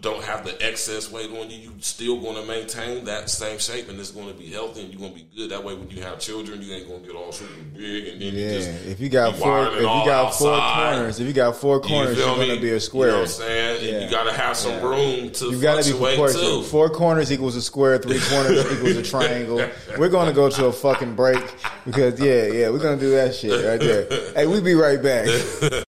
don't 0.00 0.22
have 0.24 0.44
the 0.44 0.60
excess 0.64 1.10
weight 1.10 1.30
on 1.30 1.50
you, 1.50 1.56
you 1.58 1.72
still 1.80 2.20
going 2.20 2.36
to 2.36 2.42
maintain 2.46 3.04
that 3.06 3.28
same 3.30 3.58
shape 3.58 3.88
and 3.88 3.98
it's 3.98 4.10
going 4.10 4.28
to 4.28 4.34
be 4.34 4.46
healthy 4.46 4.82
and 4.82 4.90
you're 4.92 5.00
going 5.00 5.12
to 5.12 5.18
be 5.18 5.26
good. 5.36 5.50
That 5.50 5.64
way, 5.64 5.74
when 5.74 5.90
you 5.90 6.02
have 6.02 6.18
children, 6.20 6.62
you 6.62 6.72
ain't 6.74 6.88
going 6.88 7.00
to 7.00 7.06
get 7.06 7.16
all 7.16 7.32
super 7.32 7.52
big 7.76 8.08
and 8.08 8.20
then 8.22 8.34
you 8.34 8.40
Yeah, 8.46 8.52
just 8.52 8.68
if 8.86 9.00
you 9.00 9.08
got 9.08 9.36
four, 9.36 9.66
if 9.68 9.80
you 9.80 9.82
got 9.82 10.30
four 10.34 10.58
corners, 10.60 11.20
if 11.20 11.26
you 11.26 11.32
got 11.32 11.56
four 11.56 11.80
corners, 11.80 12.16
feel 12.16 12.28
you're 12.28 12.38
me? 12.38 12.48
gonna 12.48 12.60
be 12.60 12.66
a 12.66 12.70
You 12.70 12.72
know 12.74 12.78
square. 12.78 13.12
what 13.14 13.20
I'm 13.22 13.26
saying? 13.26 13.94
Yeah. 13.94 14.04
You 14.04 14.10
got 14.10 14.24
to 14.24 14.32
have 14.32 14.56
some 14.56 14.80
room 14.82 15.30
to 15.32 15.46
You 15.50 15.60
gotta 15.60 15.84
be 15.84 15.98
proportional. 15.98 16.62
Four 16.62 16.90
corners 16.90 17.32
equals 17.32 17.56
a 17.56 17.62
square. 17.62 17.98
Three 17.98 18.20
corners 18.20 18.64
equals 18.72 18.96
a 18.96 19.02
triangle. 19.02 19.66
We're 19.98 20.08
gonna 20.08 20.32
go 20.32 20.48
to 20.48 20.66
a 20.66 20.72
fucking 20.72 21.14
break 21.16 21.42
because 21.84 22.20
yeah, 22.20 22.44
yeah, 22.46 22.70
we're 22.70 22.78
gonna 22.78 22.96
do 23.00 23.10
that 23.10 23.34
shit 23.34 23.64
right 23.64 23.80
there. 23.80 24.06
Hey, 24.34 24.46
we 24.46 24.60
be 24.60 24.74
right 24.74 25.02
back. 25.02 25.28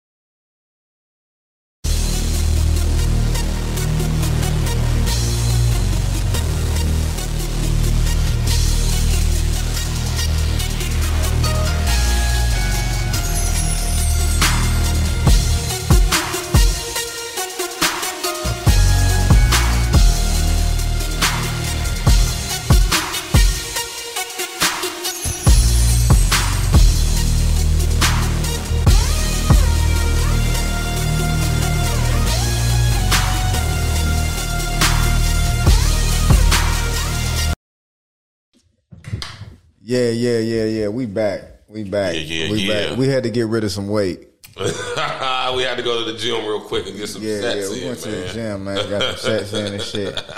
Yeah, 39.92 40.08
yeah, 40.08 40.38
yeah, 40.38 40.64
yeah. 40.64 40.88
We 40.88 41.04
back. 41.04 41.42
We 41.68 41.84
back. 41.84 42.14
Yeah, 42.14 42.20
yeah, 42.20 42.50
we 42.50 42.58
yeah. 42.60 42.88
back. 42.88 42.98
We 42.98 43.08
had 43.08 43.24
to 43.24 43.30
get 43.30 43.46
rid 43.46 43.62
of 43.62 43.72
some 43.72 43.88
weight. 43.88 44.26
we 44.56 44.64
had 44.64 45.76
to 45.76 45.82
go 45.82 46.02
to 46.02 46.10
the 46.10 46.16
gym 46.18 46.46
real 46.46 46.62
quick 46.62 46.86
and 46.86 46.96
get 46.96 47.08
some 47.10 47.22
Yeah, 47.22 47.40
sets 47.42 47.68
yeah. 47.68 47.74
We 47.74 47.82
in, 47.82 47.88
went 47.88 47.98
to 48.00 48.10
the 48.10 48.28
gym, 48.32 48.64
man. 48.64 48.88
Got 48.88 49.02
some 49.02 49.16
sets 49.18 49.52
in 49.52 49.74
and 49.74 49.82
shit. 49.82 50.14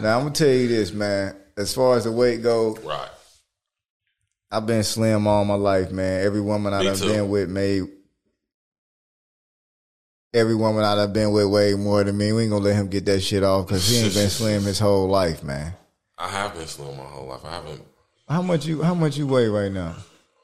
Now 0.00 0.16
I'm 0.16 0.24
gonna 0.24 0.34
tell 0.34 0.48
you 0.48 0.66
this, 0.66 0.90
man. 0.90 1.36
As 1.56 1.72
far 1.74 1.96
as 1.96 2.04
the 2.04 2.12
weight 2.12 2.42
go, 2.42 2.74
Right. 2.82 3.10
I've 4.50 4.66
been 4.66 4.82
slim 4.82 5.28
all 5.28 5.44
my 5.44 5.54
life, 5.54 5.92
man. 5.92 6.24
Every 6.24 6.40
woman 6.40 6.72
I've 6.72 6.98
been 6.98 7.28
with 7.28 7.48
made 7.50 7.84
every 10.34 10.56
woman 10.56 10.82
I've 10.82 11.12
been 11.12 11.30
with 11.30 11.46
way 11.46 11.74
more 11.74 12.02
than 12.02 12.16
me. 12.16 12.32
We 12.32 12.42
ain't 12.44 12.50
gonna 12.50 12.64
let 12.64 12.74
him 12.74 12.88
get 12.88 13.04
that 13.04 13.20
shit 13.20 13.44
off 13.44 13.66
because 13.68 13.86
he 13.88 13.98
ain't 13.98 14.14
been 14.14 14.30
slim 14.40 14.62
his 14.62 14.80
whole 14.80 15.06
life, 15.06 15.44
man. 15.44 15.74
I 16.18 16.28
have 16.28 16.54
been 16.54 16.66
slim 16.66 16.96
my 16.96 17.04
whole 17.04 17.28
life. 17.28 17.44
I 17.44 17.50
haven't. 17.50 17.82
How 18.32 18.40
much 18.40 18.64
you 18.64 18.80
how 18.80 18.94
much 18.94 19.18
you 19.18 19.26
weigh 19.26 19.46
right 19.48 19.70
now? 19.70 19.94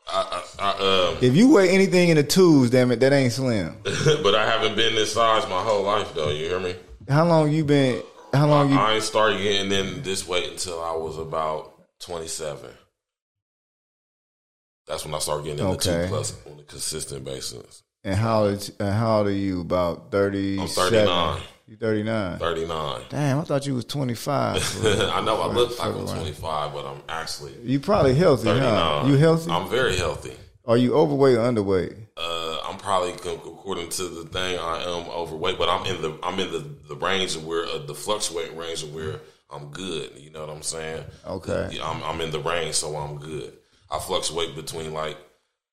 I, 0.07 0.43
I, 0.59 0.63
I, 0.63 1.09
um, 1.13 1.19
If 1.23 1.35
you 1.35 1.51
weigh 1.55 1.71
anything 1.71 2.11
in 2.11 2.17
the 2.17 2.23
twos, 2.23 2.69
damn 2.69 2.91
it, 2.91 3.01
that 3.01 3.15
ain't 3.15 3.33
slim. 3.33 3.77
but 3.83 4.35
I 4.35 4.45
haven't 4.47 4.77
been 4.77 4.95
this 4.95 5.15
size 5.15 5.49
my 5.49 5.63
whole 5.63 5.85
life, 5.85 6.13
though. 6.15 6.29
You 6.29 6.45
hear 6.45 6.61
me? 6.61 6.75
How 7.09 7.27
long 7.27 7.51
you 7.51 7.65
been 7.65 8.03
how 8.35 8.47
long 8.47 8.71
you 8.71 8.79
I 8.79 8.97
ain't 8.97 9.05
started 9.05 9.39
getting 9.43 9.73
in 9.73 10.03
this 10.03 10.29
weight 10.29 10.51
until 10.51 10.83
I 10.83 10.95
was 10.97 11.17
about 11.17 11.73
27. 12.01 12.69
That's 14.87 15.07
when 15.07 15.15
I 15.15 15.19
started 15.19 15.45
getting 15.45 15.61
in 15.61 15.65
the 15.65 15.73
Okay. 15.73 16.03
two 16.03 16.09
plus 16.09 16.37
on 16.47 16.61
a 16.61 16.65
consistent 16.65 17.25
basis. 17.25 17.83
and 18.05 18.17
how 18.17 18.45
old 18.45 18.71
and 18.81 18.93
how 18.95 19.19
old 19.19 19.29
are 19.29 19.31
you? 19.31 19.63
About 19.63 20.11
thirty 20.11 20.61
I'm 20.61 20.69
39. 20.69 21.41
You 21.69 21.77
thirty 21.77 22.03
nine. 22.03 22.39
39. 22.39 23.03
Damn, 23.11 23.41
I 23.41 23.45
thought 23.45 23.67
you 23.67 23.75
was 23.75 23.85
twenty 23.85 24.15
five. 24.15 24.57
I 24.85 25.21
know 25.21 25.39
I 25.39 25.53
look 25.53 25.79
like 25.79 25.95
I'm 25.95 26.07
25, 26.07 26.73
but 26.73 26.87
I'm 26.87 27.03
actually 27.11 27.53
You 27.63 27.79
probably 27.79 28.15
healthy, 28.15 28.45
39. 28.45 28.69
huh? 28.71 29.05
You 29.07 29.17
healthy? 29.19 29.51
I'm 29.51 29.69
very 29.69 29.95
healthy. 29.97 30.33
Are 30.65 30.79
you 30.79 30.95
overweight 30.95 31.37
or 31.37 31.41
underweight? 31.41 31.95
Uh, 32.17 32.59
I'm 32.67 32.79
probably 32.79 33.13
according 33.13 33.91
to 33.91 34.03
the 34.09 34.25
thing 34.31 34.59
I 34.59 34.83
am 34.83 35.11
overweight, 35.11 35.59
but 35.59 35.69
I'm 35.69 35.85
in 35.85 36.01
the 36.01 36.19
I'm 36.23 36.41
in 36.41 36.51
the, 36.51 36.65
the 36.89 36.97
range 36.97 37.37
of 37.37 37.47
where 37.47 37.67
uh, 37.67 37.79
the 37.85 37.95
fluctuating 37.95 38.57
range 38.57 38.83
of 38.83 38.95
where 38.95 39.21
I'm 39.51 39.69
good. 39.69 40.13
You 40.17 40.31
know 40.31 40.41
what 40.47 40.51
I'm 40.51 40.63
saying? 40.63 41.05
Okay. 41.27 41.79
I'm, 41.83 42.03
I'm 42.03 42.21
in 42.23 42.31
the 42.31 42.41
range, 42.41 42.77
so 42.77 42.97
I'm 42.97 43.19
good. 43.19 43.53
I 43.91 43.99
fluctuate 43.99 44.55
between 44.57 44.95
like 44.95 45.19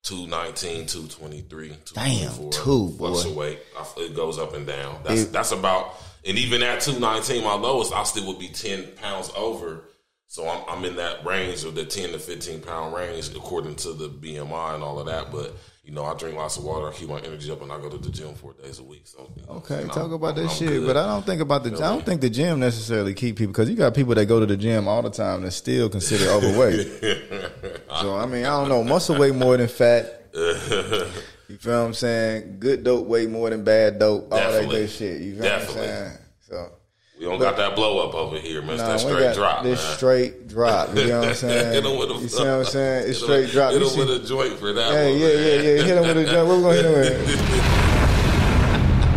219, 0.06 0.86
223, 0.86 1.70
224. 1.86 2.52
two, 2.52 2.90
boy. 3.34 3.58
It 3.98 4.16
goes 4.16 4.38
up 4.40 4.54
and 4.54 4.66
down. 4.66 5.00
That's 5.04 5.26
that's 5.26 5.52
about. 5.52 5.94
And 6.26 6.38
even 6.38 6.64
at 6.64 6.82
219, 6.82 7.44
my 7.44 7.54
lowest, 7.56 7.94
I 7.94 8.04
still 8.04 8.28
would 8.28 8.40
be 8.40 8.48
10 8.50 8.94
pounds 9.02 9.32
over. 9.36 9.82
So 10.28 10.48
I'm, 10.50 10.64
I'm 10.68 10.86
in 10.86 10.96
that 10.98 11.24
range 11.26 11.64
of 11.64 11.76
the 11.76 11.86
10 11.86 12.12
to 12.12 12.20
15 12.20 12.62
pound 12.62 12.96
range 12.96 13.30
according 13.36 13.76
to 13.78 13.94
the 13.94 14.10
BMI 14.10 14.76
and 14.76 14.84
all 14.84 15.00
of 15.00 15.06
that. 15.08 15.32
But 15.32 15.56
you 15.86 15.92
know, 15.94 16.04
I 16.04 16.16
drink 16.16 16.36
lots 16.36 16.58
of 16.58 16.64
water. 16.64 16.88
I 16.90 16.92
keep 16.94 17.08
my 17.10 17.20
energy 17.20 17.52
up, 17.52 17.62
and 17.62 17.72
I 17.72 17.80
go 17.80 17.90
to 17.90 17.98
the 17.98 18.10
gym 18.10 18.34
four 18.34 18.54
days 18.54 18.80
a 18.80 18.84
week. 18.84 19.04
So 19.06 19.32
you 19.36 19.46
know, 19.46 19.54
Okay, 19.60 19.82
you 19.82 19.88
know, 19.88 19.94
talk 19.94 20.12
about 20.12 20.36
that 20.36 20.44
I'm 20.46 20.50
shit. 20.50 20.68
good. 20.70 20.88
But 20.88 20.98
I 20.98 21.06
don't 21.06 21.26
think 21.26 21.42
about 21.42 21.64
the. 21.64 21.70
I 21.76 21.80
don't 21.80 22.00
me? 22.00 22.04
think 22.04 22.22
the 22.22 22.30
gym 22.30 22.60
necessarily 22.60 23.14
keep 23.14 23.38
people 23.38 23.52
because 23.54 23.70
you 23.70 23.76
got 23.76 23.94
people 23.94 24.16
that 24.16 24.26
go 24.26 24.40
to 24.40 24.46
the 24.46 24.58
gym 24.58 24.88
all 24.88 25.02
the 25.02 25.10
time 25.12 25.44
that 25.44 25.52
still 25.52 25.88
consider 25.90 26.30
overweight. 26.32 26.88
so 28.02 28.16
I 28.16 28.26
mean, 28.26 28.46
I 28.46 28.60
don't 28.60 28.70
know. 28.70 28.84
Muscle 28.84 29.18
weight 29.18 29.36
more 29.36 29.56
than 29.58 29.68
fat. 29.68 30.24
You 31.48 31.58
feel 31.58 31.80
what 31.80 31.86
I'm 31.86 31.94
saying? 31.94 32.58
Good 32.58 32.84
dope 32.84 33.06
weigh 33.06 33.28
more 33.28 33.52
than 33.52 33.64
bad 33.64 34.00
dope. 34.00 34.34
All 34.34 34.40
that 34.40 34.68
good 34.68 34.90
shit. 34.90 35.22
You 35.22 35.34
feel 35.36 35.44
Definitely. 35.44 35.82
what 35.82 35.90
I'm 35.90 35.96
saying? 36.08 36.18
So. 36.40 36.72
We 37.20 37.26
don't 37.26 37.40
got 37.40 37.56
that 37.58 37.76
blow 37.76 38.08
up 38.08 38.14
over 38.14 38.38
here, 38.40 38.62
man. 38.62 38.72
It's 38.72 38.82
Nah, 38.84 38.90
that 38.90 39.00
straight 39.00 39.20
got 39.20 39.36
drop, 39.36 39.64
this 39.64 39.84
man. 39.84 39.96
straight 39.98 40.48
drop. 40.48 40.96
You 40.96 41.08
know 41.08 41.20
what 41.20 41.28
I'm 41.30 41.36
saying? 41.36 41.74
Hit 41.74 41.86
'em 41.86 41.98
with 41.98 42.12
a- 42.12 42.14
you 42.22 42.28
see 42.28 42.38
what 42.40 42.48
I'm 42.48 42.66
saying? 42.66 43.10
It's 43.10 43.20
Hit 43.22 43.30
'em- 43.30 43.34
straight 43.48 43.52
drop. 43.52 43.72
Hit 43.74 43.82
him 43.82 43.98
with 43.98 44.10
a 44.12 44.20
joint 44.28 44.60
for 44.60 44.74
that 44.74 44.92
Hey, 44.92 45.12
one. 45.12 45.20
yeah, 45.22 45.28
man. 45.28 45.38
yeah, 45.38 45.54
yeah. 45.72 45.84
Hit 45.84 45.98
him 45.98 46.02
with 46.16 46.18
a 46.18 46.32
jump. 46.32 46.48
What 46.50 46.58
we 46.58 46.64
gonna 46.64 46.76
hit 46.76 46.86
him 46.86 46.94
with? 46.94 47.72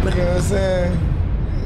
You 0.09 0.25
know 0.25 0.29
what 0.31 0.37
I'm 0.37 0.43
saying? 0.43 0.99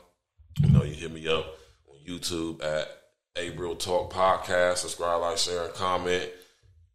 You 0.61 0.71
know, 0.71 0.85
you 0.85 0.95
hit 0.95 1.13
me 1.13 1.29
up 1.29 1.59
on 1.89 1.97
YouTube 2.07 2.65
at 2.65 2.89
A 3.37 3.51
Talk 3.77 4.11
Podcast. 4.13 4.77
Subscribe, 4.79 5.21
like, 5.21 5.39
share, 5.39 5.65
and 5.65 5.75
comment. 5.75 6.31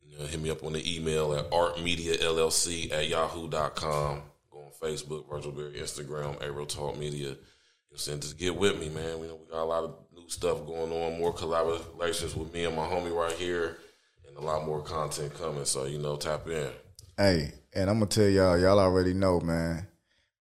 You 0.02 0.18
know, 0.18 0.26
hit 0.26 0.42
me 0.42 0.50
up 0.50 0.64
on 0.64 0.74
the 0.74 0.96
email 0.96 1.34
at 1.34 1.52
artmediallc 1.52 2.92
at 2.92 3.08
yahoo.com. 3.08 4.24
Go 4.52 4.58
on 4.58 4.72
Facebook, 4.82 5.30
Virgil 5.30 5.52
Berry, 5.52 5.74
Instagram, 5.74 6.42
A 6.42 6.66
Talk 6.66 6.98
Media. 6.98 7.30
You 7.30 7.38
know, 7.92 7.98
just 7.98 8.38
get 8.38 8.56
with 8.56 8.80
me, 8.80 8.90
man. 8.90 9.20
We 9.20 9.28
know 9.28 9.36
we 9.36 9.46
got 9.52 9.64
a 9.64 9.66
lot 9.66 9.84
of 9.84 9.96
new 10.16 10.28
stuff 10.30 10.66
going 10.66 10.92
on, 10.92 11.20
more 11.20 11.34
collaborations 11.34 12.36
with 12.36 12.52
me 12.54 12.66
and 12.66 12.76
my 12.76 12.88
homie 12.88 13.16
right 13.16 13.36
here, 13.36 13.78
and 14.28 14.36
a 14.38 14.42
lot 14.42 14.66
more 14.66 14.82
content 14.82 15.36
coming. 15.36 15.66
So 15.66 15.86
you 15.86 16.00
know, 16.00 16.16
tap 16.16 16.48
in. 16.48 16.72
Hey, 17.18 17.52
and 17.74 17.90
I'm 17.90 17.98
gonna 18.00 18.08
tell 18.08 18.28
y'all, 18.28 18.58
y'all 18.58 18.80
already 18.80 19.14
know, 19.14 19.40
man. 19.40 19.88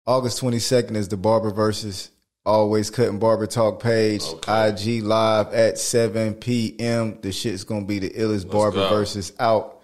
August 0.05 0.41
22nd 0.41 0.95
is 0.95 1.07
the 1.09 1.17
Barber 1.17 1.51
versus 1.51 2.11
Always 2.45 2.89
Cutting 2.89 3.19
Barber 3.19 3.45
Talk 3.47 3.81
page. 3.83 4.23
Okay. 4.23 4.69
IG 4.97 5.03
live 5.03 5.53
at 5.53 5.77
7 5.77 6.35
p.m. 6.35 7.19
The 7.21 7.31
shit's 7.33 7.63
gonna 7.65 7.85
be 7.85 7.99
the 7.99 8.09
illest 8.11 8.49
Barber 8.49 8.77
go. 8.77 8.89
versus 8.89 9.33
out. 9.39 9.81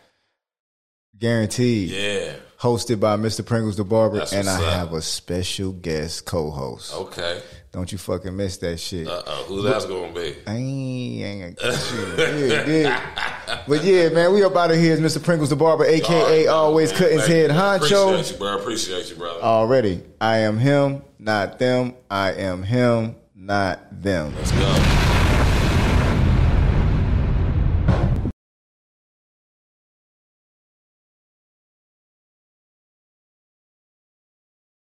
Guaranteed. 1.17 1.89
Yeah. 1.91 2.33
hosted 2.59 2.99
by 2.99 3.17
Mr. 3.17 3.45
Pringles 3.45 3.77
the 3.77 3.83
Barber, 3.83 4.17
That's 4.19 4.33
and 4.33 4.49
I 4.49 4.55
up. 4.55 4.73
have 4.73 4.93
a 4.93 5.01
special 5.01 5.71
guest 5.73 6.25
co-host. 6.25 6.93
Okay. 6.93 7.41
Don't 7.73 7.91
you 7.91 7.97
fucking 7.97 8.35
miss 8.37 8.57
that 8.57 8.79
shit. 8.79 9.07
Uh 9.07 9.23
oh. 9.25 9.43
Who 9.47 9.61
that's 9.63 9.85
gonna 9.85 10.13
be? 10.13 10.35
I 10.45 10.53
ain't, 10.55 11.23
I 11.23 11.27
ain't 11.27 11.57
gonna 11.57 11.73
get. 12.15 12.67
Yeah, 12.67 12.67
yeah. 12.67 13.63
But 13.67 13.83
yeah, 13.83 14.09
man, 14.09 14.31
we 14.31 14.43
up 14.43 14.55
out 14.55 14.69
of 14.69 14.77
here. 14.77 14.93
It's 14.93 15.01
Mr. 15.01 15.21
Pringles 15.23 15.49
the 15.49 15.55
Barber, 15.55 15.83
aka 15.85 16.45
always 16.47 16.91
Man, 16.91 16.99
cutting 16.99 17.17
his 17.17 17.27
head 17.27 17.49
you. 17.49 17.55
honcho. 17.57 18.13
Appreciate 18.13 18.31
you, 18.31 18.37
bro. 18.37 18.57
Appreciate 18.59 19.09
you, 19.09 19.15
brother. 19.15 19.41
Already, 19.41 20.03
I 20.21 20.37
am 20.39 20.59
him, 20.59 21.01
not 21.17 21.57
them. 21.57 21.95
I 22.11 22.33
am 22.33 22.61
him, 22.61 23.15
not 23.35 23.79
them. 24.03 24.35
Let's 24.35 24.51
go. 24.51 25.02